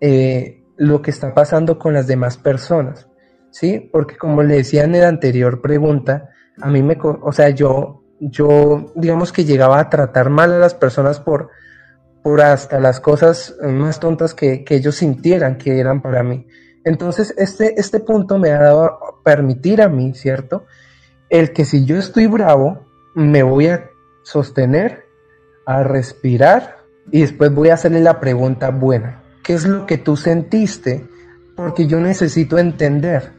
[0.00, 3.06] eh, lo que está pasando con las demás personas,
[3.52, 3.78] ¿sí?
[3.92, 6.30] Porque como le decía en la anterior pregunta,
[6.60, 10.74] a mí me, o sea, yo, yo, digamos que llegaba a tratar mal a las
[10.74, 11.50] personas por,
[12.24, 16.44] por hasta las cosas más tontas que, que ellos sintieran que eran para mí.
[16.84, 20.64] Entonces, este, este punto me ha dado permitir a mí, ¿cierto?
[21.30, 23.90] El que si yo estoy bravo, me voy a
[24.22, 25.04] sostener
[25.66, 26.78] a respirar
[27.10, 29.22] y después voy a hacerle la pregunta buena.
[29.42, 31.06] ¿Qué es lo que tú sentiste?
[31.56, 33.32] Porque yo necesito entender.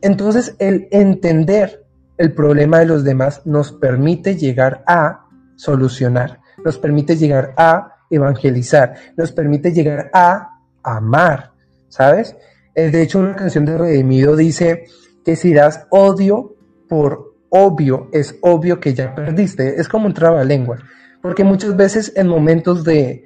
[0.00, 1.84] Entonces el entender
[2.18, 5.26] el problema de los demás nos permite llegar a
[5.56, 11.52] solucionar, nos permite llegar a evangelizar, nos permite llegar a amar,
[11.88, 12.36] ¿sabes?
[12.74, 14.86] Eh, de hecho, una canción de Redimido dice
[15.24, 16.56] que si das odio
[16.88, 19.80] por obvio, es obvio que ya perdiste.
[19.80, 20.78] Es como un trabalengua.
[21.20, 23.24] Porque muchas veces en momentos de,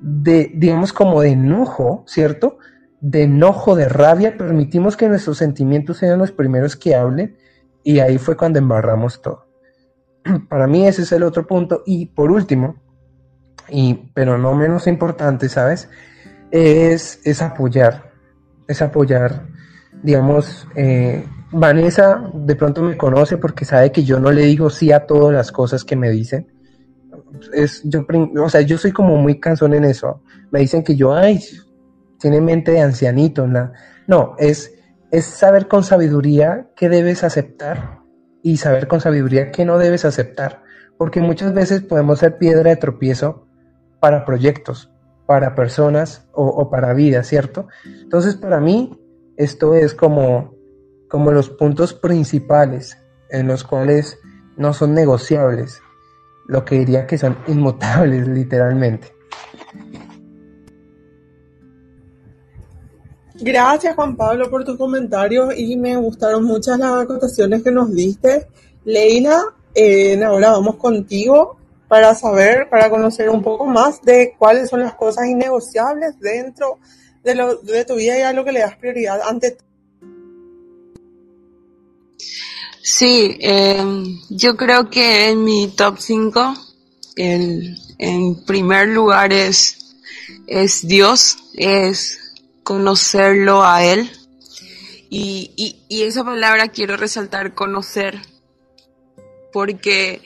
[0.00, 2.58] de, digamos, como de enojo, ¿cierto?
[3.00, 7.36] De enojo, de rabia, permitimos que nuestros sentimientos sean los primeros que hablen
[7.84, 9.46] y ahí fue cuando embarramos todo.
[10.48, 11.82] Para mí ese es el otro punto.
[11.86, 12.76] Y por último,
[13.68, 15.88] y, pero no menos importante, ¿sabes?
[16.50, 18.07] Es, es apoyar,
[18.68, 19.46] es apoyar,
[20.02, 24.92] digamos, eh, Vanessa de pronto me conoce porque sabe que yo no le digo sí
[24.92, 26.46] a todas las cosas que me dicen.
[27.52, 28.06] Es, yo,
[28.42, 30.22] o sea, yo soy como muy cansón en eso.
[30.50, 31.40] Me dicen que yo, ay,
[32.20, 33.46] tiene mente de ancianito.
[33.46, 33.72] ¿no?
[34.06, 34.74] no, es,
[35.10, 38.00] es saber con sabiduría qué debes aceptar
[38.42, 40.62] y saber con sabiduría qué no debes aceptar.
[40.98, 43.46] Porque muchas veces podemos ser piedra de tropiezo
[44.00, 44.92] para proyectos,
[45.28, 47.68] para personas o, para vida, ¿cierto?
[47.84, 48.98] Entonces, para mí,
[49.36, 50.56] esto es como
[51.06, 52.96] como los puntos principales
[53.28, 54.18] en los cuales
[54.56, 55.82] no son negociables,
[56.46, 59.12] lo que diría que son inmutables literalmente.
[63.34, 68.48] Gracias Juan Pablo por tus comentarios y me gustaron muchas las acotaciones que nos diste.
[68.86, 69.42] Leila,
[69.74, 71.57] eh, ahora vamos contigo
[71.88, 76.78] para saber, para conocer un poco más de cuáles son las cosas innegociables dentro
[77.24, 79.56] de, lo, de tu vida y a lo que le das prioridad ante
[82.90, 83.84] Sí, eh,
[84.30, 86.54] yo creo que en mi top 5,
[87.16, 89.94] el, en primer lugar es,
[90.46, 92.18] es Dios, es
[92.62, 94.10] conocerlo a Él.
[95.10, 98.22] Y, y, y esa palabra quiero resaltar, conocer,
[99.52, 100.22] porque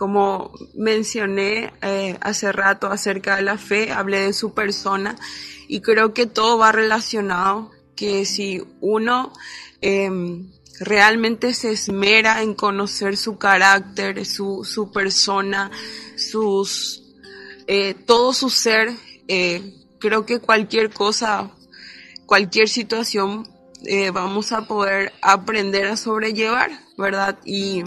[0.00, 5.14] como mencioné eh, hace rato acerca de la fe, hablé de su persona
[5.68, 9.30] y creo que todo va relacionado, que si uno
[9.82, 10.08] eh,
[10.80, 15.70] realmente se esmera en conocer su carácter, su, su persona,
[16.16, 17.02] sus,
[17.66, 18.94] eh, todo su ser.
[19.28, 21.50] Eh, creo que cualquier cosa,
[22.24, 23.46] cualquier situación
[24.14, 27.38] vamos a poder aprender a sobrellevar, ¿verdad?
[27.44, 27.82] Y,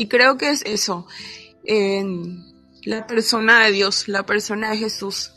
[0.00, 1.06] y creo que es eso.
[2.84, 5.32] la persona de Dios, la persona de Jesús.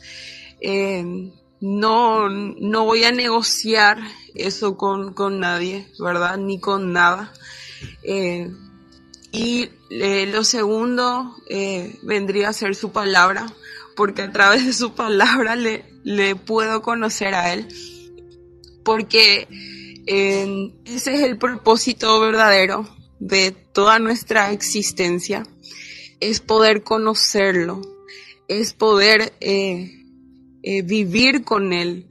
[1.60, 3.98] no, no voy a negociar
[4.34, 6.38] eso con, con nadie, ¿verdad?
[6.38, 7.30] Ni con nada.
[8.02, 8.50] Eh,
[9.32, 13.46] y eh, lo segundo eh, vendría a ser su palabra,
[13.96, 17.68] porque a través de su palabra le, le puedo conocer a Él,
[18.82, 19.46] porque
[20.06, 22.88] ese es el propósito verdadero
[23.26, 25.46] de toda nuestra existencia,
[26.20, 27.80] es poder conocerlo,
[28.48, 29.32] es poder
[30.62, 32.06] vivir con Él,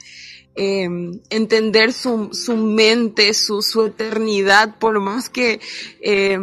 [0.55, 0.87] eh,
[1.29, 5.59] entender su, su mente, su, su, eternidad, por más que
[5.99, 6.37] eh,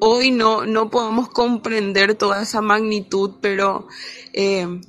[0.00, 3.88] hoy no, no podamos comprender toda esa magnitud, pero
[4.32, 4.80] eh,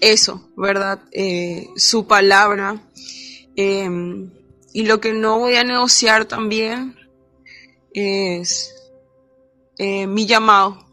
[0.00, 1.00] eso, ¿verdad?
[1.12, 2.82] Eh, su palabra.
[3.54, 6.94] Y lo que no voy a negociar también
[7.98, 8.74] es
[9.78, 10.86] eh, mi llamado.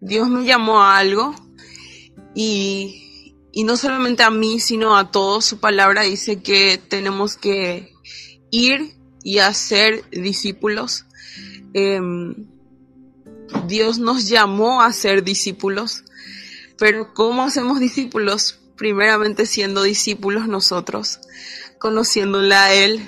[0.00, 1.34] Dios me llamó a algo
[2.34, 3.04] y
[3.56, 7.92] y no solamente a mí, sino a todos, su palabra dice que tenemos que
[8.50, 11.04] ir y hacer discípulos.
[11.72, 12.48] Em,
[13.68, 16.02] Dios nos llamó a ser discípulos,
[16.78, 18.58] pero ¿cómo hacemos discípulos?
[18.76, 21.20] Primeramente siendo discípulos nosotros,
[21.78, 23.02] conociéndole a Él,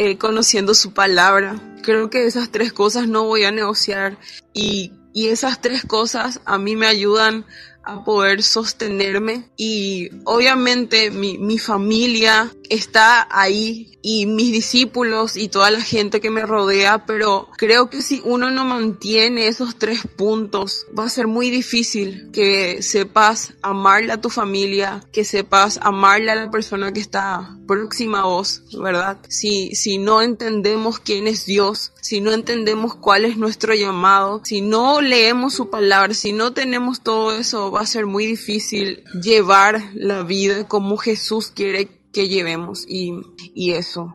[0.00, 1.60] eh, conociendo su palabra.
[1.82, 4.16] Creo que esas tres cosas no voy a negociar
[4.54, 7.44] y, y esas tres cosas a mí me ayudan
[7.82, 15.70] a poder sostenerme y obviamente mi, mi, familia está ahí y mis discípulos y toda
[15.70, 20.86] la gente que me rodea, pero creo que si uno no mantiene esos tres puntos
[20.96, 26.36] va a ser muy difícil que sepas amarle a tu familia, que sepas amarle a
[26.36, 29.18] la persona que está próxima a vos, ¿verdad?
[29.28, 34.62] Si, si no entendemos quién es Dios, si no entendemos cuál es nuestro llamado, si
[34.62, 39.90] no leemos su palabra, si no tenemos todo eso, va a ser muy difícil llevar
[39.94, 43.12] la vida como Jesús quiere que llevemos y,
[43.54, 44.14] y eso.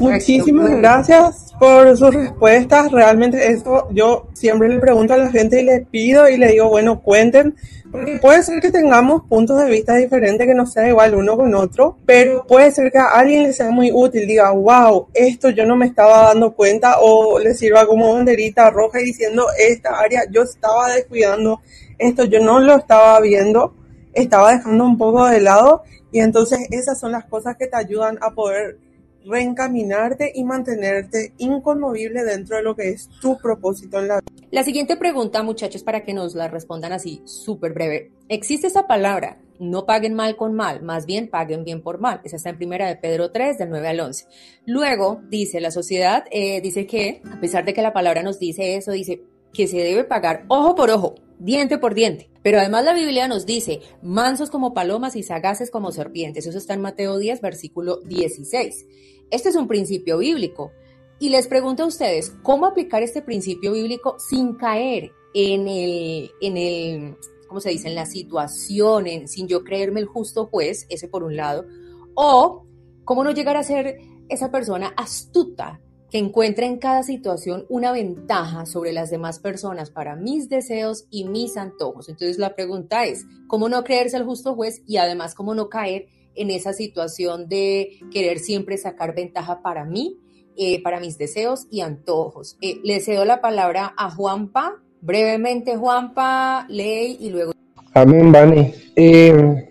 [0.00, 2.90] Muchísimas gracias por sus respuestas.
[2.90, 6.68] Realmente eso yo siempre le pregunto a la gente y le pido y le digo,
[6.68, 7.54] bueno, cuenten,
[7.90, 11.54] porque puede ser que tengamos puntos de vista diferentes que no sea igual uno con
[11.54, 15.64] otro, pero puede ser que a alguien le sea muy útil, diga, wow, esto yo
[15.64, 20.42] no me estaba dando cuenta o le sirva como banderita roja diciendo, esta área yo
[20.42, 21.60] estaba descuidando
[21.98, 23.74] esto yo no lo estaba viendo,
[24.12, 25.82] estaba dejando un poco de lado
[26.12, 28.78] y entonces esas son las cosas que te ayudan a poder
[29.24, 34.46] reencaminarte y mantenerte inconmovible dentro de lo que es tu propósito en la vida.
[34.50, 38.12] La siguiente pregunta, muchachos, para que nos la respondan así, súper breve.
[38.28, 39.38] ¿Existe esa palabra?
[39.58, 42.20] No paguen mal con mal, más bien paguen bien por mal.
[42.24, 44.26] Esa está en primera de Pedro 3, del 9 al 11.
[44.64, 48.76] Luego, dice, la sociedad eh, dice que, a pesar de que la palabra nos dice
[48.76, 52.30] eso, dice que se debe pagar ojo por ojo, diente por diente.
[52.42, 56.46] Pero además la Biblia nos dice, mansos como palomas y sagaces como serpientes.
[56.46, 58.86] Eso está en Mateo 10, versículo 16.
[59.30, 60.72] Este es un principio bíblico.
[61.20, 66.56] Y les pregunto a ustedes, ¿cómo aplicar este principio bíblico sin caer en el, en
[66.56, 67.16] el,
[67.48, 67.88] ¿cómo se dice?
[67.88, 71.66] En la situación, sin yo creerme el justo juez, ese por un lado.
[72.14, 72.64] O,
[73.04, 75.80] ¿cómo no llegar a ser esa persona astuta
[76.10, 81.24] que encuentra en cada situación una ventaja sobre las demás personas para mis deseos y
[81.24, 82.08] mis antojos.
[82.08, 86.06] Entonces la pregunta es, ¿cómo no creerse el justo juez y además cómo no caer
[86.34, 90.18] en esa situación de querer siempre sacar ventaja para mí,
[90.56, 92.56] eh, para mis deseos y antojos?
[92.62, 97.52] Eh, le cedo la palabra a Juanpa, brevemente Juanpa, ley y luego...
[97.92, 98.74] Amén, Vane.
[98.96, 99.68] Eh,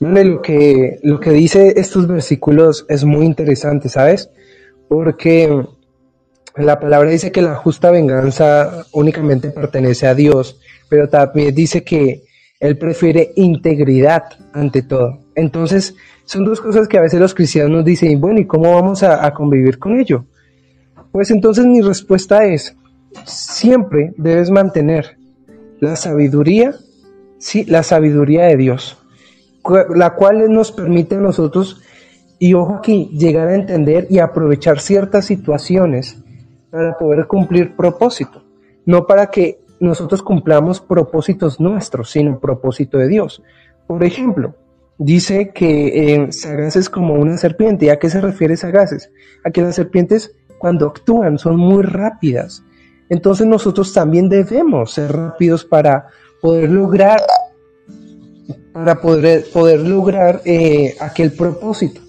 [0.00, 4.30] lo que, lo que dice estos versículos es muy interesante, ¿sabes?
[4.90, 5.48] Porque
[6.56, 12.24] la palabra dice que la justa venganza únicamente pertenece a Dios, pero también dice que
[12.58, 15.20] Él prefiere integridad ante todo.
[15.36, 19.04] Entonces, son dos cosas que a veces los cristianos nos dicen, bueno, ¿y cómo vamos
[19.04, 20.24] a, convivir con ello?
[21.12, 22.74] Pues entonces mi respuesta es,
[23.24, 25.16] siempre debes mantener
[25.78, 26.74] la sabiduría,
[27.38, 28.98] sí, la sabiduría de Dios,
[29.94, 31.80] la cual nos permite a nosotros
[32.42, 36.16] y ojo aquí, llegar a entender y aprovechar ciertas situaciones
[36.70, 38.42] para poder cumplir propósito.
[38.86, 43.42] No para que nosotros cumplamos propósitos nuestros, sino propósito de Dios.
[43.86, 44.54] Por ejemplo,
[44.96, 47.84] dice que eh, Sagaz es como una serpiente.
[47.86, 49.12] ¿Y a qué se refiere Sagaces?
[49.44, 52.64] A que las serpientes cuando actúan son muy rápidas.
[53.10, 56.06] Entonces nosotros también debemos ser rápidos para
[56.40, 57.20] poder lograr
[58.72, 62.00] para poder, poder lograr eh, aquel propósito.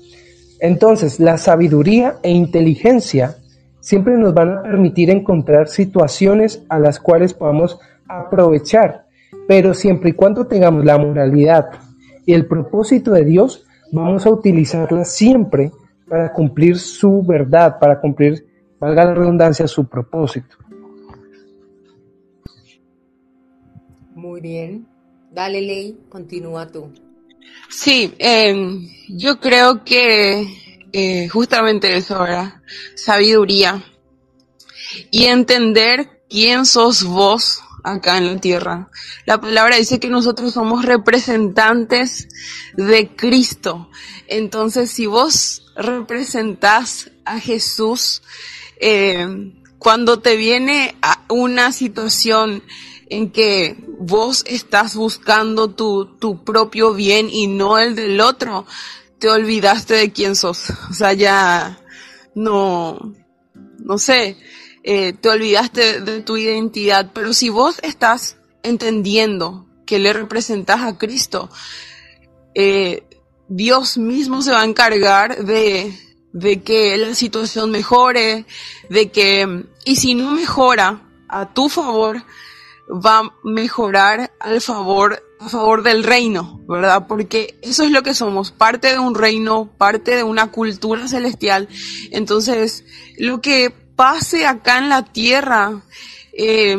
[0.62, 3.36] Entonces, la sabiduría e inteligencia
[3.80, 9.08] siempre nos van a permitir encontrar situaciones a las cuales podamos aprovechar,
[9.48, 11.72] pero siempre y cuando tengamos la moralidad
[12.28, 15.72] y el propósito de Dios, vamos a utilizarlas siempre
[16.08, 18.46] para cumplir su verdad, para cumplir,
[18.80, 20.58] valga la redundancia, su propósito.
[24.14, 24.86] Muy bien.
[25.32, 26.90] Dale, Ley, continúa tú.
[27.70, 30.62] Sí, em, yo creo que
[30.94, 32.62] eh, justamente eso, ¿verdad?
[32.96, 33.84] Sabiduría.
[35.10, 38.90] Y entender quién sos vos acá en la tierra.
[39.26, 42.28] La palabra dice que nosotros somos representantes
[42.76, 43.90] de Cristo.
[44.28, 48.22] Entonces, si vos representás a Jesús,
[48.80, 52.64] eh, cuando te viene a una situación
[53.12, 58.66] en que vos estás buscando tu, tu propio bien y no el del otro,
[59.20, 60.72] te olvidaste de quién sos.
[60.90, 61.78] O sea, ya
[62.34, 63.14] no,
[63.80, 64.38] no sé,
[64.84, 67.12] eh, te olvidaste de tu identidad.
[67.14, 71.50] Pero si vos estás entendiendo que le representas a Cristo,
[72.56, 73.04] eh,
[73.50, 75.94] Dios mismo se va a encargar de,
[76.32, 78.46] de que la situación mejore,
[78.90, 82.24] de que, y si no mejora a tu favor,
[82.90, 87.08] va a mejorar al favor, a favor del reino, ¿verdad?
[87.08, 91.68] Porque eso es lo que somos, parte de un reino, parte de una cultura celestial.
[92.12, 92.86] Entonces,
[93.18, 95.84] lo que pase acá en la tierra,
[96.34, 96.76] eh,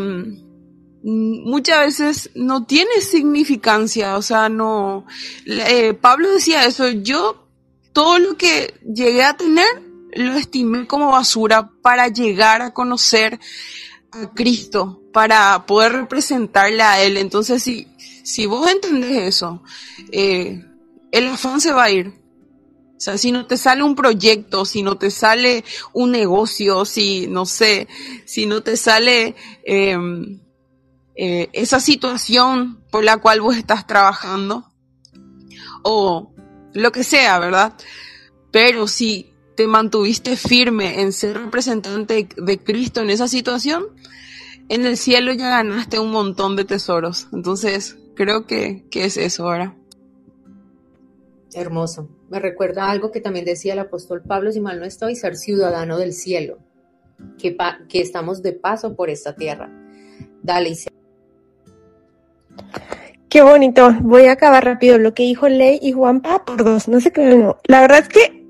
[1.02, 5.06] muchas veces no tiene significancia, o sea, no,
[5.46, 7.48] eh, Pablo decía eso, yo
[7.92, 9.66] todo lo que llegué a tener
[10.14, 13.40] lo estimé como basura para llegar a conocer
[14.12, 17.16] a Cristo para poder representarle a Él.
[17.16, 17.88] Entonces, si,
[18.22, 19.62] si vos entendés eso,
[20.10, 20.64] eh,
[21.10, 22.08] el afán se va a ir.
[22.08, 27.26] O sea, si no te sale un proyecto, si no te sale un negocio, si
[27.26, 27.88] no sé,
[28.26, 29.34] si no te sale
[29.64, 30.40] em,
[31.16, 34.70] eh, esa situación por la cual vos estás trabajando,
[35.82, 36.32] o
[36.74, 37.74] lo que sea, ¿verdad?
[38.52, 39.31] Pero si
[39.62, 43.84] te mantuviste firme en ser representante de Cristo en esa situación,
[44.68, 47.28] en el cielo ya ganaste un montón de tesoros.
[47.32, 49.76] Entonces, creo que, es eso ahora.
[51.54, 52.08] Hermoso.
[52.28, 55.96] Me recuerda algo que también decía el apóstol Pablo, si mal no estoy, ser ciudadano
[55.96, 56.58] del cielo,
[57.38, 57.56] que,
[57.88, 59.70] que estamos de paso por esta tierra.
[60.42, 60.76] Dale,
[63.28, 63.94] Qué bonito.
[64.00, 66.88] Voy a acabar rápido lo que dijo Ley y Juanpa por dos.
[66.88, 67.36] No sé qué.
[67.36, 67.58] No.
[67.68, 68.41] La verdad es que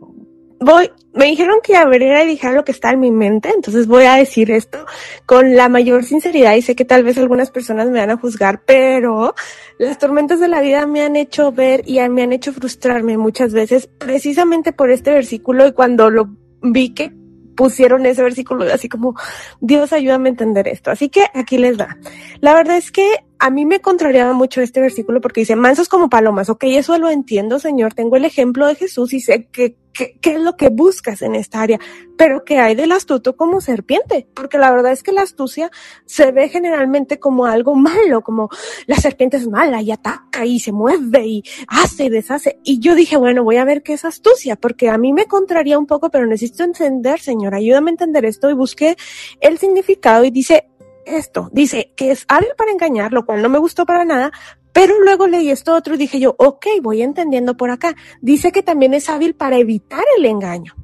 [0.64, 4.04] voy, me dijeron que abriera y dijera lo que está en mi mente, entonces voy
[4.04, 4.86] a decir esto
[5.26, 8.62] con la mayor sinceridad y sé que tal vez algunas personas me van a juzgar,
[8.64, 9.34] pero
[9.78, 13.52] las tormentas de la vida me han hecho ver y me han hecho frustrarme muchas
[13.52, 16.28] veces precisamente por este versículo y cuando lo
[16.62, 17.12] vi que
[17.54, 19.14] pusieron ese versículo así como,
[19.60, 20.90] Dios ayúdame a entender esto.
[20.90, 21.98] Así que aquí les da.
[22.40, 23.06] La verdad es que
[23.38, 27.10] a mí me contrariaba mucho este versículo porque dice, mansos como palomas, ok, eso lo
[27.10, 31.22] entiendo, Señor, tengo el ejemplo de Jesús y sé que, qué es lo que buscas
[31.22, 31.78] en esta área,
[32.16, 35.70] pero que hay del astuto como serpiente, porque la verdad es que la astucia
[36.06, 38.48] se ve generalmente como algo malo, como
[38.86, 42.58] la serpiente es mala y ataca y se mueve y hace y deshace.
[42.64, 45.78] Y yo dije, bueno, voy a ver qué es astucia, porque a mí me contraría
[45.78, 48.96] un poco, pero necesito entender, Señor, ayúdame a entender esto y busqué
[49.40, 50.68] el significado y dice,
[51.04, 51.48] esto.
[51.52, 54.32] Dice que es hábil para engañar, lo cual no me gustó para nada,
[54.72, 57.94] pero luego leí esto otro y dije yo, ok, voy entendiendo por acá.
[58.20, 60.74] Dice que también es hábil para evitar el engaño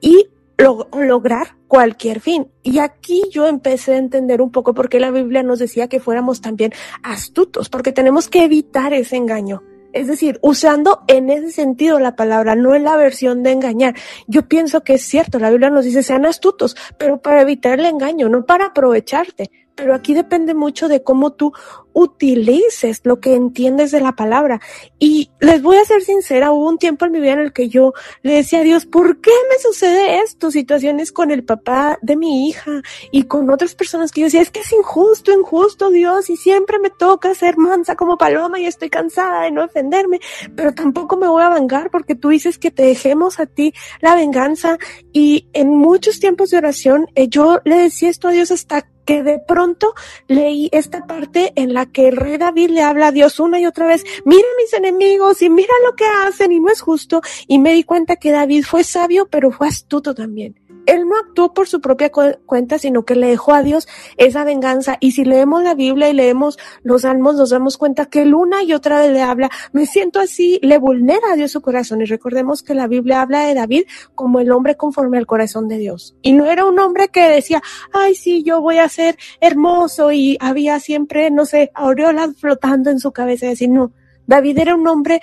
[0.00, 2.48] y lograr cualquier fin.
[2.62, 6.00] Y aquí yo empecé a entender un poco por qué la Biblia nos decía que
[6.00, 6.72] fuéramos también
[7.02, 9.62] astutos, porque tenemos que evitar ese engaño.
[9.92, 13.94] Es decir, usando en ese sentido la palabra, no en la versión de engañar.
[14.26, 17.86] Yo pienso que es cierto, la Biblia nos dice sean astutos, pero para evitar el
[17.86, 19.50] engaño, no para aprovecharte.
[19.74, 21.52] Pero aquí depende mucho de cómo tú
[21.94, 24.60] utilices lo que entiendes de la palabra.
[24.98, 27.68] Y les voy a ser sincera, hubo un tiempo en mi vida en el que
[27.68, 30.50] yo le decía a Dios, ¿por qué me sucede esto?
[30.50, 34.50] Situaciones con el papá de mi hija y con otras personas que yo decía, es
[34.50, 38.90] que es injusto, injusto Dios, y siempre me toca ser mansa como paloma y estoy
[38.90, 40.20] cansada de no defenderme,
[40.54, 44.14] pero tampoco me voy a vengar porque tú dices que te dejemos a ti la
[44.14, 44.78] venganza.
[45.12, 49.22] Y en muchos tiempos de oración, eh, yo le decía esto a Dios hasta que
[49.22, 49.94] de pronto
[50.28, 53.66] leí esta parte en la que el rey David le habla a Dios una y
[53.66, 57.22] otra vez, mira mis enemigos y mira lo que hacen y no es justo.
[57.46, 61.54] Y me di cuenta que David fue sabio, pero fue astuto también él no actuó
[61.54, 64.96] por su propia cuenta, sino que le dejó a Dios esa venganza.
[65.00, 68.62] Y si leemos la Biblia y leemos los salmos, nos damos cuenta que él una
[68.62, 72.02] y otra vez le habla, me siento así, le vulnera a Dios su corazón.
[72.02, 75.78] Y recordemos que la Biblia habla de David como el hombre conforme al corazón de
[75.78, 76.16] Dios.
[76.22, 77.62] Y no era un hombre que decía,
[77.92, 83.00] ay, sí, yo voy a ser hermoso y había siempre, no sé, aureolas flotando en
[83.00, 83.92] su cabeza y no.
[84.26, 85.20] David era un hombre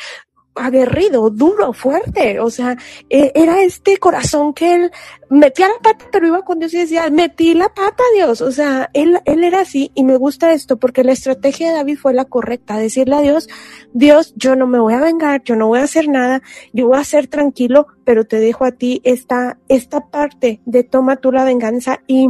[0.56, 2.39] aguerrido, duro, fuerte.
[2.39, 2.78] O sea,
[3.10, 4.91] e, era este corazón que él
[5.30, 8.41] metía la pata, pero iba con Dios y decía, metí la pata, Dios.
[8.41, 11.97] O sea, él, él era así y me gusta esto porque la estrategia de David
[11.97, 12.78] fue la correcta.
[12.78, 13.47] Decirle a Dios,
[13.93, 16.41] Dios, yo no me voy a vengar, yo no voy a hacer nada,
[16.74, 21.18] yo voy a ser tranquilo, pero te dejo a ti esta, esta parte de toma
[21.18, 22.30] tú la venganza y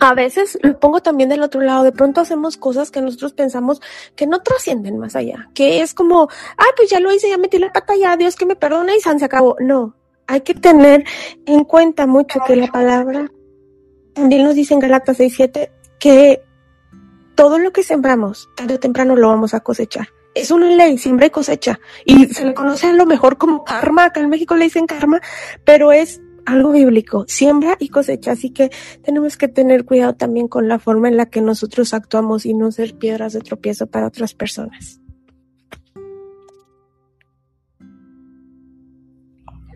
[0.00, 3.80] a veces lo pongo también del otro lado, de pronto hacemos cosas que nosotros pensamos
[4.16, 7.58] que no trascienden más allá, que es como, ay, pues ya lo hice, ya metí
[7.58, 9.56] la pata, ya Dios que me perdone y se acabó.
[9.60, 9.94] No,
[10.26, 11.04] hay que tener
[11.46, 13.30] en cuenta mucho que la palabra
[14.14, 16.42] también nos dice en Galatas 6.7 que
[17.34, 20.08] todo lo que sembramos, tarde o temprano lo vamos a cosechar.
[20.34, 21.78] Es una ley, siembra y cosecha.
[22.06, 25.20] Y se le conoce a lo mejor como karma, acá en México le dicen karma,
[25.64, 28.70] pero es algo bíblico, siembra y cosecha, así que
[29.02, 32.70] tenemos que tener cuidado también con la forma en la que nosotros actuamos y no
[32.72, 35.00] ser piedras de tropiezo para otras personas.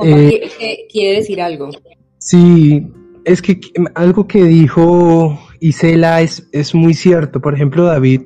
[0.05, 1.71] Eh, ¿Quiere decir algo?
[2.19, 2.87] Sí,
[3.25, 3.61] es que
[3.95, 7.41] algo que dijo Isela es, es muy cierto.
[7.41, 8.23] Por ejemplo, David,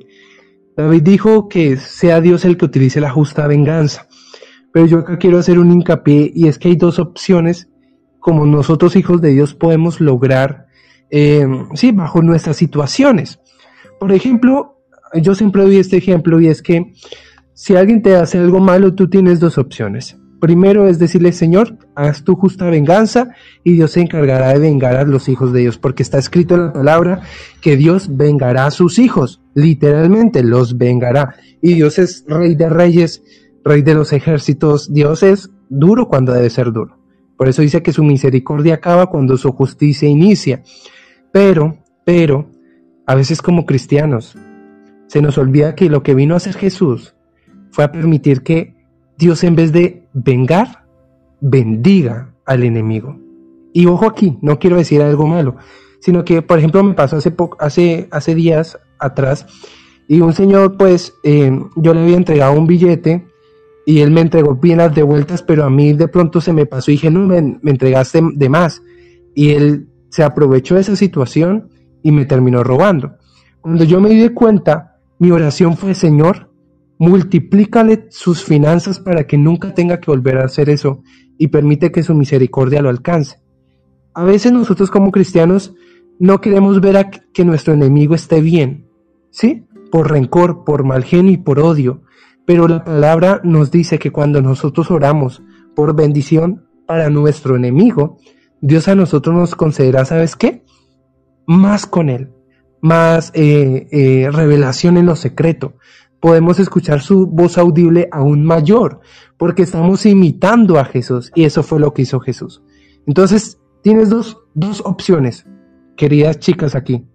[0.76, 4.09] David dijo que sea Dios el que utilice la justa venganza.
[4.72, 7.70] Pero yo acá quiero hacer un hincapié y es que hay dos opciones
[8.21, 10.66] como nosotros hijos de Dios podemos lograr,
[11.11, 13.41] eh, sí, bajo nuestras situaciones.
[13.99, 14.77] Por ejemplo,
[15.14, 16.93] yo siempre doy este ejemplo y es que
[17.55, 20.16] si alguien te hace algo malo, tú tienes dos opciones.
[20.41, 25.05] Primero es decirle, Señor, haz tu justa venganza y Dios se encargará de vengar a
[25.05, 27.21] los hijos de Dios, porque está escrito en la palabra
[27.61, 31.35] que Dios vengará a sus hijos, literalmente los vengará.
[31.61, 33.22] Y Dios es rey de reyes,
[33.63, 37.00] rey de los ejércitos, Dios es duro cuando debe ser duro.
[37.41, 40.62] Por eso dice que su misericordia acaba cuando su justicia inicia.
[41.33, 42.50] Pero, pero,
[43.07, 44.37] a veces como cristianos,
[45.07, 47.14] se nos olvida que lo que vino a hacer Jesús
[47.71, 48.75] fue a permitir que
[49.17, 50.84] Dios en vez de vengar,
[51.41, 53.18] bendiga al enemigo.
[53.72, 55.57] Y ojo aquí, no quiero decir algo malo,
[56.00, 59.46] sino que, por ejemplo, me pasó hace, hace, hace días atrás
[60.07, 63.29] y un señor, pues, eh, yo le había entregado un billete
[63.86, 66.66] y él me entregó bien las de vueltas, pero a mí de pronto se me
[66.66, 68.82] pasó y dije, no, me, me entregaste de más.
[69.34, 71.68] Y él se aprovechó de esa situación
[72.02, 73.16] y me terminó robando.
[73.61, 76.50] Cuando yo me di cuenta, mi oración fue, Señor,
[76.98, 81.02] multiplícale sus finanzas para que nunca tenga que volver a hacer eso.
[81.42, 83.38] y permite que su misericordia lo alcance.
[84.12, 85.74] A veces nosotros como cristianos
[86.18, 88.86] no queremos ver a que nuestro enemigo esté bien,
[89.30, 89.64] ¿sí?
[89.90, 92.02] Por rencor, por mal genio y por odio.
[92.51, 95.41] Pero la palabra nos dice que cuando nosotros oramos
[95.77, 98.18] por bendición para nuestro enemigo,
[98.61, 100.64] Dios a nosotros nos concederá, ¿sabes qué?
[101.47, 102.33] Más con Él,
[102.81, 105.75] más eh, eh, revelación en lo secreto.
[106.18, 108.99] Podemos escuchar su voz audible aún mayor,
[109.39, 112.64] porque estamos imitando a Jesús y eso fue lo que hizo Jesús.
[113.07, 115.47] Entonces, tienes dos, dos opciones,
[115.97, 117.07] queridas chicas aquí.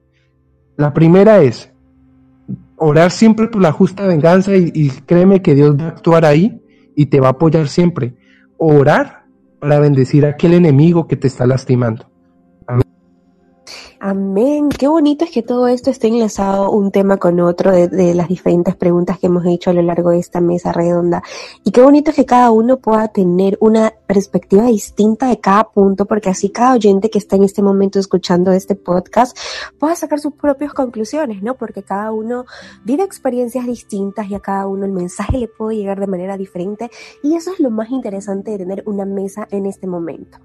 [0.77, 1.74] La primera es
[2.77, 6.61] orar siempre por la justa venganza y, créeme que Dios va a actuar ahí
[6.95, 8.15] y te va a apoyar siempre.
[8.57, 9.25] Orar
[9.59, 12.09] para bendecir a aquel enemigo que te está lastimando.
[14.07, 14.69] Amén.
[14.69, 18.75] Qué bonito es que todo esto esté enlazado un tema con otro de, las diferentes
[18.75, 21.23] preguntas que hemos hecho a lo largo de esta mesa redonda.
[21.63, 26.05] Y qué bonito es que cada uno pueda tener una perspectiva distinta de cada punto,
[26.05, 29.35] porque así cada oyente que está en este momento escuchando este podcast
[29.79, 31.55] pueda sacar sus propias conclusiones, ¿no?
[31.55, 32.45] Porque cada uno
[32.83, 36.91] vive experiencias distintas y a cada uno el mensaje le puede llegar de manera diferente.
[37.23, 40.37] Y eso es lo más interesante de tener una mesa en este momento.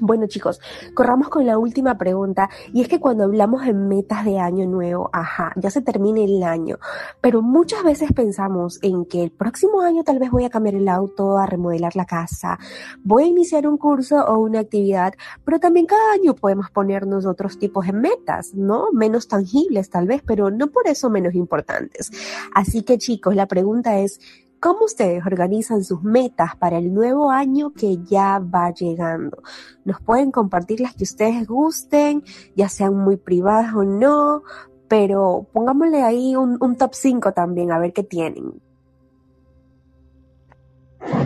[0.00, 0.60] Bueno chicos,
[0.94, 5.08] corramos con la última pregunta y es que cuando hablamos en metas de año nuevo,
[5.12, 6.78] ajá, ya se termina el año,
[7.20, 10.88] pero muchas veces pensamos en que el próximo año tal vez voy a cambiar el
[10.88, 12.58] auto, a remodelar la casa,
[13.04, 15.14] voy a iniciar un curso o una actividad,
[15.44, 18.90] pero también cada año podemos ponernos otros tipos de metas, ¿no?
[18.92, 22.10] Menos tangibles tal vez, pero no por eso menos importantes.
[22.54, 24.18] Así que chicos, la pregunta es,
[24.64, 29.42] cómo ustedes organizan sus metas para el nuevo año que ya va llegando.
[29.84, 32.22] Nos pueden compartir las que ustedes gusten,
[32.56, 34.42] ya sean muy privadas o no,
[34.88, 38.54] pero pongámosle ahí un, un top 5 también, a ver qué tienen.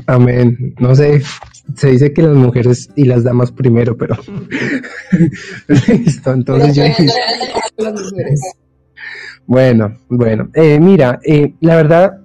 [0.09, 0.75] Amén.
[0.81, 1.23] No sé,
[1.77, 4.17] se dice que las mujeres y las damas primero, pero
[5.87, 6.33] listo.
[6.33, 7.07] Entonces yo dije,
[9.47, 12.19] bueno, bueno, eh, mira, eh, la verdad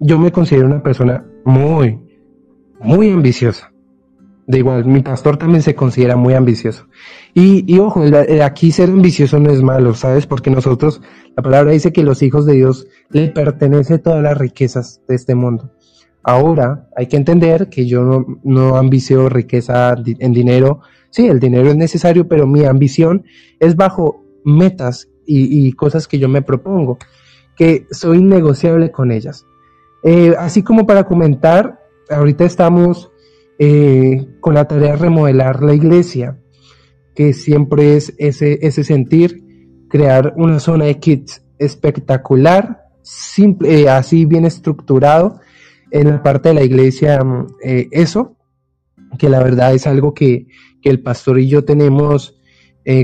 [0.00, 2.00] yo me considero una persona muy,
[2.80, 3.72] muy ambiciosa.
[4.46, 6.88] De igual, mi pastor también se considera muy ambicioso.
[7.34, 8.02] Y, y ojo,
[8.42, 10.26] aquí ser ambicioso no es malo, ¿sabes?
[10.26, 11.00] Porque nosotros,
[11.36, 15.36] la palabra dice que los hijos de Dios le pertenece todas las riquezas de este
[15.36, 15.70] mundo.
[16.24, 20.80] Ahora, hay que entender que yo no, no ambicio riqueza en dinero.
[21.10, 23.24] Sí, el dinero es necesario, pero mi ambición
[23.60, 26.98] es bajo metas y, y cosas que yo me propongo,
[27.56, 29.46] que soy innegociable con ellas.
[30.02, 33.10] Eh, así como para comentar, ahorita estamos
[33.62, 36.38] eh, con la tarea de remodelar la iglesia,
[37.14, 39.44] que siempre es ese, ese sentir,
[39.90, 45.40] crear una zona de kits espectacular, simple, eh, así bien estructurado
[45.90, 47.20] en la parte de la iglesia,
[47.62, 48.36] eh, eso,
[49.18, 50.46] que la verdad es algo que,
[50.80, 52.36] que el pastor y yo tenemos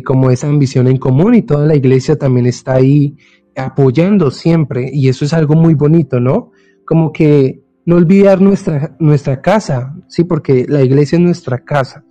[0.04, 3.16] como esa ambición en común y toda la iglesia también está ahí
[3.54, 6.50] apoyando siempre y eso es algo muy bonito, ¿no?
[6.86, 12.04] Como que no olvidar nuestra, nuestra casa, sí, porque la iglesia es nuestra casa.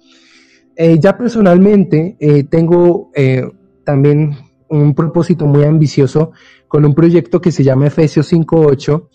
[0.76, 3.44] Eh, ya personalmente eh, tengo eh,
[3.86, 4.36] también
[4.68, 6.32] un propósito muy ambicioso
[6.68, 9.08] con un proyecto que se llama Efesios 5.8,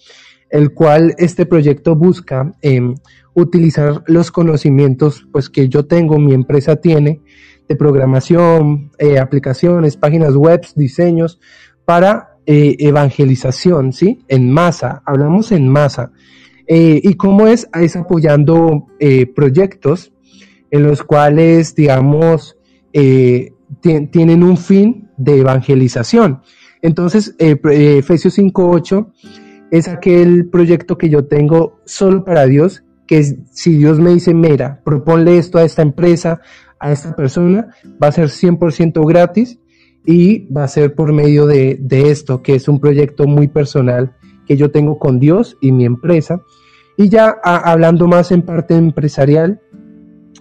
[0.50, 2.54] el cual este proyecto busca
[3.34, 7.20] utilizar los conocimientos pues, que yo tengo, mi empresa tiene,
[7.68, 11.40] de programación, aplicaciones, páginas web, diseños,
[11.84, 14.24] para eh, evangelización, ¿sí?
[14.26, 16.10] En masa, hablamos en masa.
[16.66, 17.68] Eh, ¿Y cómo es?
[17.72, 20.12] Es apoyando eh, proyectos
[20.72, 22.56] en los cuales, digamos,
[22.90, 26.42] tienen un fin de evangelización.
[26.82, 29.12] Entonces, Efesios 5.8
[29.70, 33.22] es aquel proyecto que yo tengo solo para Dios, que
[33.52, 36.40] si Dios me dice, mira, proponle esto a esta empresa,
[36.80, 37.68] a esta persona,
[38.02, 39.59] va a ser 100% gratis
[40.04, 44.16] y va a ser por medio de, de, esto, que es un proyecto muy personal
[44.46, 46.42] que yo tengo con Dios y mi empresa.
[46.96, 49.60] Y ya hablando más en parte empresarial,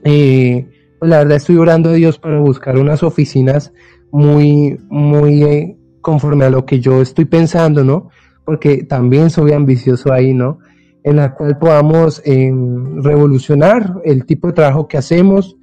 [0.03, 0.68] eh,
[0.99, 3.73] pues la verdad estoy orando a Dios para buscar unas oficinas
[4.11, 8.10] muy, muy eh, conforme a lo que yo estoy pensando, ¿no?
[8.45, 10.60] Porque también soy ambicioso ahí, ¿no?
[11.03, 12.52] En la cual podamos eh,
[12.95, 15.56] revolucionar el tipo de trabajo que hacemos,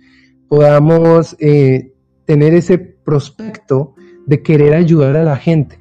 [0.49, 1.93] podamos eh,
[2.25, 3.95] tener ese prospecto
[4.27, 5.79] de querer ayudar a la gente,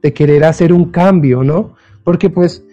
[0.00, 1.74] de querer hacer un cambio, ¿no?
[2.04, 2.64] Porque pues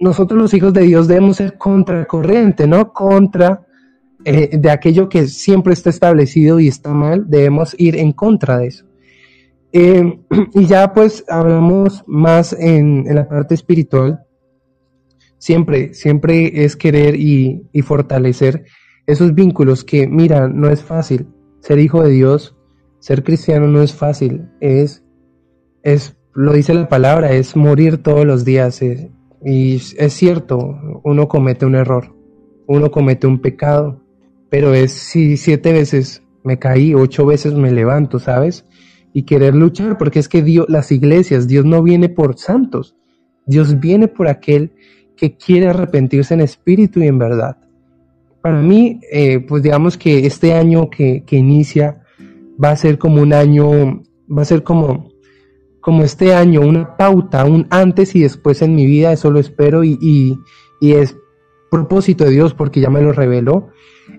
[0.00, 2.92] nosotros los hijos de Dios debemos ser contracorriente, ¿no?
[2.92, 3.66] Contra
[4.24, 8.66] eh, de aquello que siempre está establecido y está mal, debemos ir en contra de
[8.68, 8.86] eso.
[9.72, 10.20] Eh,
[10.54, 14.20] y ya pues hablamos más en, la parte espiritual,
[15.38, 18.64] siempre, siempre es querer y, y fortalecer
[19.06, 21.26] esos vínculos que, mira, no es fácil.
[21.60, 22.56] Ser hijo de Dios,
[23.02, 24.48] ser cristiano no es fácil.
[24.60, 25.02] Es,
[25.82, 28.80] es, lo dice la palabra, es morir todos los días.
[29.44, 32.14] Y es cierto, uno comete un error,
[32.68, 34.00] uno comete un pecado,
[34.50, 38.66] pero es si siete veces me caí, ocho veces me levanto, ¿sabes?
[39.12, 42.94] Y querer luchar, porque es que Dios, las iglesias, Dios no viene por santos,
[43.46, 44.74] Dios viene por aquel
[45.16, 47.56] que quiere arrepentirse en espíritu y en verdad.
[48.40, 52.01] Para mí, eh, pues digamos que este año que, que, inicia
[52.62, 55.10] va a ser como un año, va a ser como,
[55.80, 59.84] como este año, una pauta, un antes y después en mi vida, eso lo espero
[59.84, 60.38] y, y,
[60.92, 61.16] es
[61.70, 63.68] propósito de Dios porque ya me lo reveló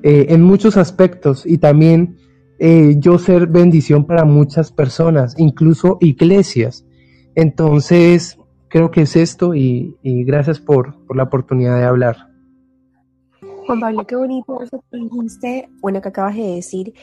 [0.02, 2.18] eh, en muchos aspectos y también
[2.60, 6.86] eh, yo ser bendición para muchas personas, incluso iglesias.
[7.36, 8.38] Entonces,
[8.70, 12.30] creo que es esto y, y gracias por, por, la oportunidad de hablar.
[13.66, 16.94] Juan Pablo, qué bonito eso que dijiste, bueno, que acabas de decir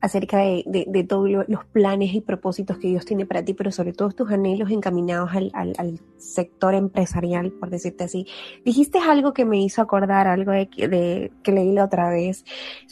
[0.00, 3.92] acerca de, de, todos los planes y propósitos que Dios tiene para ti, pero sobre
[3.92, 8.26] todo tus anhelos encaminados al, al, sector empresarial, por decirte así.
[8.64, 10.68] Dijiste algo que me hizo acordar, algo de,
[11.42, 12.44] que leí la otra vez.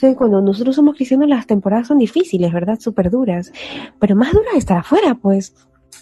[0.02, 2.78] O cuando nosotros somos cristianos, las temporadas son difíciles, ¿verdad?
[2.80, 3.52] Súper duras.
[4.00, 5.54] Pero más duras estar afuera, pues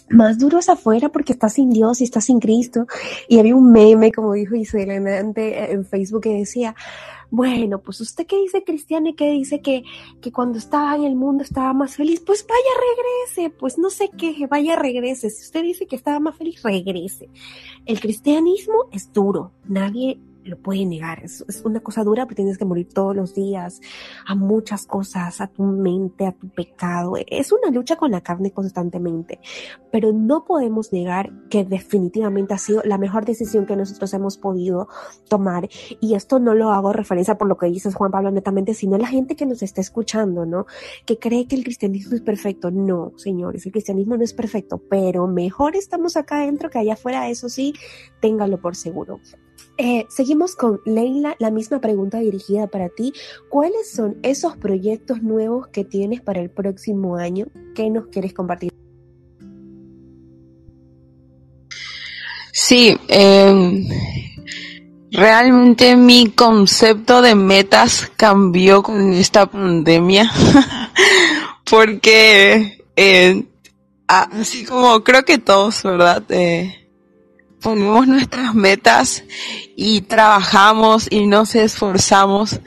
[0.09, 2.87] más duro es afuera porque estás sin Dios y estás sin Cristo.
[3.27, 6.75] Y había un meme, como dijo Isabel en Facebook, que decía,
[7.29, 9.83] bueno, pues usted que dice cristiano y que dice que,
[10.21, 12.59] que cuando estaba en el mundo estaba más feliz, pues vaya
[13.35, 15.29] regrese, pues no sé qué, vaya regrese.
[15.29, 17.29] Si usted dice que estaba más feliz, regrese.
[17.85, 21.23] El cristianismo es duro, nadie lo puede negar.
[21.23, 23.81] Es, es, una cosa dura, pero tienes que morir todos los días
[24.25, 27.15] a muchas cosas, a tu mente, a tu pecado.
[27.27, 29.39] Es una lucha con la carne constantemente,
[29.91, 34.87] pero no podemos negar que definitivamente ha sido la mejor decisión que nosotros hemos podido
[35.27, 35.67] tomar.
[35.99, 39.07] Y esto no lo hago referencia por lo que dices Juan Pablo netamente, sino la
[39.07, 40.67] gente que nos está escuchando, ¿no?
[41.05, 42.71] Que cree que el cristianismo es perfecto.
[42.71, 47.29] No, señores, el cristianismo no es perfecto, pero mejor estamos acá adentro que allá afuera,
[47.29, 47.73] eso sí,
[48.21, 49.19] téngalo por seguro.
[49.77, 53.13] Eh, seguimos con Leila, la misma pregunta dirigida para ti.
[53.49, 57.47] ¿Cuáles son esos proyectos nuevos que tienes para el próximo año?
[57.75, 58.71] ¿Qué nos quieres compartir?
[62.53, 63.83] Sí, eh,
[65.11, 70.31] realmente mi concepto de metas cambió con esta pandemia
[71.69, 73.43] porque eh,
[74.07, 76.23] así como creo que todos, ¿verdad?
[76.29, 76.84] Eh,
[77.65, 79.23] ponemos nuestras metas
[79.75, 82.59] y trabajamos y nos esforzamos,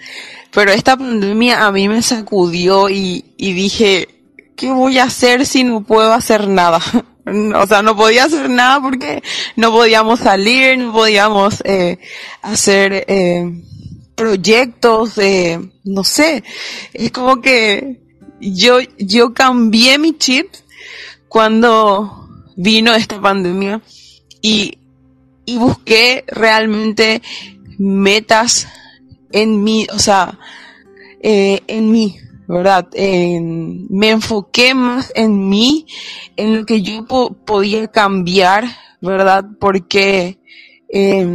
[0.51, 4.09] pero esta pandemia a mí me sacudió y, dije,
[4.57, 6.81] ¿qué voy a hacer si no puedo hacer nada?
[7.55, 9.23] O sea, no podía hacer nada porque
[9.55, 11.99] no podíamos salir, no podíamos eh,
[12.41, 13.62] hacer eh,
[14.15, 16.43] proyectos, eh, no sé.
[16.95, 18.01] Es como que
[18.41, 20.49] yo, yo cambié mi chip
[21.29, 23.83] cuando vino esta pandemia
[24.41, 24.79] y
[25.49, 27.23] y busqué realmente
[27.79, 28.69] metas
[29.33, 30.39] en mí, o sea,
[31.23, 32.16] eh, en mí,
[32.47, 32.87] ¿verdad?
[32.93, 35.87] En, me enfoqué más en mí,
[36.37, 38.65] en lo que yo po podía cambiar,
[39.01, 39.47] ¿verdad?
[39.59, 40.39] Porque
[40.91, 41.27] eh,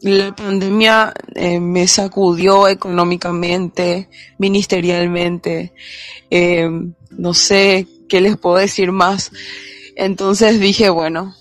[0.00, 5.72] la pandemia eh, me sacudió económicamente, ministerialmente,
[6.30, 6.70] eh,
[7.10, 9.32] no sé qué les puedo decir más.
[9.96, 11.34] Entonces dije, bueno,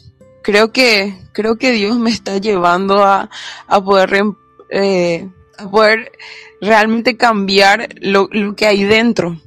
[0.48, 3.30] creo que, creo que Dios me está llevando a,
[3.68, 4.24] a poder,
[4.70, 5.28] eh,
[5.70, 6.14] poder
[6.62, 9.42] realmente cambiar lo, lo, que hay dentro.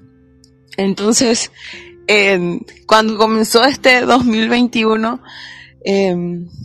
[0.77, 1.53] Entonces,
[2.07, 5.23] eh, cuando comenzó este 2021,
[5.87, 6.15] eh,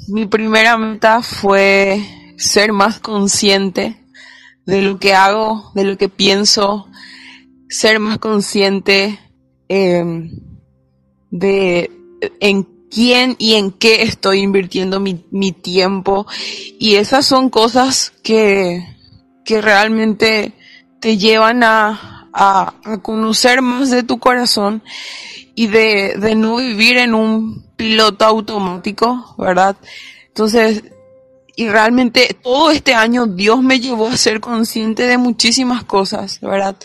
[0.09, 2.03] mi primera meta fue
[2.35, 3.95] ser más consciente
[4.65, 6.89] de lo que hago, de lo que pienso,
[7.69, 9.17] ser más consciente
[9.69, 10.29] eh,
[11.31, 11.89] de
[12.41, 16.25] en quién y en qué estoy invirtiendo mi, mi tiempo.
[16.79, 18.87] Y esas son cosas que,
[19.43, 20.53] que realmente
[21.01, 24.81] te llevan a, a, conocer más de tu corazón
[25.55, 29.75] y de, de no vivir en un piloto automático, ¿verdad?
[30.27, 30.85] Entonces,
[31.57, 36.77] y realmente todo este año Dios me llevó a ser consciente de muchísimas cosas, ¿verdad?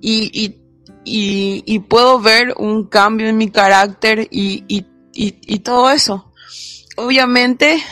[0.00, 0.56] Y, y,
[1.04, 6.32] y, y puedo ver un cambio en mi carácter y, y y, todo eso.
[6.96, 7.82] Obviamente,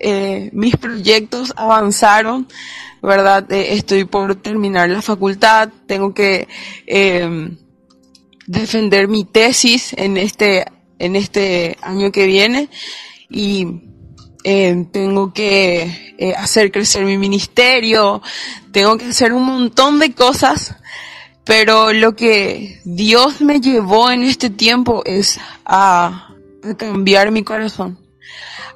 [0.00, 2.48] eh, mis proyectos avanzaron,
[3.02, 3.50] ¿verdad?
[3.52, 6.48] Eh, estoy por terminar la facultad, tengo que
[6.86, 7.50] eh,
[8.46, 10.66] defender mi tesis en este,
[10.98, 12.68] en este año que viene
[13.28, 13.66] y
[14.44, 18.20] tengo que hacer crecer mi ministerio,
[18.72, 20.74] tengo que hacer un montón de cosas,
[21.44, 26.31] pero lo que Dios me llevó en este tiempo es a,
[26.62, 27.98] a cambiar mi corazón,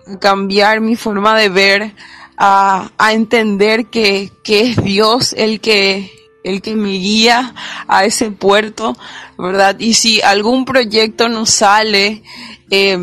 [0.06, 1.94] a cambiar mi forma de ver,
[2.36, 6.12] a, a entender que, que es Dios el que
[6.44, 7.54] el que me guía
[7.88, 8.96] a ese puerto,
[9.36, 9.80] ¿verdad?
[9.80, 12.22] Y si algún proyecto no sale,
[12.70, 12.96] eh,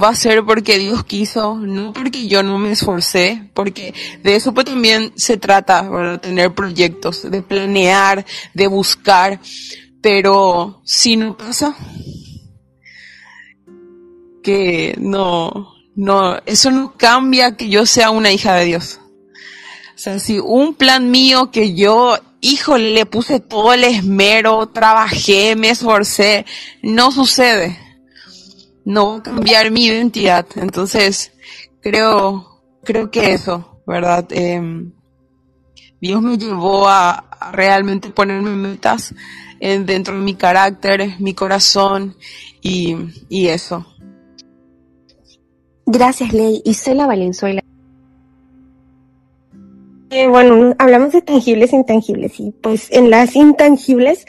[0.00, 4.52] va a ser porque Dios quiso, no porque yo no me esforcé, porque de eso
[4.52, 6.20] pues también se trata, ¿verdad?
[6.20, 8.24] Tener proyectos, de planear,
[8.54, 9.40] de buscar,
[10.00, 11.76] pero si no pasa,
[14.44, 19.00] que no, no, eso no cambia que yo sea una hija de Dios.
[19.94, 25.56] O sea, si un plan mío que yo, híjole, le puse todo el esmero, trabajé,
[25.56, 26.44] me esforcé,
[26.82, 27.78] no sucede.
[28.84, 30.46] No va a cambiar mi identidad.
[30.56, 31.32] Entonces,
[31.80, 34.26] creo, creo que eso, ¿verdad?
[34.30, 34.60] Eh,
[36.00, 39.14] Dios me llevó a, realmente ponerme metas
[39.60, 42.16] en, dentro de mi carácter, mi corazón
[42.60, 42.96] y,
[43.30, 43.86] y eso.
[45.86, 46.62] Gracias, Ley.
[46.64, 47.62] Isela Valenzuela.
[50.10, 54.26] Eh, bueno, hablamos de tangibles e intangibles y pues en las intangibles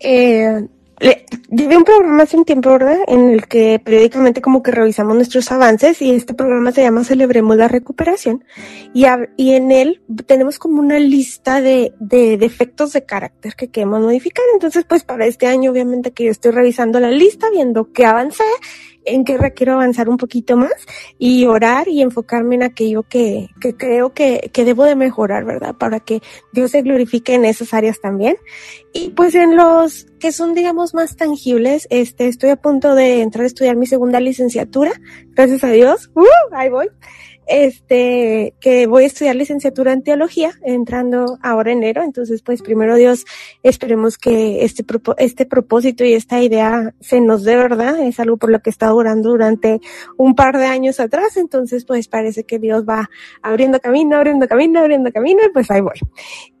[0.00, 0.66] eh,
[0.98, 2.98] le, llevé un programa hace un tiempo, ¿verdad?
[3.06, 7.56] En el que periódicamente como que revisamos nuestros avances y este programa se llama Celebremos
[7.56, 8.44] la Recuperación
[8.92, 9.04] y,
[9.36, 14.44] y en él tenemos como una lista de, de defectos de carácter que queremos modificar.
[14.54, 18.42] Entonces, pues para este año obviamente que yo estoy revisando la lista, viendo qué avancé
[19.04, 20.74] en qué requiero avanzar un poquito más
[21.18, 25.74] y orar y enfocarme en aquello que, que creo que, que debo de mejorar, ¿verdad?
[25.76, 26.20] Para que
[26.52, 28.36] Dios se glorifique en esas áreas también.
[28.92, 33.44] Y pues en los que son, digamos, más tangibles, este, estoy a punto de entrar
[33.44, 34.92] a estudiar mi segunda licenciatura,
[35.34, 36.24] gracias a Dios, ¡Uh!
[36.52, 36.88] ahí voy
[37.48, 42.02] este, que voy a estudiar licenciatura en teología, entrando ahora enero.
[42.02, 43.24] Entonces, pues primero Dios,
[43.62, 44.84] esperemos que este,
[45.16, 47.98] este propósito y esta idea se nos dé verdad.
[48.00, 49.80] Es algo por lo que está orando durante
[50.16, 51.36] un par de años atrás.
[51.36, 53.08] Entonces, pues parece que Dios va
[53.42, 55.98] abriendo camino, abriendo camino, abriendo camino y pues ahí voy.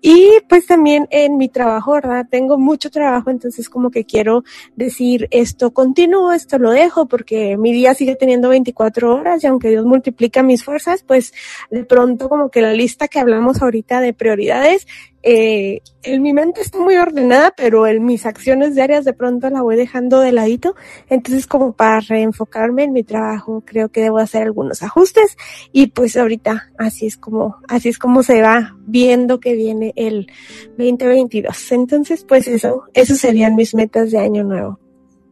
[0.00, 2.26] Y pues también en mi trabajo, ¿verdad?
[2.30, 4.44] Tengo mucho trabajo, entonces como que quiero
[4.76, 9.70] decir esto continúo, esto lo dejo porque mi día sigue teniendo 24 horas y aunque
[9.70, 11.32] Dios multiplica mis fuerzas, pues
[11.70, 14.86] de pronto como que la lista que hablamos ahorita de prioridades,
[15.22, 19.62] eh, en mi mente está muy ordenada, pero en mis acciones diarias de pronto la
[19.62, 20.74] voy dejando de ladito.
[21.08, 25.36] Entonces, como para reenfocarme en mi trabajo, creo que debo hacer algunos ajustes.
[25.72, 30.30] Y pues ahorita así es como, así es como se va viendo que viene el
[30.78, 31.72] 2022.
[31.72, 34.78] Entonces, pues eso, esos serían mis metas de año nuevo.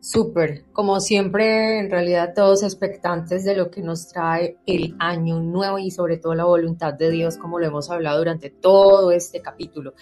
[0.08, 5.80] Súper, como siempre, en realidad todos expectantes de lo que nos trae el año nuevo
[5.80, 9.94] y sobre todo la voluntad de Dios, como lo hemos hablado durante todo este capítulo.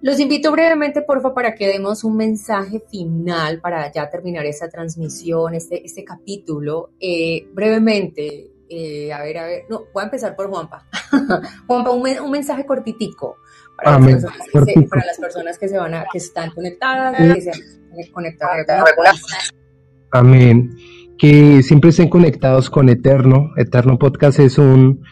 [0.00, 5.56] Los invito brevemente, porfa, para que demos un mensaje final para ya terminar esta transmisión,
[5.56, 6.90] este, este capítulo.
[7.00, 10.86] Eh, brevemente, eh, a ver, a ver, no, voy a empezar por Juanpa.
[11.66, 13.38] Juanpa, un, un, mensaje cortitico
[13.76, 14.22] para, Amén.
[14.22, 17.40] las personas que se, para las personas que se van a, que están conectadas, que
[17.40, 17.81] se
[18.12, 19.22] conectadas.
[20.10, 20.76] Amén.
[21.18, 23.50] Que siempre estén conectados con Eterno.
[23.56, 25.02] Eterno Podcast es un,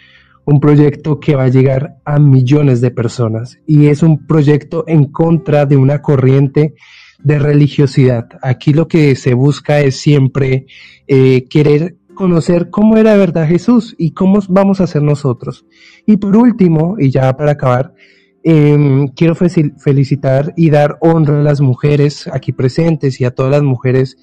[0.45, 5.07] un proyecto que va a llegar a millones de personas y es un proyecto en
[5.07, 6.75] contra de una corriente
[7.23, 8.29] de religiosidad.
[8.43, 10.67] Aquí lo que se busca es siempre
[11.07, 15.65] eh, querer conocer cómo era de verdad Jesús y cómo vamos a ser nosotros.
[16.07, 17.95] Y por último, y ya para acabar,
[18.43, 23.63] eh, quiero felicitar y dar honra a las mujeres aquí presentes y a todas las
[23.63, 24.17] mujeres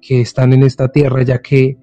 [0.00, 1.78] que están en esta tierra, ya que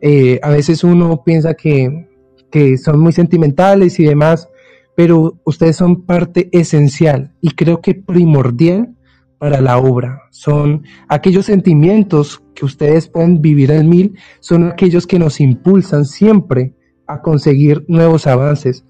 [0.00, 2.08] eh, a veces uno piensa que,
[2.50, 4.48] que son muy sentimentales y demás,
[4.96, 8.94] pero ustedes son parte esencial y creo que primordial
[9.38, 10.22] para la obra.
[10.30, 16.74] Son aquellos sentimientos que ustedes pueden vivir en mil, son aquellos que nos impulsan siempre
[17.06, 18.84] a conseguir nuevos avances.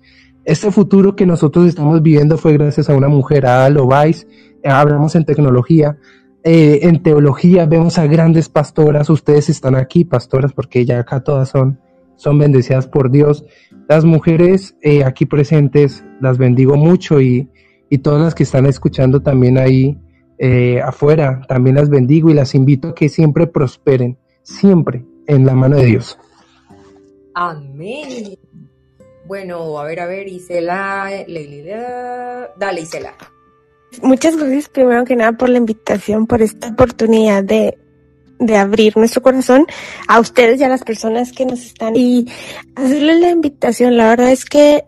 [0.45, 4.27] Este futuro que nosotros estamos viviendo fue gracias a una mujer, a Ada Lovais,
[4.63, 5.99] hablamos en tecnología,
[6.43, 11.49] eh, en teología vemos a grandes pastoras, ustedes están aquí, pastoras, porque ya acá todas
[11.49, 11.81] son,
[12.17, 13.47] son bendecidas por Dios.
[13.89, 17.49] Las mujeres eh, aquí presentes las bendigo mucho y,
[17.89, 19.99] y todas las que están escuchando también ahí
[20.37, 25.55] eh, afuera, también las bendigo y las invito a que siempre prosperen, siempre en la
[25.55, 26.19] mano de Dios.
[27.35, 28.37] Amén.
[29.27, 31.11] Bueno, a ver, a ver, Isela,
[32.57, 33.15] dale, Isela.
[34.03, 37.79] Muchas gracias primero que nada por la invitación, por esta oportunidad de,
[38.39, 39.67] de abrir nuestro corazón
[40.09, 42.27] a ustedes y a las personas que nos están y
[42.75, 43.97] hacerles la invitación.
[43.97, 44.85] La verdad es que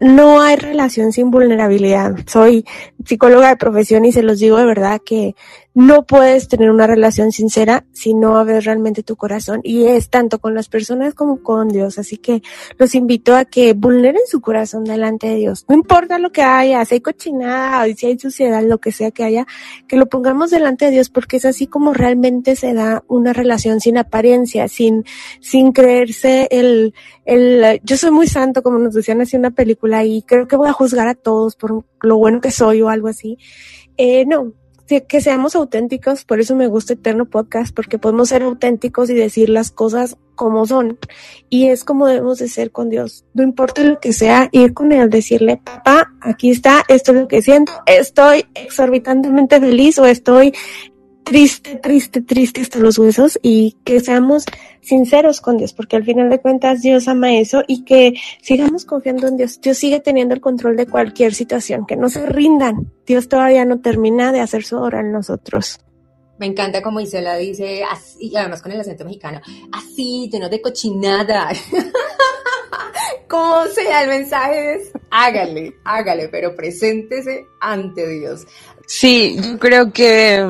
[0.00, 2.16] no hay relación sin vulnerabilidad.
[2.26, 2.64] Soy
[3.04, 5.34] psicóloga de profesión y se los digo de verdad que
[5.74, 10.40] no puedes tener una relación sincera si no abres realmente tu corazón y es tanto
[10.40, 11.98] con las personas como con Dios.
[11.98, 12.42] Así que
[12.78, 15.64] los invito a que vulneren su corazón delante de Dios.
[15.68, 19.10] No importa lo que haya, si hay cochinada o si hay suciedad, lo que sea
[19.10, 19.46] que haya,
[19.86, 23.80] que lo pongamos delante de Dios porque es así como realmente se da una relación
[23.80, 25.04] sin apariencia, sin,
[25.40, 26.92] sin creerse el,
[27.24, 30.68] el, yo soy muy santo como nos decían así una película y creo que voy
[30.68, 33.38] a juzgar a todos por lo bueno que soy o algo así.
[33.96, 34.52] Eh, no,
[35.06, 39.50] que seamos auténticos, por eso me gusta Eterno Podcast, porque podemos ser auténticos y decir
[39.50, 40.98] las cosas como son.
[41.50, 43.24] Y es como debemos de ser con Dios.
[43.34, 47.28] No importa lo que sea, ir con Él, decirle, papá, aquí está, esto es lo
[47.28, 50.54] que siento, estoy exorbitantemente feliz o estoy
[51.28, 54.44] triste, triste, triste hasta los huesos y que seamos
[54.80, 59.28] sinceros con Dios, porque al final de cuentas Dios ama eso y que sigamos confiando
[59.28, 59.60] en Dios.
[59.60, 62.92] Dios sigue teniendo el control de cualquier situación, que no se rindan.
[63.06, 65.80] Dios todavía no termina de hacer su obra en nosotros.
[66.38, 69.40] Me encanta como Isela dice, así, además con el acento mexicano,
[69.72, 71.50] así, lleno de cochinada.
[73.28, 74.76] ¿Cómo sea el mensaje?
[74.76, 78.46] Es, hágale, hágale, pero preséntese ante Dios.
[78.88, 80.42] Sí, yo creo que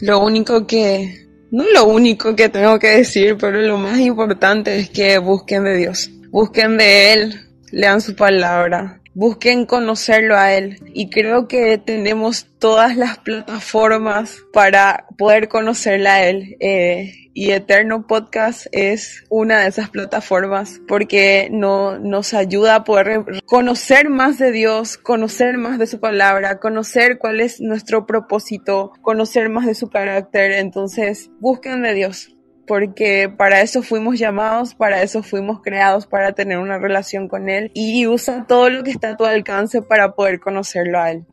[0.00, 4.90] lo único que, no lo único que tengo que decir, pero lo más importante es
[4.90, 10.78] que busquen de Dios, busquen de Él, lean su palabra, busquen conocerlo a Él.
[10.94, 16.56] Y creo que tenemos todas las plataformas para poder conocerla a Él.
[16.60, 23.24] Eh, y Eterno Podcast es una de esas plataformas porque no, nos ayuda a poder
[23.46, 29.48] conocer más de Dios, conocer más de su palabra, conocer cuál es nuestro propósito, conocer
[29.48, 30.52] más de su carácter.
[30.52, 32.36] Entonces, busquen de Dios
[32.70, 37.72] porque para eso fuimos llamados, para eso fuimos creados, para tener una relación con Él
[37.74, 41.26] y usa todo lo que está a tu alcance para poder conocerlo a Él.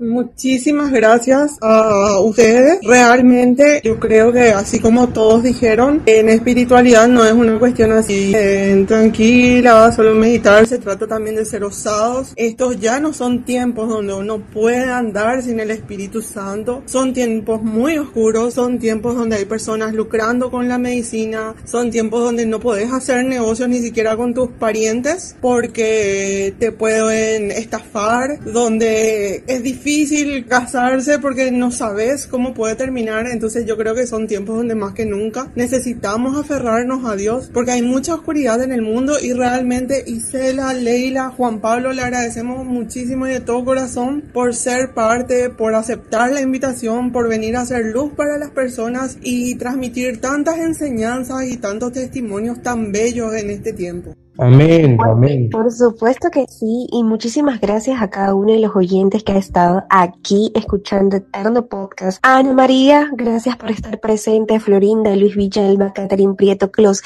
[0.00, 2.78] Muchísimas gracias a ustedes.
[2.84, 8.32] Realmente yo creo que así como todos dijeron, en espiritualidad no es una cuestión así
[8.86, 12.32] tranquila, solo meditar, se trata también de ser osados.
[12.36, 17.60] Estos ya no son tiempos donde uno puede andar sin el Espíritu Santo, son tiempos
[17.60, 22.60] muy oscuros, son tiempos donde hay personas lucrando con la medicina, son tiempos donde no
[22.60, 29.87] puedes hacer negocios ni siquiera con tus parientes porque te pueden estafar, donde es difícil
[29.88, 34.74] difícil casarse porque no sabes cómo puede terminar, entonces yo creo que son tiempos donde
[34.74, 39.32] más que nunca necesitamos aferrarnos a Dios porque hay mucha oscuridad en el mundo y
[39.32, 45.48] realmente Isela, Leila, Juan Pablo le agradecemos muchísimo y de todo corazón por ser parte,
[45.48, 50.58] por aceptar la invitación, por venir a hacer luz para las personas y transmitir tantas
[50.58, 54.14] enseñanzas y tantos testimonios tan bellos en este tiempo.
[54.40, 55.50] Amén, amén.
[55.50, 59.36] Por supuesto que sí, y muchísimas gracias a cada uno de los oyentes que ha
[59.36, 62.20] estado aquí escuchando Eterno Podcast.
[62.22, 67.02] Ana María, gracias por estar presente, Florinda, Luis Villalba, Catherine Prieto, los,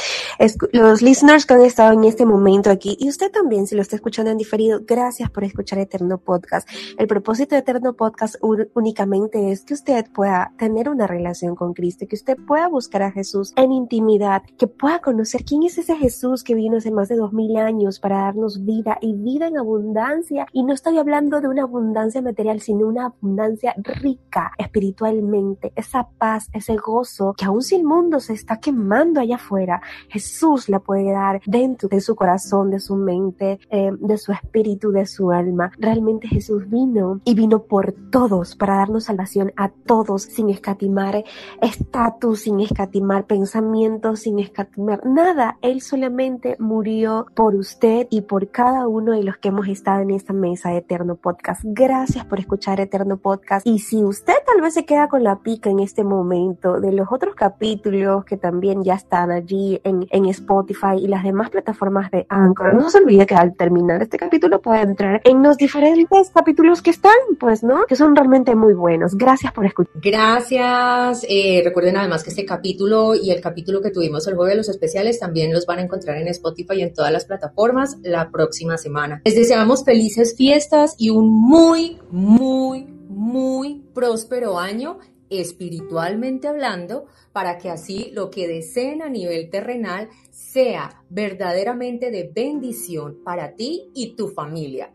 [0.72, 3.96] los listeners que han estado en este momento aquí, y usted también, si lo está
[3.96, 6.68] escuchando en diferido, gracias por escuchar Eterno Podcast.
[6.98, 8.36] El propósito de Eterno Podcast
[8.74, 13.10] únicamente es que usted pueda tener una relación con Cristo, que usted pueda buscar a
[13.10, 17.21] Jesús en intimidad, que pueda conocer quién es ese Jesús que vino hace más de
[17.22, 20.46] dos mil años para darnos vida y vida en abundancia.
[20.52, 25.72] Y no estoy hablando de una abundancia material, sino una abundancia rica espiritualmente.
[25.76, 30.68] Esa paz, ese gozo que aún si el mundo se está quemando allá afuera, Jesús
[30.68, 35.06] la puede dar dentro de su corazón, de su mente, eh, de su espíritu, de
[35.06, 35.70] su alma.
[35.78, 41.24] Realmente Jesús vino y vino por todos para darnos salvación a todos sin escatimar
[41.60, 45.58] estatus, sin escatimar pensamientos, sin escatimar nada.
[45.62, 50.10] Él solamente murió por usted y por cada uno de los que hemos estado en
[50.10, 51.60] esta mesa de Eterno Podcast.
[51.64, 53.66] Gracias por escuchar Eterno Podcast.
[53.66, 57.08] Y si usted tal vez se queda con la pica en este momento de los
[57.10, 62.26] otros capítulos que también ya están allí en, en Spotify y las demás plataformas de
[62.28, 66.82] Anchor, no se olvide que al terminar este capítulo puede entrar en los diferentes capítulos
[66.82, 67.84] que están, pues, ¿no?
[67.86, 69.14] Que son realmente muy buenos.
[69.16, 69.94] Gracias por escuchar.
[70.02, 71.26] Gracias.
[71.28, 74.68] Eh, recuerden además que este capítulo y el capítulo que tuvimos el jueves de los
[74.68, 78.78] especiales también los van a encontrar en Spotify y en todas las plataformas la próxima
[78.78, 79.22] semana.
[79.24, 87.70] Les deseamos felices fiestas y un muy, muy, muy próspero año espiritualmente hablando, para que
[87.70, 94.28] así lo que deseen a nivel terrenal sea verdaderamente de bendición para ti y tu
[94.28, 94.92] familia.